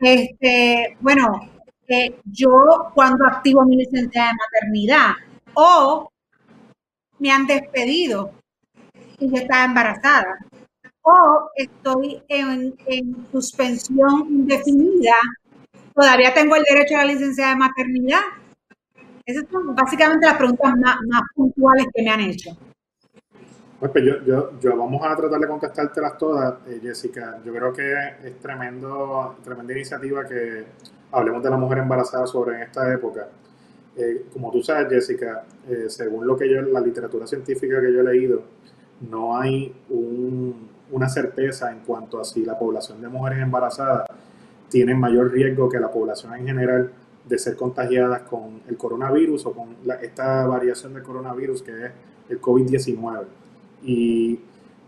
este, 0.00 0.96
bueno, 1.00 1.48
eh, 1.88 2.16
yo 2.24 2.90
cuando 2.94 3.26
activo 3.26 3.64
mi 3.64 3.76
licencia 3.76 4.24
de 4.24 4.30
maternidad 4.34 5.12
o 5.54 6.10
me 7.18 7.30
han 7.30 7.46
despedido 7.46 8.32
y 9.22 9.30
yo 9.30 9.36
estaba 9.36 9.64
embarazada. 9.64 10.38
O 11.02 11.50
estoy 11.56 12.22
en, 12.28 12.74
suspensión 13.32 14.26
indefinida, 14.28 15.14
todavía 15.94 16.32
tengo 16.32 16.56
el 16.56 16.62
derecho 16.62 16.96
a 16.96 16.98
la 16.98 17.12
licencia 17.12 17.48
de 17.48 17.56
maternidad. 17.56 18.20
Esas 19.24 19.44
son 19.50 19.74
básicamente 19.74 20.26
las 20.26 20.36
preguntas 20.36 20.74
más, 20.76 21.22
puntuales 21.34 21.86
que 21.94 22.02
me 22.02 22.10
han 22.10 22.20
hecho. 22.20 22.50
Pues 23.80 23.92
yo, 24.04 24.22
yo, 24.24 24.60
yo, 24.60 24.76
vamos 24.76 25.02
a 25.04 25.16
tratar 25.16 25.40
de 25.40 25.48
contestártelas 25.48 26.16
todas, 26.16 26.54
eh, 26.68 26.78
Jessica. 26.80 27.40
Yo 27.44 27.52
creo 27.52 27.72
que 27.72 27.92
es 28.24 28.38
tremendo, 28.38 29.36
tremenda 29.42 29.72
iniciativa 29.72 30.24
que 30.24 30.66
hablemos 31.10 31.42
de 31.42 31.50
la 31.50 31.56
mujer 31.56 31.78
embarazada 31.78 32.28
sobre 32.28 32.56
en 32.56 32.62
esta 32.62 32.92
época. 32.92 33.26
Eh, 33.96 34.26
como 34.32 34.52
tú 34.52 34.62
sabes, 34.62 34.88
Jessica, 34.88 35.44
eh, 35.68 35.86
según 35.88 36.26
lo 36.26 36.36
que 36.36 36.48
yo, 36.48 36.62
la 36.62 36.80
literatura 36.80 37.26
científica 37.26 37.80
que 37.80 37.92
yo 37.92 38.00
he 38.00 38.04
leído, 38.04 38.42
no 39.10 39.36
hay 39.36 39.74
una 40.90 41.08
certeza 41.08 41.70
en 41.72 41.80
cuanto 41.80 42.20
a 42.20 42.24
si 42.24 42.44
la 42.44 42.58
población 42.58 43.00
de 43.00 43.08
mujeres 43.08 43.40
embarazadas 43.40 44.06
tiene 44.68 44.94
mayor 44.94 45.32
riesgo 45.32 45.68
que 45.68 45.78
la 45.78 45.90
población 45.90 46.34
en 46.34 46.46
general 46.46 46.90
de 47.24 47.38
ser 47.38 47.56
contagiadas 47.56 48.22
con 48.22 48.62
el 48.68 48.76
coronavirus 48.76 49.46
o 49.46 49.52
con 49.52 49.76
esta 50.00 50.46
variación 50.46 50.94
del 50.94 51.02
coronavirus 51.02 51.62
que 51.62 51.86
es 51.86 51.92
el 52.28 52.40
COVID-19. 52.40 53.24
Y 53.84 54.40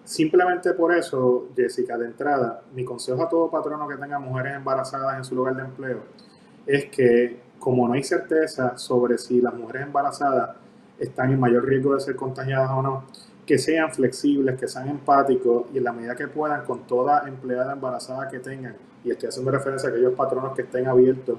simplemente 0.05 0.73
por 0.73 0.95
eso, 0.95 1.49
Jessica, 1.55 1.97
de 1.97 2.07
entrada, 2.07 2.62
mi 2.75 2.85
consejo 2.85 3.23
a 3.23 3.29
todo 3.29 3.51
patrono 3.51 3.87
que 3.89 3.97
tenga 3.97 4.19
mujeres 4.19 4.57
embarazadas 4.57 5.19
en 5.19 5.25
su 5.25 5.35
lugar 5.35 5.57
de 5.57 5.62
empleo 5.62 6.01
es 6.67 6.87
que 6.87 7.41
como 7.59 7.87
no 7.89 7.95
hay 7.95 8.03
certeza 8.03 8.77
sobre 8.77 9.19
si 9.19 9.41
las 9.41 9.55
mujeres 9.55 9.83
embarazadas 9.83 10.57
están 10.99 11.33
en 11.33 11.41
mayor 11.41 11.67
riesgo 11.67 11.95
de 11.95 12.01
ser 12.01 12.17
contagiadas 12.17 12.71
o 12.71 12.83
no, 12.83 13.05
que 13.47 13.59
sean 13.59 13.92
flexibles, 13.92 14.59
que 14.59 14.68
sean 14.68 14.88
empáticos 14.88 15.66
y 15.72 15.78
en 15.78 15.84
la 15.84 15.92
medida 15.92 16.14
que 16.14 16.28
puedan 16.28 16.64
con 16.64 16.86
toda 16.86 17.28
empleada 17.28 17.72
embarazada 17.72 18.28
que 18.28 18.38
tengan, 18.38 18.74
y 19.05 19.11
estoy 19.11 19.28
haciendo 19.28 19.51
referencia 19.51 19.88
a 19.88 19.92
aquellos 19.92 20.14
patronos 20.14 20.55
que 20.55 20.62
estén 20.62 20.86
abiertos 20.86 21.36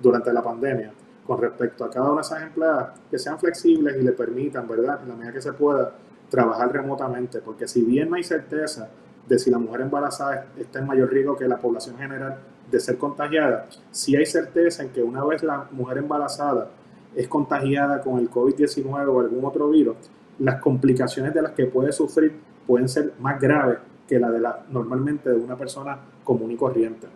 durante 0.00 0.32
la 0.32 0.42
pandemia, 0.42 0.92
con 1.26 1.40
respecto 1.40 1.84
a 1.84 1.90
cada 1.90 2.06
una 2.06 2.16
de 2.16 2.26
esas 2.26 2.42
empleadas, 2.42 3.00
que 3.10 3.18
sean 3.18 3.38
flexibles 3.38 3.96
y 3.96 4.02
le 4.02 4.12
permitan, 4.12 4.68
¿verdad?, 4.68 5.00
en 5.02 5.08
la 5.08 5.14
medida 5.14 5.32
que 5.32 5.42
se 5.42 5.52
pueda, 5.52 5.92
trabajar 6.30 6.70
remotamente, 6.72 7.40
porque 7.40 7.66
si 7.66 7.82
bien 7.82 8.10
no 8.10 8.16
hay 8.16 8.22
certeza 8.22 8.88
de 9.26 9.38
si 9.38 9.50
la 9.50 9.58
mujer 9.58 9.82
embarazada 9.82 10.46
está 10.58 10.78
en 10.78 10.86
mayor 10.86 11.10
riesgo 11.10 11.36
que 11.36 11.48
la 11.48 11.58
población 11.58 11.96
general 11.96 12.38
de 12.70 12.80
ser 12.80 12.98
contagiada, 12.98 13.66
sí 13.90 14.14
hay 14.14 14.26
certeza 14.26 14.82
en 14.82 14.90
que 14.90 15.02
una 15.02 15.24
vez 15.24 15.42
la 15.42 15.66
mujer 15.70 15.98
embarazada 15.98 16.68
es 17.14 17.26
contagiada 17.28 18.00
con 18.00 18.18
el 18.18 18.30
COVID-19 18.30 19.08
o 19.08 19.20
algún 19.20 19.44
otro 19.44 19.68
virus, 19.70 19.96
las 20.38 20.60
complicaciones 20.60 21.34
de 21.34 21.42
las 21.42 21.52
que 21.52 21.66
puede 21.66 21.92
sufrir 21.92 22.32
pueden 22.66 22.88
ser 22.88 23.14
más 23.20 23.40
graves 23.40 23.78
que 24.06 24.18
la 24.18 24.30
de 24.30 24.40
la 24.40 24.64
normalmente 24.70 25.30
de 25.30 25.36
una 25.36 25.56
persona 25.56 25.98
común 26.24 26.50
y 26.52 26.56
corriente. 26.56 27.06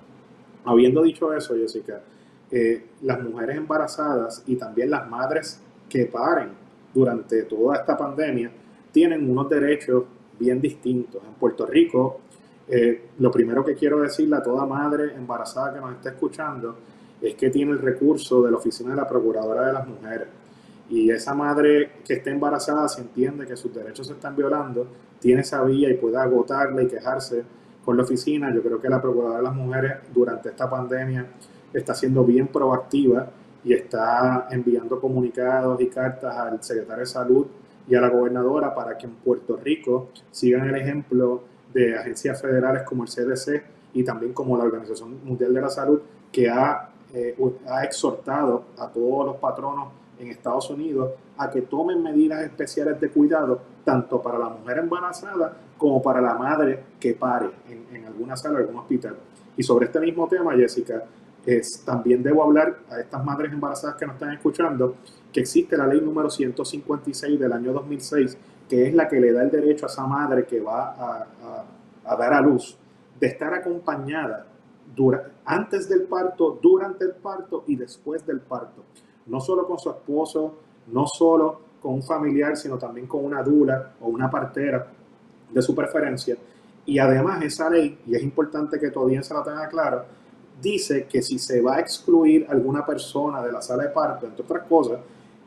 Habiendo 0.65 1.03
dicho 1.03 1.33
eso, 1.33 1.55
Jessica, 1.55 2.01
eh, 2.51 2.87
las 3.03 3.21
mujeres 3.23 3.57
embarazadas 3.57 4.43
y 4.47 4.57
también 4.57 4.91
las 4.91 5.09
madres 5.09 5.61
que 5.89 6.07
paren 6.07 6.51
durante 6.93 7.45
toda 7.45 7.77
esta 7.77 7.97
pandemia 7.97 8.51
tienen 8.91 9.29
unos 9.29 9.49
derechos 9.49 10.05
bien 10.39 10.61
distintos. 10.61 11.23
En 11.27 11.35
Puerto 11.35 11.67
Rico, 11.67 12.21
eh, 12.69 13.09
lo 13.19 13.31
primero 13.31 13.65
que 13.65 13.75
quiero 13.75 14.01
decirle 14.01 14.37
a 14.37 14.43
toda 14.43 14.67
madre 14.67 15.15
embarazada 15.15 15.75
que 15.75 15.81
nos 15.81 15.93
esté 15.93 16.11
escuchando 16.11 16.77
es 17.21 17.35
que 17.35 17.51
tiene 17.51 17.73
el 17.73 17.79
recurso 17.79 18.43
de 18.43 18.51
la 18.51 18.57
Oficina 18.57 18.91
de 18.91 18.97
la 18.97 19.09
Procuradora 19.09 19.67
de 19.67 19.73
las 19.73 19.87
Mujeres. 19.87 20.29
Y 20.93 21.11
esa 21.11 21.33
madre 21.33 21.91
que 22.05 22.13
esté 22.13 22.29
embarazada, 22.29 22.87
si 22.87 23.01
entiende 23.01 23.47
que 23.47 23.57
sus 23.57 23.75
derechos 23.75 24.07
se 24.07 24.13
están 24.13 24.37
violando, 24.37 24.87
tiene 25.21 25.41
esa 25.41 25.65
vía 25.65 25.89
y 25.89 25.95
puede 25.95 26.19
agotarla 26.19 26.83
y 26.83 26.87
quejarse 26.87 27.45
con 27.83 27.97
la 27.97 28.03
oficina. 28.03 28.55
Yo 28.55 28.63
creo 28.63 28.79
que 28.79 28.91
la 28.91 29.01
Procuradora 29.01 29.39
de 29.39 29.43
las 29.43 29.55
Mujeres 29.55 29.93
durante 30.13 30.51
esta 30.51 30.69
pandemia 30.69 31.25
está 31.73 31.95
siendo 31.95 32.25
bien 32.25 32.49
proactiva 32.49 33.27
y 33.65 33.73
está 33.73 34.49
enviando 34.51 35.01
comunicados 35.01 35.81
y 35.81 35.87
cartas 35.87 36.37
al 36.37 36.63
secretario 36.63 37.01
de 37.01 37.07
Salud 37.07 37.47
y 37.89 37.95
a 37.95 38.01
la 38.03 38.11
gobernadora 38.11 38.75
para 38.75 38.99
que 38.99 39.07
en 39.07 39.13
Puerto 39.13 39.57
Rico 39.57 40.11
sigan 40.31 40.69
el 40.69 40.75
ejemplo 40.75 41.45
de 41.73 41.97
agencias 41.97 42.39
federales 42.39 42.83
como 42.83 43.05
el 43.05 43.09
CDC 43.09 43.63
y 43.95 44.05
también 44.05 44.35
como 44.35 44.59
la 44.59 44.65
Organización 44.65 45.25
Mundial 45.25 45.55
de 45.55 45.61
la 45.63 45.71
Salud, 45.71 46.03
que 46.31 46.51
ha, 46.51 46.91
eh, 47.15 47.35
ha 47.67 47.83
exhortado 47.83 48.65
a 48.77 48.89
todos 48.89 49.25
los 49.25 49.37
patronos 49.37 50.02
en 50.23 50.31
Estados 50.31 50.71
Unidos 50.71 51.13
a 51.37 51.51
que 51.51 51.63
tomen 51.63 52.03
medidas 52.03 52.43
especiales 52.43 53.01
de 53.01 53.11
cuidado, 53.11 53.61
tanto 53.85 54.23
para 54.23 54.39
la 54.39 54.49
mujer 54.49 54.79
embarazada 54.79 55.57
como 55.77 56.01
para 56.01 56.21
la 56.21 56.35
madre 56.35 56.85
que 56.99 57.15
pare 57.15 57.51
en, 57.69 57.97
en 57.97 58.07
alguna 58.07 58.37
sala 58.37 58.61
algún 58.61 58.77
hospital. 58.77 59.17
Y 59.57 59.63
sobre 59.63 59.87
este 59.87 60.01
mismo 60.01 60.29
tema, 60.29 60.55
Jessica, 60.55 61.05
es, 61.45 61.85
también 61.85 62.23
debo 62.23 62.43
hablar 62.43 62.79
a 62.89 63.01
estas 63.01 63.25
madres 63.25 63.53
embarazadas 63.53 63.97
que 63.97 64.07
nos 64.07 64.15
están 64.15 64.33
escuchando 64.33 64.97
que 65.33 65.41
existe 65.41 65.77
la 65.77 65.87
ley 65.87 66.01
número 66.01 66.31
156 66.31 67.41
del 67.41 67.53
año 67.53 67.73
2006, 67.73 68.37
que 68.69 68.89
es 68.89 68.95
la 68.95 69.09
que 69.09 69.19
le 69.19 69.33
da 69.33 69.43
el 69.43 69.51
derecho 69.51 69.87
a 69.87 69.89
esa 69.89 70.07
madre 70.07 70.47
que 70.47 70.61
va 70.61 71.27
a, 72.05 72.17
dar 72.17 72.33
a 72.35 72.41
luz 72.41 72.77
de 73.19 73.27
estar 73.27 73.53
acompañada 73.55 74.47
antes 75.45 75.89
del 75.89 76.03
parto, 76.03 76.59
durante 76.63 77.05
el 77.05 77.13
parto 77.13 77.65
y 77.67 77.77
después 77.77 78.27
del 78.27 78.41
parto. 78.41 78.85
No 79.27 79.41
solo 79.41 79.67
con 79.67 79.79
su 79.79 79.91
esposo, 79.91 80.55
no 80.89 81.07
solo 81.07 81.61
con 81.81 81.95
un 81.95 82.03
familiar, 82.03 82.57
sino 82.57 82.79
también 82.79 83.07
con 83.07 83.25
una 83.25 83.43
dula 83.43 83.95
o 84.01 84.09
una 84.09 84.31
partera 84.31 84.87
de 85.51 85.63
su 85.63 85.75
preferencia. 85.75 86.37
Y 86.87 86.99
además 86.99 87.43
esa 87.43 87.71
ley, 87.71 87.99
y 88.07 88.15
es 88.15 88.23
importante 88.23 88.79
que 88.79 88.91
tu 88.91 89.01
audiencia 89.01 89.37
la 89.37 89.45
tenga 89.45 89.69
clara, 89.69 90.05
dice 90.61 91.07
que 91.07 91.23
si 91.23 91.39
se 91.39 91.61
va 91.61 91.77
a 91.77 91.81
excluir 91.81 92.47
alguna 92.49 92.85
persona 92.85 93.43
de 93.43 93.53
la 93.53 93.63
sala 93.63 93.85
de 93.85 93.89
parto, 93.91 94.27
entre 94.27 94.45
otras 94.45 94.67
cosas, 94.67 94.99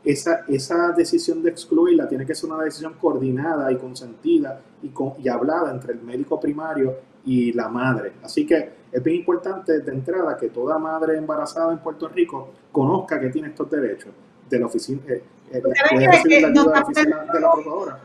esa, 0.04 0.44
esa 0.46 0.92
decisión 0.92 1.42
de 1.42 1.50
excluirla 1.50 2.08
tiene 2.08 2.24
que 2.24 2.34
ser 2.34 2.50
una 2.50 2.62
decisión 2.62 2.94
coordinada 2.94 3.72
y 3.72 3.76
consentida 3.76 4.60
y, 4.82 4.88
con, 4.90 5.14
y 5.18 5.28
hablada 5.28 5.70
entre 5.72 5.94
el 5.94 6.02
médico 6.02 6.38
primario 6.38 6.94
y 7.26 7.52
la 7.52 7.68
madre. 7.68 8.12
Así 8.22 8.46
que 8.46 8.70
es 8.90 9.02
bien 9.02 9.18
importante 9.18 9.80
de 9.80 9.92
entrada 9.92 10.36
que 10.38 10.48
toda 10.48 10.78
madre 10.78 11.18
embarazada 11.18 11.72
en 11.72 11.78
Puerto 11.78 12.08
Rico 12.08 12.54
conozca 12.72 13.20
que 13.20 13.28
tiene 13.28 13.48
estos 13.48 13.70
derechos 13.70 14.12
de 14.48 14.58
la 14.58 14.66
oficina, 14.66 15.02
eh, 15.08 15.22
eh 15.52 15.60
de 15.60 17.10
la 17.10 17.52
procuradora. 17.52 18.00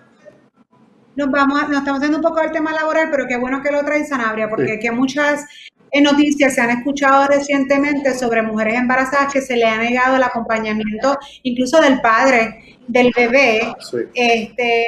Nos, 1.16 1.30
vamos, 1.30 1.70
nos 1.70 1.80
estamos 1.80 2.00
haciendo 2.00 2.18
un 2.18 2.24
poco 2.24 2.42
del 2.42 2.52
tema 2.52 2.72
laboral, 2.74 3.10
pero 3.12 3.28
qué 3.28 3.38
bueno 3.38 3.62
que 3.62 3.72
lo 3.72 3.84
trae 3.84 4.06
Sanabria, 4.06 4.50
porque 4.50 4.80
que 4.80 4.92
muchas 4.92 5.46
en 5.92 6.04
noticias 6.04 6.56
se 6.56 6.62
han 6.62 6.70
escuchado 6.70 7.28
recientemente 7.28 8.14
sobre 8.18 8.42
mujeres 8.42 8.76
embarazadas 8.76 9.32
que 9.32 9.42
se 9.42 9.58
le 9.58 9.66
ha 9.66 9.78
negado 9.78 10.16
el 10.16 10.24
acompañamiento 10.24 11.18
incluso 11.44 11.82
del 11.82 12.00
padre 12.00 12.80
del 12.92 13.12
bebé. 13.16 13.74
Este, 14.14 14.86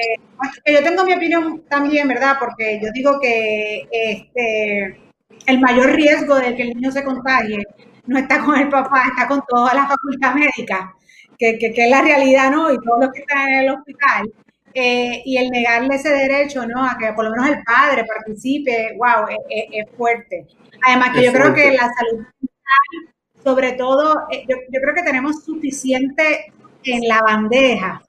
yo 0.65 0.83
tengo 0.83 1.03
mi 1.05 1.13
opinión 1.13 1.63
también, 1.69 2.07
¿verdad? 2.07 2.35
Porque 2.39 2.79
yo 2.81 2.89
digo 2.93 3.19
que 3.19 3.87
este, 3.91 4.99
el 5.47 5.59
mayor 5.59 5.91
riesgo 5.93 6.35
de 6.35 6.55
que 6.55 6.63
el 6.63 6.69
niño 6.75 6.91
se 6.91 7.03
contagie 7.03 7.63
no 8.05 8.19
está 8.19 8.43
con 8.43 8.57
el 8.57 8.69
papá, 8.69 9.03
está 9.07 9.27
con 9.27 9.41
toda 9.47 9.73
la 9.73 9.87
facultad 9.87 10.35
médica, 10.35 10.93
que, 11.37 11.57
que, 11.57 11.73
es 11.75 11.89
la 11.89 12.01
realidad, 12.01 12.51
¿no? 12.51 12.71
Y 12.71 12.77
todos 12.79 12.99
los 12.99 13.11
que 13.13 13.21
están 13.21 13.47
en 13.47 13.59
el 13.59 13.69
hospital. 13.69 14.33
Eh, 14.75 15.21
y 15.23 15.37
el 15.37 15.51
negarle 15.51 15.95
ese 15.95 16.09
derecho, 16.09 16.65
¿no? 16.65 16.83
A 16.83 16.97
que 16.97 17.13
por 17.13 17.25
lo 17.25 17.31
menos 17.31 17.47
el 17.47 17.63
padre 17.63 18.05
participe, 18.05 18.95
wow, 18.97 19.27
es, 19.49 19.85
fuerte. 19.95 20.47
Además 20.85 21.11
que 21.15 21.23
yo 21.23 21.31
creo 21.31 21.53
que 21.53 21.71
la 21.71 21.91
salud 21.93 22.17
mental, 22.17 23.13
sobre 23.43 23.73
todo, 23.73 24.23
eh, 24.31 24.43
yo, 24.49 24.57
creo 24.81 24.95
que 24.95 25.03
tenemos 25.03 25.43
suficiente 25.45 26.51
en 26.91 27.07
la 27.07 27.21
bandeja 27.21 28.01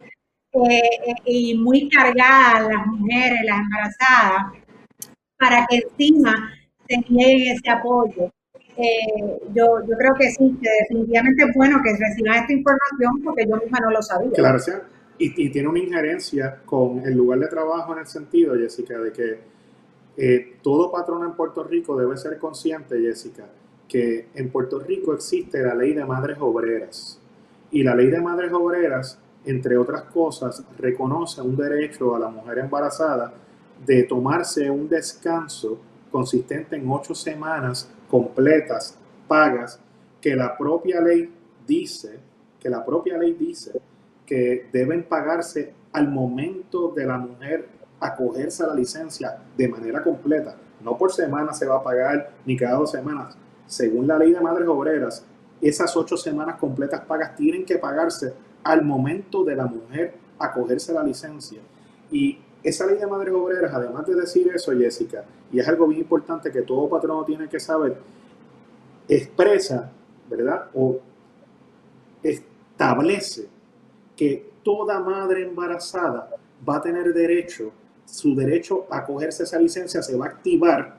eh, 0.53 1.14
y 1.25 1.59
muy 1.59 1.89
cargadas 1.89 2.68
las 2.68 2.87
mujeres, 2.87 3.41
las 3.45 3.61
embarazadas, 3.61 4.53
para 5.39 5.66
que 5.66 5.77
encima 5.79 6.53
se 6.89 6.99
niegue 7.09 7.53
ese 7.53 7.70
apoyo. 7.70 8.31
yo, 9.55 9.64
yo 9.87 9.97
creo 9.97 10.14
que 10.18 10.31
sí, 10.31 10.57
que 10.61 10.68
definitivamente 10.81 11.45
es 11.45 11.55
bueno 11.55 11.81
que 11.83 11.97
reciban 11.97 12.41
esta 12.41 12.53
información 12.53 13.22
porque 13.25 13.47
yo 13.49 13.57
misma 13.57 13.79
no 13.81 13.91
lo 13.91 14.03
sabía. 14.03 14.33
Claro, 14.33 14.59
y, 15.18 15.51
tiene 15.51 15.68
una 15.68 15.79
injerencia 15.79 16.61
con 16.64 17.01
el 17.01 17.14
lugar 17.14 17.39
de 17.39 17.49
trabajo 17.49 17.93
en 17.93 18.01
el 18.01 18.07
sentido, 18.07 18.55
Jessica, 18.57 18.99
de 18.99 19.12
que 19.12 19.39
eh, 20.16 20.57
todo 20.62 20.91
patrón 20.91 21.25
en 21.25 21.33
Puerto 21.35 21.64
Rico 21.64 21.97
debe 21.97 22.16
ser 22.16 22.39
consciente, 22.39 23.01
Jessica, 23.01 23.47
que 23.89 24.29
en 24.35 24.51
Puerto 24.51 24.81
Rico 24.81 25.14
existe 25.14 25.62
la 25.62 25.75
ley 25.75 25.95
de 25.95 26.05
madres 26.05 26.37
obreras. 26.41 27.20
Y 27.71 27.83
la 27.83 27.95
ley 27.95 28.09
de 28.09 28.21
madres 28.21 28.53
obreras, 28.53 29.19
entre 29.45 29.77
otras 29.77 30.03
cosas, 30.03 30.65
reconoce 30.79 31.41
un 31.43 31.57
derecho 31.57 32.15
a 32.15 32.19
la 32.19 32.29
mujer 32.29 32.59
embarazada 32.59 33.33
de 33.85 34.05
tomarse 34.05 34.71
un 34.71 34.89
descanso 34.89 35.79
consistente 36.11 36.77
en 36.77 36.89
ocho 36.89 37.15
semanas 37.15 37.91
completas, 38.09 38.97
pagas, 39.27 39.81
que 40.21 40.35
la 40.35 40.57
propia 40.57 41.01
ley 41.01 41.31
dice, 41.67 42.19
que 42.61 42.71
la 42.71 42.85
propia 42.85 43.19
ley 43.19 43.35
dice 43.35 43.73
que 44.25 44.69
deben 44.73 45.03
pagarse 45.05 45.75
al 45.93 46.09
momento 46.09 46.93
de 46.95 47.05
la 47.05 47.19
mujer 47.19 47.69
acogerse 48.01 48.65
a 48.65 48.69
la 48.69 48.75
licencia 48.75 49.39
de 49.57 49.69
manera 49.69 50.03
completa. 50.03 50.57
No 50.83 50.97
por 50.97 51.12
semana 51.12 51.53
se 51.53 51.67
va 51.67 51.77
a 51.77 51.83
pagar 51.83 52.33
ni 52.45 52.57
cada 52.57 52.79
dos 52.79 52.91
semanas. 52.91 53.37
Según 53.67 54.07
la 54.07 54.19
ley 54.19 54.33
de 54.33 54.41
madres 54.41 54.69
obreras, 54.69 55.25
esas 55.69 55.97
ocho 55.97 56.17
semanas 56.19 56.59
completas 56.59 57.01
pagas 57.07 57.35
tienen 57.35 57.65
que 57.65 57.79
pagarse 57.79 58.35
al 58.62 58.85
momento 58.85 59.45
de 59.45 59.57
la 59.57 59.67
mujer 59.67 60.15
acogerse 60.39 60.93
a 60.93 60.97
la 60.97 61.03
licencia. 61.03 61.61
Y 62.11 62.39
esa 62.62 62.87
ley 62.87 62.99
de 62.99 63.07
madres 63.07 63.33
obreras, 63.33 63.73
además 63.73 64.07
de 64.07 64.15
decir 64.15 64.51
eso, 64.55 64.73
Jessica, 64.73 65.25
y 65.51 65.59
es 65.59 65.67
algo 65.67 65.87
bien 65.87 66.03
importante 66.03 66.51
que 66.51 66.62
todo 66.62 66.89
patrono 66.89 67.25
tiene 67.25 67.49
que 67.49 67.59
saber, 67.59 67.97
expresa, 69.09 69.91
¿verdad? 70.29 70.67
O 70.75 70.99
establece 72.23 73.49
que 74.15 74.53
toda 74.62 75.01
madre 75.01 75.45
embarazada 75.45 76.29
va 76.69 76.77
a 76.77 76.83
tener 76.83 77.15
derecho, 77.15 77.73
su 78.05 78.35
derecho 78.35 78.87
a 78.91 79.05
cogerse 79.05 79.45
esa 79.45 79.59
licencia 79.59 80.03
se 80.03 80.15
va 80.15 80.27
a 80.27 80.29
activar 80.29 80.97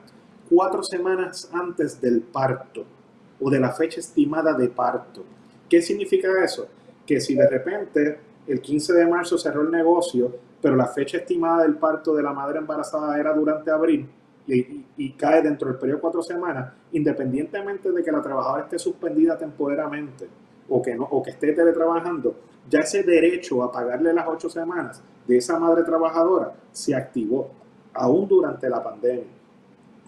cuatro 0.50 0.82
semanas 0.82 1.48
antes 1.52 2.00
del 2.00 2.22
parto 2.22 2.95
o 3.40 3.50
de 3.50 3.60
la 3.60 3.72
fecha 3.72 4.00
estimada 4.00 4.54
de 4.54 4.68
parto. 4.68 5.24
¿Qué 5.68 5.82
significa 5.82 6.28
eso? 6.42 6.68
Que 7.04 7.20
si 7.20 7.34
de 7.34 7.48
repente 7.48 8.18
el 8.46 8.60
15 8.60 8.92
de 8.92 9.06
marzo 9.06 9.36
cerró 9.38 9.62
el 9.62 9.70
negocio, 9.70 10.34
pero 10.60 10.76
la 10.76 10.86
fecha 10.86 11.18
estimada 11.18 11.62
del 11.62 11.76
parto 11.76 12.14
de 12.14 12.22
la 12.22 12.32
madre 12.32 12.58
embarazada 12.58 13.18
era 13.18 13.32
durante 13.34 13.70
abril 13.70 14.08
y, 14.46 15.10
cae 15.12 15.42
dentro 15.42 15.68
del 15.68 15.78
periodo 15.78 15.96
de 15.96 16.00
cuatro 16.00 16.22
semanas, 16.22 16.72
independientemente 16.92 17.90
de 17.90 18.02
que 18.02 18.12
la 18.12 18.22
trabajadora 18.22 18.62
esté 18.62 18.78
suspendida 18.78 19.36
temporalmente 19.36 20.28
o 20.68 20.80
que, 20.80 20.94
no, 20.94 21.04
o 21.04 21.22
que 21.22 21.30
esté 21.30 21.52
teletrabajando, 21.52 22.34
ya 22.68 22.80
ese 22.80 23.02
derecho 23.02 23.62
a 23.62 23.72
pagarle 23.72 24.12
las 24.12 24.26
ocho 24.28 24.48
semanas 24.48 25.02
de 25.26 25.36
esa 25.36 25.58
madre 25.58 25.82
trabajadora 25.82 26.52
se 26.72 26.94
activó 26.94 27.50
aún 27.92 28.28
durante 28.28 28.68
la 28.68 28.82
pandemia. 28.82 29.24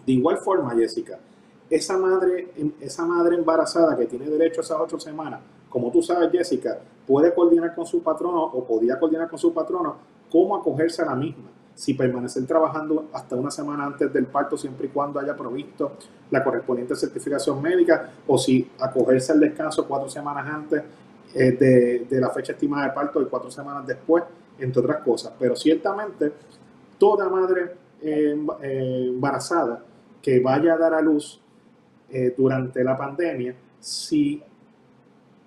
De 0.05 0.13
igual 0.13 0.37
forma, 0.37 0.73
Jessica, 0.75 1.19
esa 1.69 1.97
madre, 1.97 2.51
esa 2.79 3.05
madre 3.05 3.35
embarazada 3.35 3.95
que 3.95 4.05
tiene 4.05 4.29
derecho 4.29 4.61
a 4.61 4.63
esas 4.63 4.77
ocho 4.79 4.99
semanas, 4.99 5.41
como 5.69 5.91
tú 5.91 6.01
sabes, 6.01 6.31
Jessica, 6.31 6.79
puede 7.05 7.33
coordinar 7.33 7.75
con 7.75 7.85
su 7.85 8.01
patrono 8.01 8.43
o 8.43 8.63
podía 8.65 8.99
coordinar 8.99 9.29
con 9.29 9.37
su 9.37 9.53
patrono 9.53 9.97
cómo 10.31 10.55
acogerse 10.55 11.01
a 11.01 11.05
la 11.05 11.15
misma. 11.15 11.49
Si 11.75 11.93
permanecer 11.93 12.45
trabajando 12.45 13.05
hasta 13.13 13.35
una 13.35 13.51
semana 13.51 13.85
antes 13.85 14.11
del 14.11 14.25
parto, 14.25 14.57
siempre 14.57 14.87
y 14.87 14.89
cuando 14.89 15.19
haya 15.19 15.35
provisto 15.35 15.93
la 16.31 16.43
correspondiente 16.43 16.95
certificación 16.95 17.61
médica, 17.61 18.09
o 18.27 18.37
si 18.37 18.69
acogerse 18.79 19.31
al 19.31 19.39
descanso 19.39 19.87
cuatro 19.87 20.09
semanas 20.09 20.45
antes 20.47 20.83
eh, 21.33 21.51
de, 21.51 22.05
de, 22.09 22.19
la 22.19 22.31
fecha 22.31 22.51
estimada 22.51 22.87
de 22.87 22.91
parto 22.91 23.21
y 23.21 23.25
cuatro 23.25 23.49
semanas 23.49 23.87
después, 23.87 24.23
entre 24.59 24.81
otras 24.81 25.03
cosas. 25.03 25.31
Pero 25.39 25.55
ciertamente, 25.55 26.33
toda 26.97 27.29
madre 27.29 27.75
eh, 28.01 28.35
eh, 28.61 29.05
embarazada 29.09 29.83
que 30.21 30.39
vaya 30.39 30.73
a 30.73 30.77
dar 30.77 30.93
a 30.93 31.01
luz 31.01 31.41
durante 32.37 32.83
la 32.83 32.97
pandemia, 32.97 33.53
si 33.79 34.41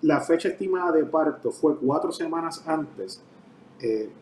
la 0.01 0.21
fecha 0.21 0.49
estimada 0.49 0.91
de 0.91 1.05
parto 1.05 1.51
fue 1.51 1.77
cuatro 1.77 2.11
semanas 2.11 2.63
antes, 2.65 3.21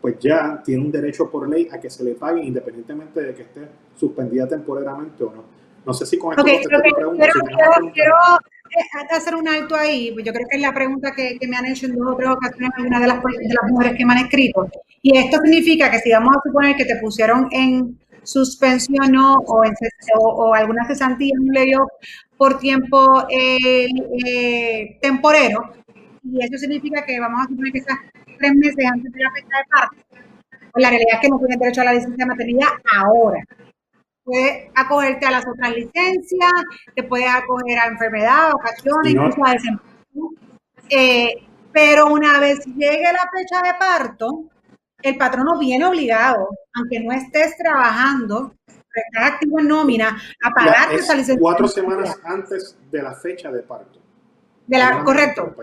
pues 0.00 0.18
ya 0.18 0.60
tiene 0.64 0.84
un 0.84 0.90
derecho 0.90 1.30
por 1.30 1.48
ley 1.48 1.68
a 1.70 1.80
que 1.80 1.88
se 1.88 2.02
le 2.02 2.14
pague 2.14 2.42
independientemente 2.42 3.20
de 3.20 3.34
que 3.34 3.42
esté 3.42 3.68
suspendida 3.96 4.48
temporalmente 4.48 5.22
o 5.22 5.32
no. 5.32 5.44
No 5.84 5.92
sé 5.92 6.06
si 6.06 6.18
con 6.18 6.32
esto 6.32 6.42
okay, 6.42 6.60
te 6.60 6.68
pregunto, 6.68 7.26
quiero, 7.92 8.14
hacer 9.10 9.34
un 9.34 9.48
alto 9.48 9.74
ahí, 9.74 10.12
pues 10.12 10.24
yo 10.24 10.32
creo 10.32 10.46
que 10.48 10.56
es 10.56 10.62
la 10.62 10.72
pregunta 10.72 11.12
que, 11.12 11.38
me 11.48 11.56
han 11.56 11.66
hecho 11.66 11.86
en 11.86 11.96
dos 11.96 12.12
o 12.12 12.16
tres 12.16 12.30
ocasiones 12.30 12.70
algunas 12.76 13.00
de 13.00 13.06
las, 13.08 13.22
de 13.22 13.54
las 13.60 13.70
mujeres 13.70 13.96
que 13.96 14.06
me 14.06 14.12
han 14.12 14.24
escrito. 14.24 14.68
Y 15.02 15.16
esto 15.16 15.38
significa 15.42 15.90
que 15.90 15.98
si 15.98 16.12
vamos 16.12 16.36
a 16.36 16.40
suponer 16.44 16.76
que 16.76 16.84
te 16.84 16.96
pusieron 17.00 17.48
en 17.50 17.98
suspensión 18.22 19.16
o, 19.16 19.64
en, 19.64 19.74
o, 20.18 20.54
alguna 20.54 20.86
cesantía, 20.86 21.32
un 21.38 21.52
layoff 21.52 21.90
por 22.36 22.58
tiempo 22.58 23.24
eh, 23.28 23.88
eh, 24.24 24.98
temporero, 25.00 25.72
y 26.24 26.44
eso 26.44 26.58
significa 26.58 27.04
que 27.04 27.20
vamos 27.20 27.40
a 27.42 27.48
suponer 27.48 27.72
que 27.72 27.78
estás 27.78 27.98
tres 28.38 28.54
meses 28.54 28.86
antes 28.92 29.12
de 29.12 29.22
la 29.22 29.30
fecha 29.32 29.58
de 29.58 29.64
parto, 29.70 29.96
pues 30.72 30.82
la 30.82 30.90
realidad 30.90 31.14
es 31.14 31.20
que 31.20 31.28
no 31.28 31.38
tienes 31.38 31.58
derecho 31.58 31.80
a 31.82 31.84
la 31.84 31.92
licencia 31.92 32.24
de 32.24 32.30
maternidad 32.30 32.68
ahora. 32.96 33.44
Puedes 34.24 34.70
acogerte 34.74 35.26
a 35.26 35.32
las 35.32 35.46
otras 35.46 35.70
licencias, 35.74 36.52
te 36.94 37.02
puedes 37.02 37.28
acoger 37.28 37.78
a 37.78 37.86
enfermedad, 37.86 38.52
ocasiones, 38.52 39.12
incluso 39.12 39.44
a 39.44 39.52
desempleo. 39.52 40.30
Eh, 40.88 41.34
pero 41.72 42.06
una 42.06 42.38
vez 42.38 42.64
llegue 42.66 43.02
la 43.02 43.28
fecha 43.32 43.62
de 43.62 43.78
parto, 43.78 44.44
el 45.02 45.16
patrono 45.16 45.58
viene 45.58 45.84
obligado, 45.84 46.48
aunque 46.74 47.00
no 47.00 47.12
estés 47.12 47.56
trabajando, 47.56 48.54
estás 48.66 49.32
activo 49.32 49.60
en 49.60 49.68
nómina, 49.68 50.20
a 50.42 50.50
pagarte 50.50 50.96
esa 50.96 51.14
licencia. 51.14 51.40
Cuatro 51.40 51.68
semanas 51.68 52.18
antes 52.24 52.76
de 52.90 53.02
la 53.02 53.14
fecha 53.14 53.50
de 53.50 53.62
parto. 53.62 54.00
De 54.66 54.78
la, 54.78 55.02
correcto 55.04 55.54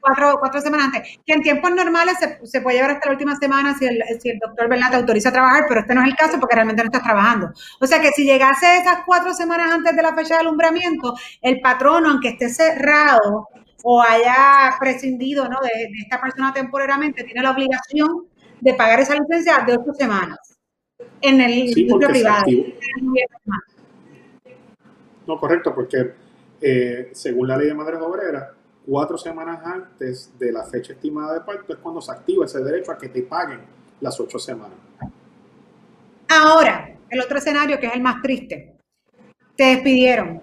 cuatro, 0.00 0.36
cuatro 0.40 0.60
semanas 0.60 0.86
antes, 0.86 1.18
que 1.24 1.32
en 1.32 1.42
tiempos 1.42 1.70
normales 1.72 2.16
se, 2.18 2.38
se, 2.46 2.60
puede 2.60 2.76
llevar 2.76 2.92
hasta 2.92 3.08
la 3.08 3.12
última 3.12 3.36
semana 3.36 3.76
si 3.78 3.86
el, 3.86 4.02
si 4.20 4.30
el 4.30 4.38
doctor 4.38 4.68
¿verdad? 4.68 4.90
te 4.90 4.96
autoriza 4.96 5.28
a 5.28 5.32
trabajar, 5.32 5.66
pero 5.68 5.80
este 5.80 5.94
no 5.94 6.02
es 6.02 6.08
el 6.08 6.16
caso 6.16 6.40
porque 6.40 6.54
realmente 6.54 6.82
no 6.82 6.88
estás 6.88 7.02
trabajando. 7.02 7.52
O 7.80 7.86
sea 7.86 8.00
que 8.00 8.10
si 8.10 8.24
llegase 8.24 8.78
esas 8.78 9.00
cuatro 9.06 9.34
semanas 9.34 9.70
antes 9.70 9.94
de 9.94 10.02
la 10.02 10.14
fecha 10.14 10.34
de 10.34 10.40
alumbramiento, 10.40 11.14
el 11.42 11.60
patrono, 11.60 12.10
aunque 12.10 12.30
esté 12.30 12.48
cerrado 12.48 13.48
o 13.82 14.02
haya 14.02 14.74
prescindido 14.78 15.48
¿no? 15.48 15.58
de, 15.60 15.90
esta 16.02 16.20
persona 16.20 16.52
temporariamente, 16.52 17.24
tiene 17.24 17.42
la 17.42 17.52
obligación 17.52 18.26
de 18.60 18.74
pagar 18.74 19.00
esa 19.00 19.14
licencia 19.14 19.64
de 19.66 19.74
ocho 19.74 19.92
semanas 19.94 20.38
en 21.20 21.40
el 21.40 21.72
sí, 21.72 21.84
privado. 21.84 22.44
No, 25.26 25.38
correcto, 25.38 25.74
porque 25.74 26.12
eh, 26.60 27.10
según 27.12 27.48
la 27.48 27.56
ley 27.56 27.68
de 27.68 27.74
madres 27.74 28.00
obreras, 28.00 28.50
cuatro 28.86 29.16
semanas 29.16 29.60
antes 29.64 30.38
de 30.38 30.52
la 30.52 30.64
fecha 30.64 30.92
estimada 30.92 31.34
de 31.34 31.40
parto 31.40 31.72
es 31.72 31.78
cuando 31.78 32.00
se 32.00 32.12
activa 32.12 32.44
ese 32.44 32.62
derecho 32.62 32.92
a 32.92 32.98
que 32.98 33.08
te 33.08 33.22
paguen 33.22 33.60
las 34.00 34.18
ocho 34.18 34.38
semanas. 34.38 34.78
Ahora, 36.28 36.96
el 37.08 37.20
otro 37.20 37.38
escenario 37.38 37.78
que 37.78 37.86
es 37.86 37.94
el 37.94 38.02
más 38.02 38.22
triste. 38.22 38.76
Te 39.56 39.64
despidieron. 39.64 40.42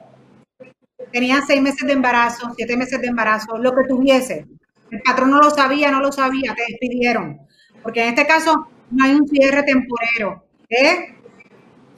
Tenías 1.11 1.45
seis 1.47 1.61
meses 1.61 1.87
de 1.87 1.93
embarazo, 1.93 2.51
siete 2.55 2.75
meses 2.75 2.99
de 3.01 3.07
embarazo, 3.07 3.57
lo 3.57 3.73
que 3.73 3.83
tuviese. 3.87 4.45
El 4.91 5.01
patrón 5.01 5.31
no 5.31 5.39
lo 5.39 5.49
sabía, 5.49 5.91
no 5.91 6.01
lo 6.01 6.11
sabía, 6.11 6.53
te 6.53 6.63
despidieron. 6.69 7.46
Porque 7.87 8.03
en 8.03 8.09
este 8.09 8.27
caso 8.27 8.67
no 8.91 9.05
hay 9.05 9.15
un 9.15 9.25
cierre 9.29 9.63
temporero. 9.63 10.43
¿eh? 10.67 11.15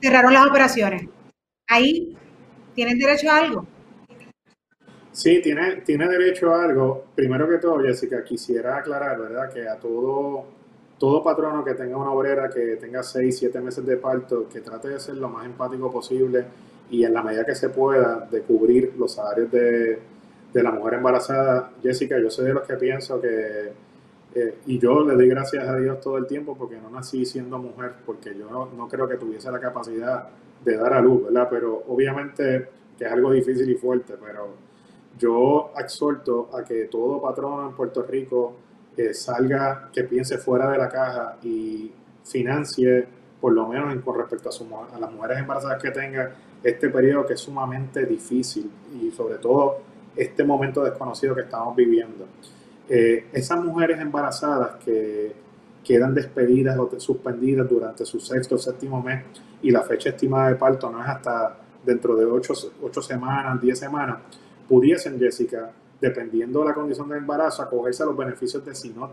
Cerraron 0.00 0.32
las 0.32 0.46
operaciones. 0.46 1.08
Ahí 1.66 2.16
tienes 2.76 2.96
derecho 2.96 3.28
a 3.28 3.38
algo. 3.38 3.66
Sí, 5.10 5.40
tiene, 5.42 5.80
tiene 5.80 6.06
derecho 6.06 6.54
a 6.54 6.62
algo. 6.62 7.06
Primero 7.16 7.48
que 7.48 7.58
todo, 7.58 7.80
Jessica, 7.80 8.22
quisiera 8.22 8.76
aclarar, 8.76 9.18
¿verdad? 9.18 9.52
Que 9.52 9.68
a 9.68 9.80
todo, 9.80 10.44
todo 10.96 11.24
patrono 11.24 11.64
que 11.64 11.74
tenga 11.74 11.96
una 11.96 12.12
obrera 12.12 12.48
que 12.48 12.76
tenga 12.76 13.02
seis, 13.02 13.38
siete 13.38 13.60
meses 13.60 13.84
de 13.84 13.96
parto, 13.96 14.48
que 14.48 14.60
trate 14.60 14.90
de 14.90 15.00
ser 15.00 15.16
lo 15.16 15.28
más 15.28 15.44
empático 15.44 15.90
posible 15.90 16.44
y 16.88 17.02
en 17.02 17.12
la 17.12 17.24
medida 17.24 17.44
que 17.44 17.56
se 17.56 17.68
pueda 17.68 18.28
de 18.30 18.42
cubrir 18.42 18.94
los 18.96 19.14
salarios 19.14 19.50
de, 19.50 19.98
la 20.52 20.70
mujer 20.70 20.94
embarazada. 20.94 21.72
Jessica, 21.82 22.16
yo 22.16 22.30
soy 22.30 22.44
de 22.44 22.54
los 22.54 22.64
que 22.64 22.76
pienso 22.76 23.20
que, 23.20 23.89
eh, 24.34 24.58
y 24.66 24.78
yo 24.78 25.04
le 25.04 25.14
doy 25.14 25.28
gracias 25.28 25.66
a 25.66 25.76
Dios 25.76 26.00
todo 26.00 26.16
el 26.16 26.26
tiempo 26.26 26.56
porque 26.56 26.76
no 26.76 26.88
nací 26.88 27.24
siendo 27.24 27.58
mujer, 27.58 27.94
porque 28.06 28.34
yo 28.36 28.48
no, 28.48 28.88
creo 28.88 29.08
que 29.08 29.16
tuviese 29.16 29.50
la 29.50 29.58
capacidad 29.58 30.28
de 30.64 30.76
dar 30.76 30.94
a 30.94 31.00
luz, 31.00 31.24
¿verdad? 31.24 31.48
Pero 31.50 31.84
obviamente 31.88 32.68
que 32.96 33.04
es 33.04 33.12
algo 33.12 33.32
difícil 33.32 33.68
y 33.68 33.74
fuerte, 33.74 34.14
pero 34.20 34.54
yo 35.18 35.72
exhorto 35.78 36.50
a 36.54 36.62
que 36.62 36.84
todo 36.84 37.20
patrono 37.20 37.68
en 37.68 37.74
Puerto 37.74 38.02
Rico 38.02 38.54
eh, 38.96 39.14
salga, 39.14 39.90
que 39.92 40.04
piense 40.04 40.38
fuera 40.38 40.70
de 40.70 40.78
la 40.78 40.88
caja 40.88 41.38
y 41.42 41.90
financie, 42.24 43.06
por 43.40 43.52
lo 43.52 43.66
menos 43.66 43.94
con 44.04 44.18
respecto 44.18 44.50
a, 44.50 44.96
a 44.96 45.00
las 45.00 45.10
mujeres 45.10 45.38
embarazadas 45.38 45.82
que 45.82 45.90
tengan 45.90 46.30
este 46.62 46.90
periodo 46.90 47.26
que 47.26 47.32
es 47.32 47.40
sumamente 47.40 48.04
difícil 48.04 48.70
y 49.00 49.10
sobre 49.10 49.36
todo 49.36 49.78
este 50.14 50.44
momento 50.44 50.84
desconocido 50.84 51.34
que 51.34 51.42
estamos 51.42 51.74
viviendo. 51.74 52.26
Esas 52.90 53.64
mujeres 53.64 54.00
embarazadas 54.00 54.76
que 54.84 55.32
quedan 55.84 56.14
despedidas 56.14 56.78
o 56.78 56.90
suspendidas 56.98 57.68
durante 57.68 58.04
su 58.04 58.20
sexto 58.20 58.56
o 58.56 58.58
séptimo 58.58 59.02
mes 59.02 59.24
y 59.62 59.70
la 59.70 59.82
fecha 59.82 60.10
estimada 60.10 60.48
de 60.48 60.56
parto 60.56 60.90
no 60.90 61.00
es 61.02 61.08
hasta 61.08 61.56
dentro 61.84 62.14
de 62.16 62.24
ocho, 62.24 62.52
ocho 62.82 63.00
semanas, 63.02 63.60
diez 63.60 63.78
semanas, 63.78 64.18
pudiesen, 64.68 65.18
Jessica, 65.18 65.70
dependiendo 66.00 66.60
de 66.60 66.66
la 66.66 66.74
condición 66.74 67.08
del 67.08 67.18
embarazo, 67.18 67.62
acogerse 67.62 68.02
a 68.02 68.06
los 68.06 68.16
beneficios 68.16 68.64
de 68.64 68.74
SINOT, 68.74 69.12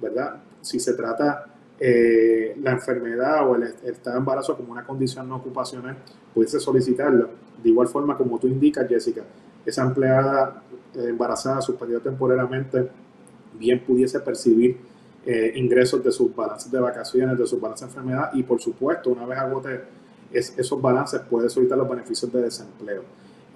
¿verdad? 0.00 0.36
Si 0.60 0.80
se 0.80 0.94
trata 0.94 1.46
eh, 1.78 2.56
la 2.62 2.72
enfermedad 2.72 3.48
o 3.48 3.56
el, 3.56 3.64
estado 3.64 4.12
de 4.12 4.18
embarazo 4.18 4.56
como 4.56 4.72
una 4.72 4.84
condición 4.84 5.28
no 5.28 5.36
ocupacional, 5.36 5.96
pudiese 6.34 6.58
solicitarlo. 6.58 7.28
De 7.62 7.68
igual 7.68 7.88
forma, 7.88 8.16
como 8.16 8.38
tú 8.38 8.46
indicas, 8.46 8.88
Jessica, 8.88 9.22
esa 9.64 9.82
empleada 9.82 10.62
eh, 10.94 11.06
embarazada 11.08 11.60
suspendida 11.60 12.00
temporalmente 12.00 12.88
bien 13.58 13.84
pudiese 13.84 14.20
percibir 14.20 14.76
eh, 15.24 15.52
ingresos 15.56 16.02
de 16.04 16.12
sus 16.12 16.34
balances 16.34 16.70
de 16.70 16.78
vacaciones, 16.78 17.38
de 17.38 17.46
sus 17.46 17.60
balances 17.60 17.88
de 17.88 17.92
enfermedad 17.92 18.30
y, 18.34 18.42
por 18.42 18.60
supuesto, 18.60 19.10
una 19.10 19.26
vez 19.26 19.38
agote 19.38 19.80
esos 20.32 20.80
balances, 20.80 21.20
puede 21.30 21.48
solicitar 21.48 21.78
los 21.78 21.88
beneficios 21.88 22.32
de 22.32 22.42
desempleo. 22.42 23.02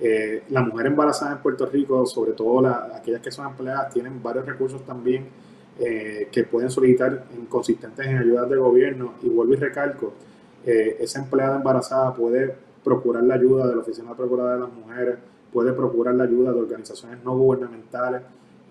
Eh, 0.00 0.44
la 0.48 0.62
mujer 0.62 0.86
embarazada 0.86 1.32
en 1.32 1.38
Puerto 1.38 1.66
Rico, 1.66 2.06
sobre 2.06 2.32
todo 2.32 2.66
aquellas 2.66 3.20
que 3.20 3.30
son 3.30 3.46
empleadas, 3.48 3.92
tienen 3.92 4.22
varios 4.22 4.46
recursos 4.46 4.84
también 4.86 5.26
eh, 5.78 6.28
que 6.32 6.44
pueden 6.44 6.70
solicitar 6.70 7.26
inconsistentes 7.38 8.06
en 8.06 8.18
ayudas 8.18 8.48
de 8.48 8.56
gobierno. 8.56 9.14
Y 9.22 9.28
vuelvo 9.28 9.52
y 9.52 9.56
recalco, 9.56 10.14
eh, 10.64 10.96
esa 11.00 11.20
empleada 11.20 11.56
embarazada 11.56 12.14
puede 12.14 12.54
procurar 12.82 13.24
la 13.24 13.34
ayuda 13.34 13.66
de 13.66 13.74
la 13.74 13.82
Oficina 13.82 14.14
Procuradora 14.14 14.54
de 14.54 14.60
las 14.60 14.72
Mujeres, 14.72 15.18
puede 15.52 15.72
procurar 15.72 16.14
la 16.14 16.24
ayuda 16.24 16.52
de 16.52 16.60
organizaciones 16.60 17.22
no 17.22 17.36
gubernamentales. 17.36 18.22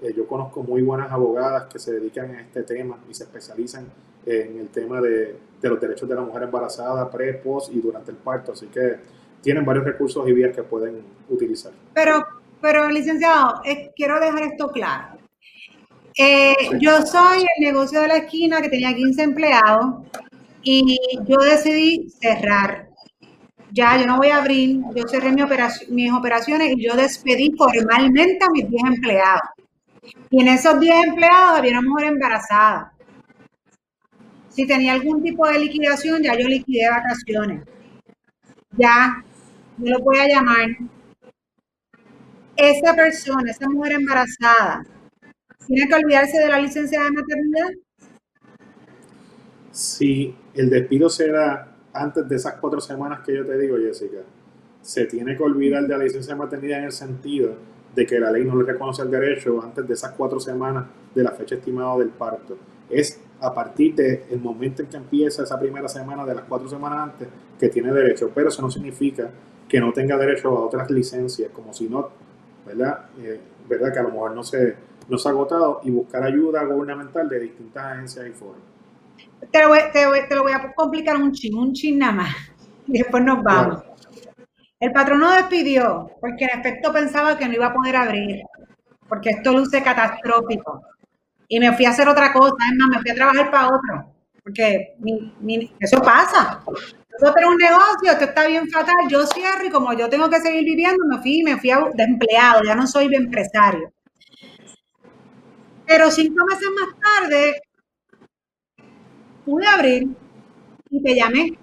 Eh, 0.02 0.14
yo 0.16 0.28
conozco 0.28 0.64
muy 0.64 0.82
buenas 0.82 1.12
abogadas 1.12 1.66
que 1.72 1.80
se 1.80 1.94
dedican 1.94 2.36
a 2.36 2.42
este 2.42 2.64
tema 2.64 2.98
y 3.10 3.14
se 3.14 3.24
especializan 3.24 3.86
en 4.26 4.60
el 4.60 4.70
tema 4.70 5.02
de, 5.02 5.36
de 5.62 5.70
los 5.70 5.80
derechos 5.80 6.08
de 6.08 6.16
la 6.16 6.22
mujer 6.22 6.44
embarazada, 6.44 7.10
pre, 7.10 7.34
post 7.34 7.74
y 7.74 7.80
durante 7.80 8.12
el 8.12 8.18
parto. 8.18 8.54
Así 8.54 8.68
que 8.68 8.98
tienen 9.42 9.66
varios 9.66 9.86
recursos 9.86 10.28
y 10.28 10.34
vías 10.34 10.56
que 10.56 10.64
pueden 10.64 11.02
utilizar. 11.30 11.72
Pero, 11.94 12.26
pero 12.62 12.90
licenciado, 12.90 13.62
quiero 13.96 14.20
dejar 14.20 14.44
esto 14.44 14.70
claro. 14.70 15.18
Eh, 16.18 16.56
yo 16.80 17.02
soy 17.06 17.40
el 17.40 17.66
negocio 17.66 18.02
de 18.02 18.08
la 18.08 18.18
esquina 18.18 18.62
que 18.62 18.70
tenía 18.70 18.94
15 18.94 19.24
empleados 19.24 19.96
y 20.62 20.98
yo 21.26 21.38
decidí 21.38 22.10
cerrar. 22.10 22.90
Ya, 23.72 23.98
yo 23.98 24.08
no 24.08 24.18
voy 24.18 24.30
a 24.30 24.38
abrir, 24.38 24.82
yo 24.96 25.08
cerré 25.08 25.32
mi 25.32 25.44
operación, 25.44 25.96
mis 25.96 26.12
operaciones 26.12 26.74
y 26.76 26.84
yo 26.84 26.96
despedí 26.96 27.54
formalmente 27.56 28.44
a 28.44 28.50
mis 28.50 28.70
10 28.70 28.84
empleados. 28.84 29.42
Y 30.30 30.42
en 30.42 30.48
esos 30.48 30.80
10 30.80 31.08
empleados 31.08 31.60
había 31.60 31.80
una 31.80 31.90
mujer 31.90 32.08
embarazada. 32.08 32.94
Si 34.50 34.68
tenía 34.68 34.94
algún 34.94 35.22
tipo 35.22 35.48
de 35.48 35.60
liquidación, 35.60 36.22
ya 36.22 36.38
yo 36.38 36.48
liquidé 36.48 36.90
vacaciones. 36.90 37.64
Ya, 38.78 39.24
yo 39.78 39.98
lo 39.98 40.04
voy 40.04 40.20
a 40.20 40.28
llamar. 40.28 40.68
Esa 42.56 42.94
persona, 42.94 43.52
esa 43.52 43.70
mujer 43.70 43.94
embarazada, 43.94 44.86
¿tiene 45.66 45.88
que 45.88 45.96
olvidarse 45.96 46.38
de 46.40 46.48
la 46.48 46.60
licencia 46.60 47.04
de 47.04 47.12
maternidad? 47.12 47.70
Si 49.72 50.36
el 50.54 50.70
despido 50.70 51.10
se 51.10 51.32
da 51.32 51.74
antes 51.94 52.28
de 52.28 52.36
esas 52.36 52.56
cuatro 52.56 52.82
semanas 52.82 53.22
que 53.26 53.36
yo 53.36 53.46
te 53.46 53.58
digo, 53.58 53.78
Jessica, 53.78 54.20
se 54.82 55.06
tiene 55.06 55.38
que 55.38 55.44
olvidar 55.44 55.84
de 55.84 55.98
la 55.98 56.04
licencia 56.04 56.34
de 56.34 56.40
maternidad 56.40 56.80
en 56.80 56.86
el 56.86 56.92
sentido 56.92 57.56
de 57.96 58.06
que 58.06 58.20
la 58.20 58.32
ley 58.32 58.46
no 58.46 58.56
le 58.56 58.64
reconoce 58.64 59.02
el 59.02 59.12
derecho 59.12 59.62
antes 59.62 59.88
de 59.88 59.94
esas 59.94 60.12
cuatro 60.12 60.40
semanas 60.40 60.86
de 61.14 61.24
la 61.24 61.32
fecha 61.32 61.56
estimada 61.56 61.98
del 61.98 62.10
parto. 62.10 62.58
Es 62.90 63.20
a 63.42 63.54
partir 63.54 63.96
del 63.96 64.40
momento 64.42 64.82
en 64.82 64.90
que 64.90 64.98
empieza 64.98 65.44
esa 65.44 65.60
primera 65.60 65.88
semana 65.88 66.26
de 66.26 66.36
las 66.36 66.44
cuatro 66.44 66.68
semanas 66.68 67.00
antes 67.12 67.28
que 67.60 67.70
tiene 67.70 67.92
derecho, 67.92 68.32
pero 68.34 68.50
eso 68.50 68.62
no 68.62 68.70
significa 68.70 69.30
que 69.68 69.80
no 69.80 69.94
tenga 69.94 70.18
derecho 70.18 70.50
a 70.50 70.66
otras 70.66 70.90
licencias, 70.90 71.50
como 71.52 71.74
si 71.74 71.88
no, 71.88 72.10
¿verdad? 72.66 73.06
Eh, 73.22 73.40
¿verdad? 73.68 73.94
Que 73.94 74.00
a 74.00 74.04
lo 74.04 74.10
mejor 74.10 74.36
no 74.36 74.44
se, 74.44 74.76
no 75.08 75.18
se 75.18 75.30
ha 75.30 75.32
agotado 75.32 75.82
y 75.84 75.92
buscar 75.92 76.24
ayuda 76.24 76.64
gubernamental 76.64 77.30
de 77.30 77.40
distintas 77.40 77.84
agencias 77.86 78.28
y 78.28 78.32
foros. 78.32 78.58
Te 79.52 79.62
lo, 79.62 79.70
voy, 79.70 79.80
te, 79.94 80.36
lo 80.36 80.44
voy 80.44 80.52
a 80.52 80.74
complicar 80.74 81.16
un 81.16 81.32
chin, 81.32 81.56
un 81.56 81.74
chin 81.74 82.00
nada 82.00 82.12
más, 82.12 82.36
y 82.88 82.98
después 82.98 83.24
nos 83.24 83.42
vamos. 83.44 83.84
El 84.80 84.94
patrón 84.94 85.20
no 85.20 85.32
despidió 85.32 86.10
porque 86.22 86.46
en 86.46 86.60
efecto 86.60 86.94
pensaba 86.94 87.38
que 87.38 87.48
no 87.48 87.54
iba 87.54 87.68
a 87.68 87.74
poder 87.74 87.98
abrir, 87.98 88.44
porque 89.08 89.32
esto 89.32 89.52
luce 89.52 89.84
catastrófico 89.84 90.82
y 91.50 91.60
me 91.60 91.74
fui 91.74 91.86
a 91.86 91.90
hacer 91.90 92.08
otra 92.08 92.32
cosa, 92.32 92.56
es 92.72 92.88
me 92.90 93.00
fui 93.02 93.12
a 93.12 93.16
trabajar 93.16 93.52
para 93.52 93.68
otro, 93.68 94.14
porque 94.44 94.96
eso 95.80 96.02
pasa. 96.02 96.64
Yo 97.22 97.34
tengo 97.34 97.50
un 97.50 97.58
negocio, 97.58 98.12
esto 98.12 98.26
está 98.26 98.48
bien 98.48 98.70
fatal, 98.70 98.96
yo 99.10 99.26
cierro 99.26 99.66
y 99.66 99.70
como 99.70 99.92
yo 99.94 100.08
tengo 100.10 100.30
que 100.30 100.40
seguir 100.40 100.64
viviendo, 100.64 101.04
me 101.06 101.18
fui, 101.18 101.44
me 101.44 101.58
fui 101.58 101.72
de 101.96 102.04
empleado, 102.04 102.64
ya 102.64 102.76
no 102.76 102.88
soy 102.88 103.14
empresario. 103.14 103.92
Pero 105.86 106.10
cinco 106.12 106.46
meses 106.46 106.70
más 106.80 106.96
tarde, 107.02 107.62
pude 109.44 109.68
abrir 109.68 110.08
y 110.92 111.04
te 111.04 111.16
llamé, 111.16 111.58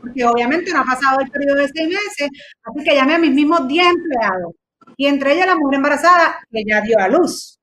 porque 0.00 0.24
obviamente 0.24 0.72
no 0.72 0.80
ha 0.80 0.84
pasado 0.84 1.20
el 1.20 1.30
periodo 1.30 1.58
de 1.58 1.68
seis 1.68 1.88
meses, 1.88 2.30
así 2.64 2.84
que 2.84 2.94
llamé 2.94 3.14
a 3.14 3.18
mis 3.18 3.32
mismos 3.32 3.66
10 3.66 3.86
empleados, 3.86 4.52
y 4.96 5.06
entre 5.06 5.34
ellas 5.34 5.46
la 5.46 5.56
mujer 5.56 5.76
embarazada 5.76 6.38
que 6.50 6.62
ya 6.66 6.80
dio 6.80 6.98
a 6.98 7.08
luz 7.08 7.56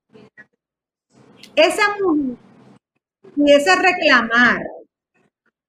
esa 1.56 1.84
mujer 2.02 2.38
pudiese 3.36 3.76
reclamar 3.76 4.62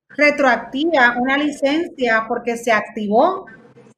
retroactiva 0.08 1.16
una 1.20 1.36
licencia 1.36 2.24
porque 2.28 2.56
se 2.56 2.72
activó 2.72 3.46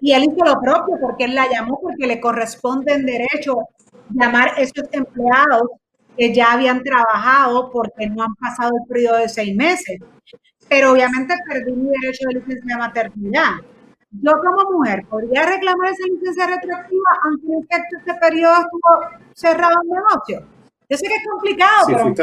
y 0.00 0.12
él 0.12 0.24
hizo 0.24 0.44
lo 0.44 0.60
propio 0.60 0.96
porque 1.00 1.24
él 1.24 1.34
la 1.34 1.48
llamó 1.50 1.78
porque 1.80 2.06
le 2.06 2.20
corresponde 2.20 2.92
en 2.92 3.06
derecho 3.06 3.68
llamar 4.10 4.50
a 4.50 4.60
esos 4.60 4.88
empleados 4.92 5.70
que 6.16 6.34
ya 6.34 6.52
habían 6.52 6.82
trabajado 6.82 7.70
porque 7.70 8.08
no 8.08 8.22
han 8.22 8.34
pasado 8.36 8.72
el 8.80 8.88
periodo 8.88 9.18
de 9.18 9.28
seis 9.28 9.54
meses. 9.54 9.98
Pero 10.68 10.92
obviamente 10.92 11.34
perdí 11.48 11.72
mi 11.72 11.90
derecho 12.00 12.28
de 12.28 12.34
licencia 12.34 12.74
de 12.74 12.80
maternidad. 12.80 13.50
Yo 14.10 14.32
como 14.40 14.78
mujer 14.78 15.04
podría 15.08 15.46
reclamar 15.46 15.90
esa 15.90 16.06
licencia 16.08 16.46
retroactiva 16.46 17.10
aunque 17.24 17.46
en 17.46 17.82
este 17.98 18.14
periodo 18.14 18.54
estuvo 18.54 19.22
cerrado 19.34 19.74
el 19.82 19.88
negocio. 19.88 20.56
Yo 20.88 20.96
sé 20.96 21.06
que 21.08 21.14
es 21.14 21.26
complicado, 21.28 21.86
pero... 21.88 22.14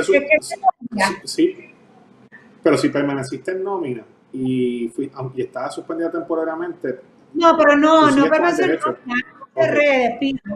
sí, 1.25 1.73
pero 2.61 2.77
si 2.77 2.89
permaneciste 2.89 3.51
en 3.51 3.63
nómina 3.63 4.03
y, 4.31 4.89
fui, 4.89 5.11
y 5.35 5.41
estaba 5.41 5.69
suspendida 5.69 6.09
temporariamente... 6.09 6.99
No, 7.33 7.57
pero 7.57 7.75
no, 7.75 8.09
no 8.09 8.29
permanecí 8.29 8.63
en 8.63 8.79
nómina, 8.79 10.49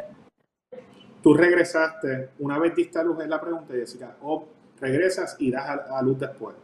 Tú 1.21 1.33
regresaste, 1.33 2.29
una 2.39 2.57
vez 2.57 2.73
diste 2.73 2.99
a 2.99 3.03
luz, 3.03 3.19
es 3.21 3.27
la 3.27 3.41
pregunta, 3.41 3.73
Jessica, 3.73 4.15
o 4.21 4.47
regresas 4.79 5.35
y 5.39 5.51
das 5.51 5.81
a, 5.89 6.01
luz 6.01 6.17
después. 6.19 6.55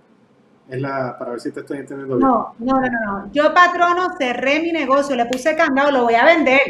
Es 0.70 0.82
la, 0.82 1.18
para 1.18 1.32
ver 1.32 1.40
si 1.42 1.52
te 1.52 1.60
estoy 1.60 1.80
entendiendo 1.80 2.18
bien. 2.18 2.28
No, 2.28 2.56
no, 2.60 2.74
no, 2.80 2.90
no. 3.06 3.32
Yo, 3.32 3.54
patrono, 3.54 4.16
cerré 4.18 4.60
mi 4.62 4.72
negocio, 4.72 5.16
le 5.16 5.26
puse 5.26 5.56
candado, 5.56 5.92
lo 5.92 6.04
voy 6.04 6.16
a 6.16 6.26
vender. 6.26 6.62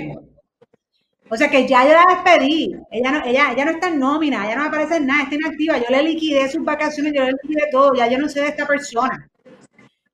O 1.30 1.38
sea 1.38 1.50
que 1.50 1.68
ya 1.68 1.84
yo 1.86 1.94
la 1.94 2.06
despedí. 2.14 2.76
Ella 2.91 3.12
no, 3.12 3.26
ella, 3.26 3.52
ella 3.52 3.66
no 3.66 3.72
está 3.72 3.89
en 3.89 4.00
nómina, 4.00 4.46
ella 4.46 4.56
no 4.56 4.62
me 4.64 4.68
aparece 4.68 4.98
en 4.98 5.08
nada, 5.08 5.24
está 5.24 5.36
inactiva. 5.36 5.78
Yo 5.78 5.86
le 5.89 6.04
liquidé 6.04 6.50
sus 6.50 6.64
vacaciones, 6.64 7.14
yo 7.14 7.24
le 7.24 7.32
liquidé 7.44 7.70
todo, 7.72 7.94
ya 7.96 8.08
yo 8.08 8.18
no 8.18 8.30
sé 8.30 8.41
de 8.41 8.50
esta 8.50 8.68
persona. 8.68 9.30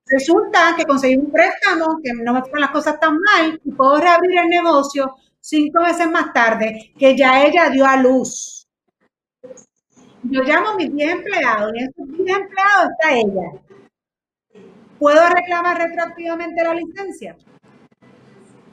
Resulta 0.06 0.76
que 0.76 0.86
conseguí 0.86 1.18
un 1.18 1.32
préstamo, 1.32 2.00
que 2.04 2.14
no 2.14 2.34
me 2.34 2.42
fueron 2.42 2.62
las 2.62 2.72
cosas 2.72 3.00
tan 3.00 3.18
mal, 3.20 3.60
y 3.64 3.72
puedo 3.72 4.00
reabrir 4.00 4.40
el 4.40 4.48
negocio 4.48 5.16
cinco 5.40 5.82
meses 5.84 6.10
más 6.10 6.34
tarde, 6.34 6.94
que 6.98 7.16
ya 7.16 7.44
ella 7.44 7.70
dio 7.70 7.86
a 7.86 7.98
luz. 7.98 8.68
Yo 10.24 10.42
llamo 10.44 10.70
a 10.70 10.76
mis 10.76 10.94
10 10.94 11.12
empleados, 11.12 11.74
y 11.76 11.80
en 11.80 11.90
esos 11.90 12.08
10 12.18 12.38
empleados 12.38 12.90
está 12.92 13.14
ella. 13.14 13.69
¿Puedo 15.00 15.22
reclamar 15.34 15.78
retroactivamente 15.78 16.62
la 16.62 16.74
licencia? 16.74 17.38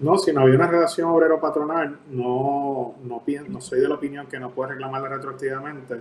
No, 0.01 0.19
si 0.19 0.33
no 0.33 0.41
había 0.41 0.57
una 0.57 0.67
relación 0.67 1.09
obrero-patronal, 1.09 2.01
no, 2.11 2.97
no, 3.05 3.23
no 3.49 3.61
soy 3.61 3.81
de 3.81 3.89
la 3.89 3.95
opinión 3.95 4.27
que 4.27 4.39
no 4.41 4.51
puedes 4.51 4.73
reclamarla 4.73 5.09
retroactivamente. 5.09 5.95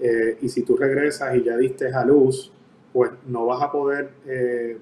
Eh, 0.00 0.38
y 0.40 0.48
si 0.48 0.62
tú 0.62 0.76
regresas 0.76 1.36
y 1.36 1.44
ya 1.44 1.58
diste 1.58 1.92
a 1.92 2.04
luz, 2.04 2.50
pues 2.92 3.12
no 3.26 3.44
vas 3.46 3.62
a 3.62 3.70
poder 3.70 4.10
eh, 4.26 4.78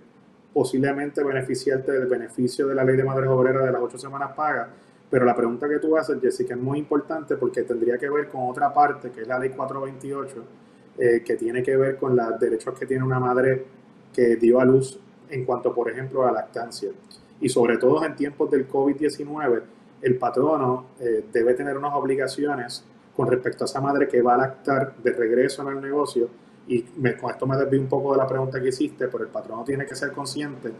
posiblemente 0.53 1.24
beneficiarte 1.24 1.93
del 1.93 2.07
beneficio 2.07 2.68
de 2.68 2.74
la 2.76 2.85
ley 2.85 2.97
de 2.97 3.05
madres 3.05 3.29
obreras 3.29 3.64
de 3.64 3.72
las 3.72 3.83
ocho 3.83 3.99
semanas 3.99 4.31
pagas. 4.35 4.68
Pero 5.11 5.24
la 5.24 5.35
pregunta 5.35 5.68
que 5.68 5.79
tú 5.79 5.97
haces, 5.97 6.20
Jessica, 6.20 6.55
es 6.55 6.61
muy 6.61 6.79
importante 6.79 7.37
porque 7.37 7.62
tendría 7.62 7.99
que 7.99 8.09
ver 8.09 8.29
con 8.29 8.49
otra 8.49 8.72
parte, 8.72 9.11
que 9.11 9.22
es 9.22 9.29
la 9.29 9.39
ley 9.39 9.51
428, 9.51 10.45
eh, 10.99 11.22
que 11.24 11.37
tiene 11.37 11.62
que 11.62 11.76
ver 11.76 11.97
con 11.97 12.14
los 12.14 12.39
derechos 12.39 12.79
que 12.79 12.87
tiene 12.87 13.05
una 13.05 13.18
madre 13.18 13.78
que 14.13 14.37
dio 14.37 14.61
a 14.61 14.65
luz 14.65 14.99
en 15.31 15.45
cuanto, 15.45 15.75
por 15.75 15.91
ejemplo, 15.91 16.27
a 16.27 16.33
lactancia 16.33 16.91
y 17.41 17.49
sobre 17.49 17.79
todo 17.79 18.05
en 18.05 18.17
tiempos 18.17 18.51
del 18.51 18.69
COVID-19, 18.69 19.63
el 20.03 20.17
patrono 20.17 20.87
eh, 21.01 21.25
debe 21.33 21.55
tener 21.55 21.77
unas 21.77 21.95
obligaciones 21.95 22.85
con 23.15 23.29
respecto 23.29 23.65
a 23.65 23.67
esa 23.67 23.81
madre 23.81 24.09
que 24.09 24.23
va 24.23 24.35
a 24.35 24.39
lactar 24.39 24.97
de 24.97 25.13
regreso 25.13 25.63
en 25.63 25.77
el 25.77 25.81
negocio. 25.81 26.29
Y 26.67 26.83
con 26.83 27.31
esto 27.31 27.47
me 27.47 27.57
desvío 27.57 27.81
un 27.81 27.89
poco 27.89 28.13
de 28.13 28.19
la 28.19 28.27
pregunta 28.27 28.61
que 28.61 28.69
hiciste, 28.69 29.09
pero 29.09 29.25
el 29.25 29.31
patrono 29.31 29.65
tiene 29.65 29.87
que 29.87 29.95
ser 29.95 30.13
consciente 30.13 30.71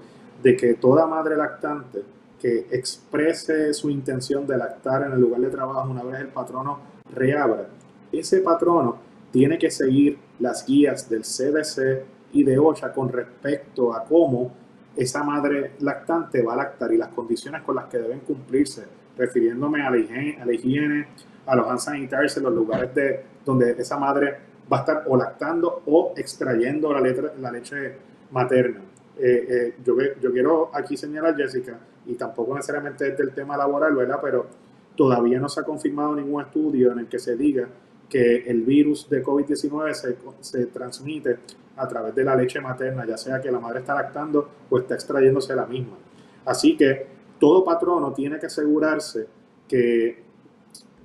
de 0.43 0.57
que 0.57 0.75
toda 0.75 1.07
madre 1.07 1.37
lactante 1.37 2.03
que 2.39 2.67
exprese 2.71 3.73
su 3.73 3.91
intención 3.91 4.47
de 4.47 4.57
lactar 4.57 5.03
en 5.03 5.13
el 5.13 5.21
lugar 5.21 5.41
de 5.41 5.51
trabajo 5.51 5.91
una 5.91 6.05
vez 6.05 6.21
el 6.21 6.29
patrono 6.29 6.79
reabra, 7.13 7.69
ese 8.13 8.41
patrono 8.41 8.99
tiene 9.33 9.59
que 9.59 9.71
seguir 9.71 10.19
las 10.39 10.65
guías 10.65 11.09
del 11.09 11.23
CDC 11.23 12.05
y 12.33 12.45
de 12.45 12.59
OCHA 12.59 12.93
con 12.93 13.09
respecto 13.09 13.95
a 13.95 14.05
cómo 14.05 14.53
esa 14.97 15.23
madre 15.23 15.73
lactante 15.81 16.43
va 16.43 16.55
a 16.55 16.57
lactar 16.57 16.93
y 16.93 16.97
las 16.97 17.09
condiciones 17.09 17.63
con 17.63 17.77
las 17.77 17.87
que 17.87 17.99
deben 17.99 18.21
cumplirse, 18.21 18.85
refiriéndome 19.17 19.83
a 19.83 19.91
la 19.91 19.99
higiene, 19.99 20.39
a, 20.41 20.45
la 20.45 20.53
higiene, 20.53 21.09
a 21.47 21.57
los 21.57 21.89
hand 21.89 22.11
los 22.43 22.53
lugares 22.53 22.95
de, 22.95 23.21
donde 23.45 23.73
esa 23.79 23.97
madre 23.99 24.37
va 24.71 24.79
a 24.79 24.81
estar 24.81 25.05
o 25.07 25.17
lactando 25.17 25.83
o 25.87 26.13
extrayendo 26.17 26.93
la, 26.93 27.01
letra, 27.01 27.33
la 27.41 27.51
leche 27.51 27.95
materna. 28.31 28.81
Eh, 29.19 29.47
eh, 29.49 29.75
yo, 29.85 29.97
yo 30.21 30.33
quiero 30.33 30.71
aquí 30.73 30.97
señalar, 30.97 31.37
Jessica, 31.37 31.79
y 32.07 32.15
tampoco 32.15 32.55
necesariamente 32.55 33.09
es 33.09 33.19
del 33.19 33.33
tema 33.33 33.57
laboral, 33.57 33.95
¿verdad? 33.95 34.19
Pero 34.23 34.47
todavía 34.97 35.39
no 35.39 35.49
se 35.49 35.61
ha 35.61 35.63
confirmado 35.63 36.15
ningún 36.17 36.43
estudio 36.43 36.93
en 36.93 37.01
el 37.01 37.07
que 37.07 37.19
se 37.19 37.37
diga 37.37 37.69
que 38.09 38.39
el 38.51 38.63
virus 38.63 39.09
de 39.09 39.23
COVID-19 39.23 39.93
se, 39.93 40.17
se, 40.41 40.67
transmite 40.67 41.39
a 41.79 41.89
través 41.89 42.15
de 42.15 42.25
la 42.25 42.35
leche 42.35 42.61
materna, 42.61 43.07
ya 43.07 43.17
sea 43.17 43.41
que 43.41 43.51
la 43.51 43.61
madre 43.61 43.81
está 43.81 43.95
lactando 43.95 44.49
o 44.69 44.79
está 44.79 44.95
extrayéndose 44.95 45.55
la 45.55 45.67
misma. 45.67 45.97
Así 46.45 46.77
que 46.77 47.07
todo 47.39 47.65
patrono 47.65 48.13
tiene 48.13 48.39
que 48.39 48.47
asegurarse 48.47 49.27
que 49.67 50.23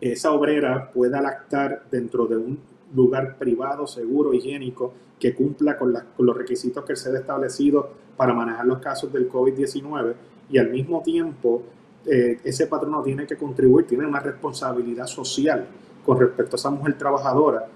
esa 0.01 0.31
obrera 0.31 0.91
pueda 0.91 1.21
lactar 1.21 1.83
dentro 1.89 2.25
de 2.25 2.37
un 2.37 2.59
lugar 2.93 3.37
privado, 3.37 3.87
seguro, 3.87 4.33
higiénico, 4.33 4.93
que 5.19 5.33
cumpla 5.33 5.77
con, 5.77 5.93
los 6.17 6.37
requisitos 6.37 6.83
que 6.83 6.95
se 6.95 7.09
ha 7.09 7.17
establecido 7.17 7.89
para 8.17 8.33
manejar 8.33 8.65
los 8.65 8.79
casos 8.79 9.11
del 9.13 9.29
COVID-19 9.29 10.13
y 10.49 10.57
al 10.57 10.69
mismo 10.69 11.01
tiempo 11.01 11.63
eh, 12.05 12.39
ese 12.43 12.67
patrono 12.67 13.01
tiene 13.01 13.25
que 13.25 13.37
contribuir, 13.37 13.87
tiene 13.87 14.05
una 14.05 14.19
responsabilidad 14.19 15.05
social 15.05 15.65
con 16.05 16.19
respecto 16.19 16.55
a 16.55 16.59
esa 16.59 16.69
mujer 16.69 16.97
trabajadora 16.97 17.67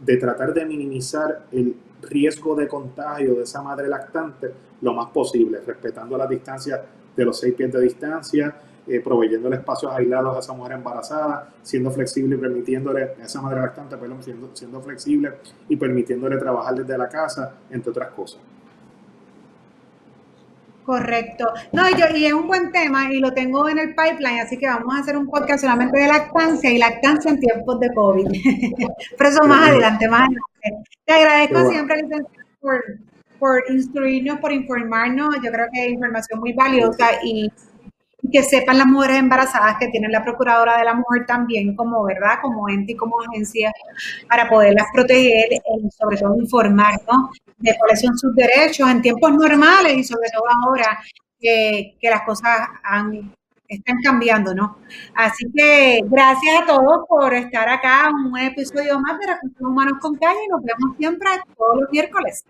de 0.00 0.16
tratar 0.16 0.54
de 0.54 0.64
minimizar 0.64 1.44
el 1.52 1.76
riesgo 2.02 2.54
de 2.54 2.68
contagio 2.68 3.34
de 3.34 3.42
esa 3.42 3.62
madre 3.62 3.88
lactante 3.88 4.52
lo 4.80 4.94
más 4.94 5.10
posible, 5.10 5.60
respetando 5.66 6.16
la 6.16 6.26
distancia 6.26 6.82
de 7.16 7.24
los 7.24 7.38
seis 7.38 7.54
pies 7.54 7.72
de 7.72 7.80
distancia, 7.80 8.54
eh, 8.86 9.00
proveyéndole 9.00 9.56
espacios 9.56 9.92
aislados 9.92 10.36
a 10.36 10.38
esa 10.38 10.52
mujer 10.52 10.72
embarazada, 10.72 11.52
siendo 11.62 11.90
flexible 11.90 12.36
y 12.36 12.38
permitiéndole, 12.38 13.02
a 13.20 13.24
esa 13.24 13.42
madre 13.42 13.60
lactante, 13.60 13.96
perdón, 13.96 14.22
siendo, 14.22 14.50
siendo 14.54 14.80
flexible 14.80 15.32
y 15.68 15.76
permitiéndole 15.76 16.38
trabajar 16.38 16.74
desde 16.74 16.96
la 16.96 17.08
casa, 17.08 17.54
entre 17.70 17.90
otras 17.90 18.10
cosas. 18.12 18.40
Correcto. 20.88 21.44
No, 21.70 21.86
y, 21.86 22.00
yo, 22.00 22.06
y 22.16 22.24
es 22.24 22.32
un 22.32 22.46
buen 22.46 22.72
tema 22.72 23.12
y 23.12 23.20
lo 23.20 23.34
tengo 23.34 23.68
en 23.68 23.78
el 23.78 23.94
pipeline, 23.94 24.40
así 24.40 24.56
que 24.56 24.66
vamos 24.66 24.96
a 24.96 25.00
hacer 25.00 25.18
un 25.18 25.26
podcast 25.26 25.60
solamente 25.60 26.00
de 26.00 26.06
lactancia 26.06 26.70
y 26.70 26.78
lactancia 26.78 27.30
en 27.30 27.40
tiempos 27.40 27.78
de 27.78 27.92
COVID. 27.92 28.26
Pero 29.18 29.28
eso 29.28 29.44
más 29.46 29.68
adelante, 29.68 30.08
más 30.08 30.20
adelante. 30.22 30.90
Te 31.04 31.12
agradezco 31.12 31.68
siempre, 31.68 31.96
licenciado, 31.96 32.48
por, 32.62 32.82
por 33.38 33.64
instruirnos, 33.68 34.38
por 34.40 34.50
informarnos. 34.50 35.36
Yo 35.44 35.52
creo 35.52 35.66
que 35.70 35.84
es 35.84 35.92
información 35.92 36.40
muy 36.40 36.54
valiosa 36.54 37.22
y 37.22 37.52
que 38.30 38.42
sepan 38.42 38.78
las 38.78 38.86
mujeres 38.86 39.18
embarazadas 39.18 39.76
que 39.78 39.88
tienen 39.88 40.12
la 40.12 40.24
Procuradora 40.24 40.78
de 40.78 40.84
la 40.84 40.94
Mujer 40.94 41.26
también 41.26 41.74
como, 41.74 42.04
¿verdad? 42.04 42.38
Como 42.42 42.68
ente 42.68 42.92
y 42.92 42.96
como 42.96 43.20
agencia 43.20 43.72
para 44.28 44.48
poderlas 44.48 44.86
proteger 44.92 45.52
y 45.52 45.90
sobre 45.90 46.16
todo 46.16 46.36
informarnos 46.38 47.38
de 47.58 47.76
cuáles 47.78 48.00
son 48.00 48.16
sus 48.16 48.34
derechos 48.34 48.88
en 48.88 49.02
tiempos 49.02 49.32
normales 49.32 49.96
y 49.96 50.04
sobre 50.04 50.28
todo 50.30 50.44
ahora 50.64 50.98
que, 51.40 51.96
las 52.02 52.22
cosas 52.22 52.68
han, 52.82 53.32
están 53.68 53.96
cambiando, 54.02 54.54
¿no? 54.54 54.78
Así 55.14 55.44
que 55.54 56.00
gracias 56.04 56.62
a 56.62 56.66
todos 56.66 57.06
por 57.08 57.34
estar 57.34 57.68
acá, 57.68 58.08
un 58.10 58.38
episodio 58.38 58.98
más 59.00 59.18
de 59.18 59.26
Recursos 59.26 59.60
Humanos 59.60 59.98
con 60.00 60.16
Calle 60.16 60.40
nos 60.50 60.62
vemos 60.62 60.96
siempre 60.96 61.28
todos 61.56 61.80
los 61.80 61.90
miércoles. 61.90 62.44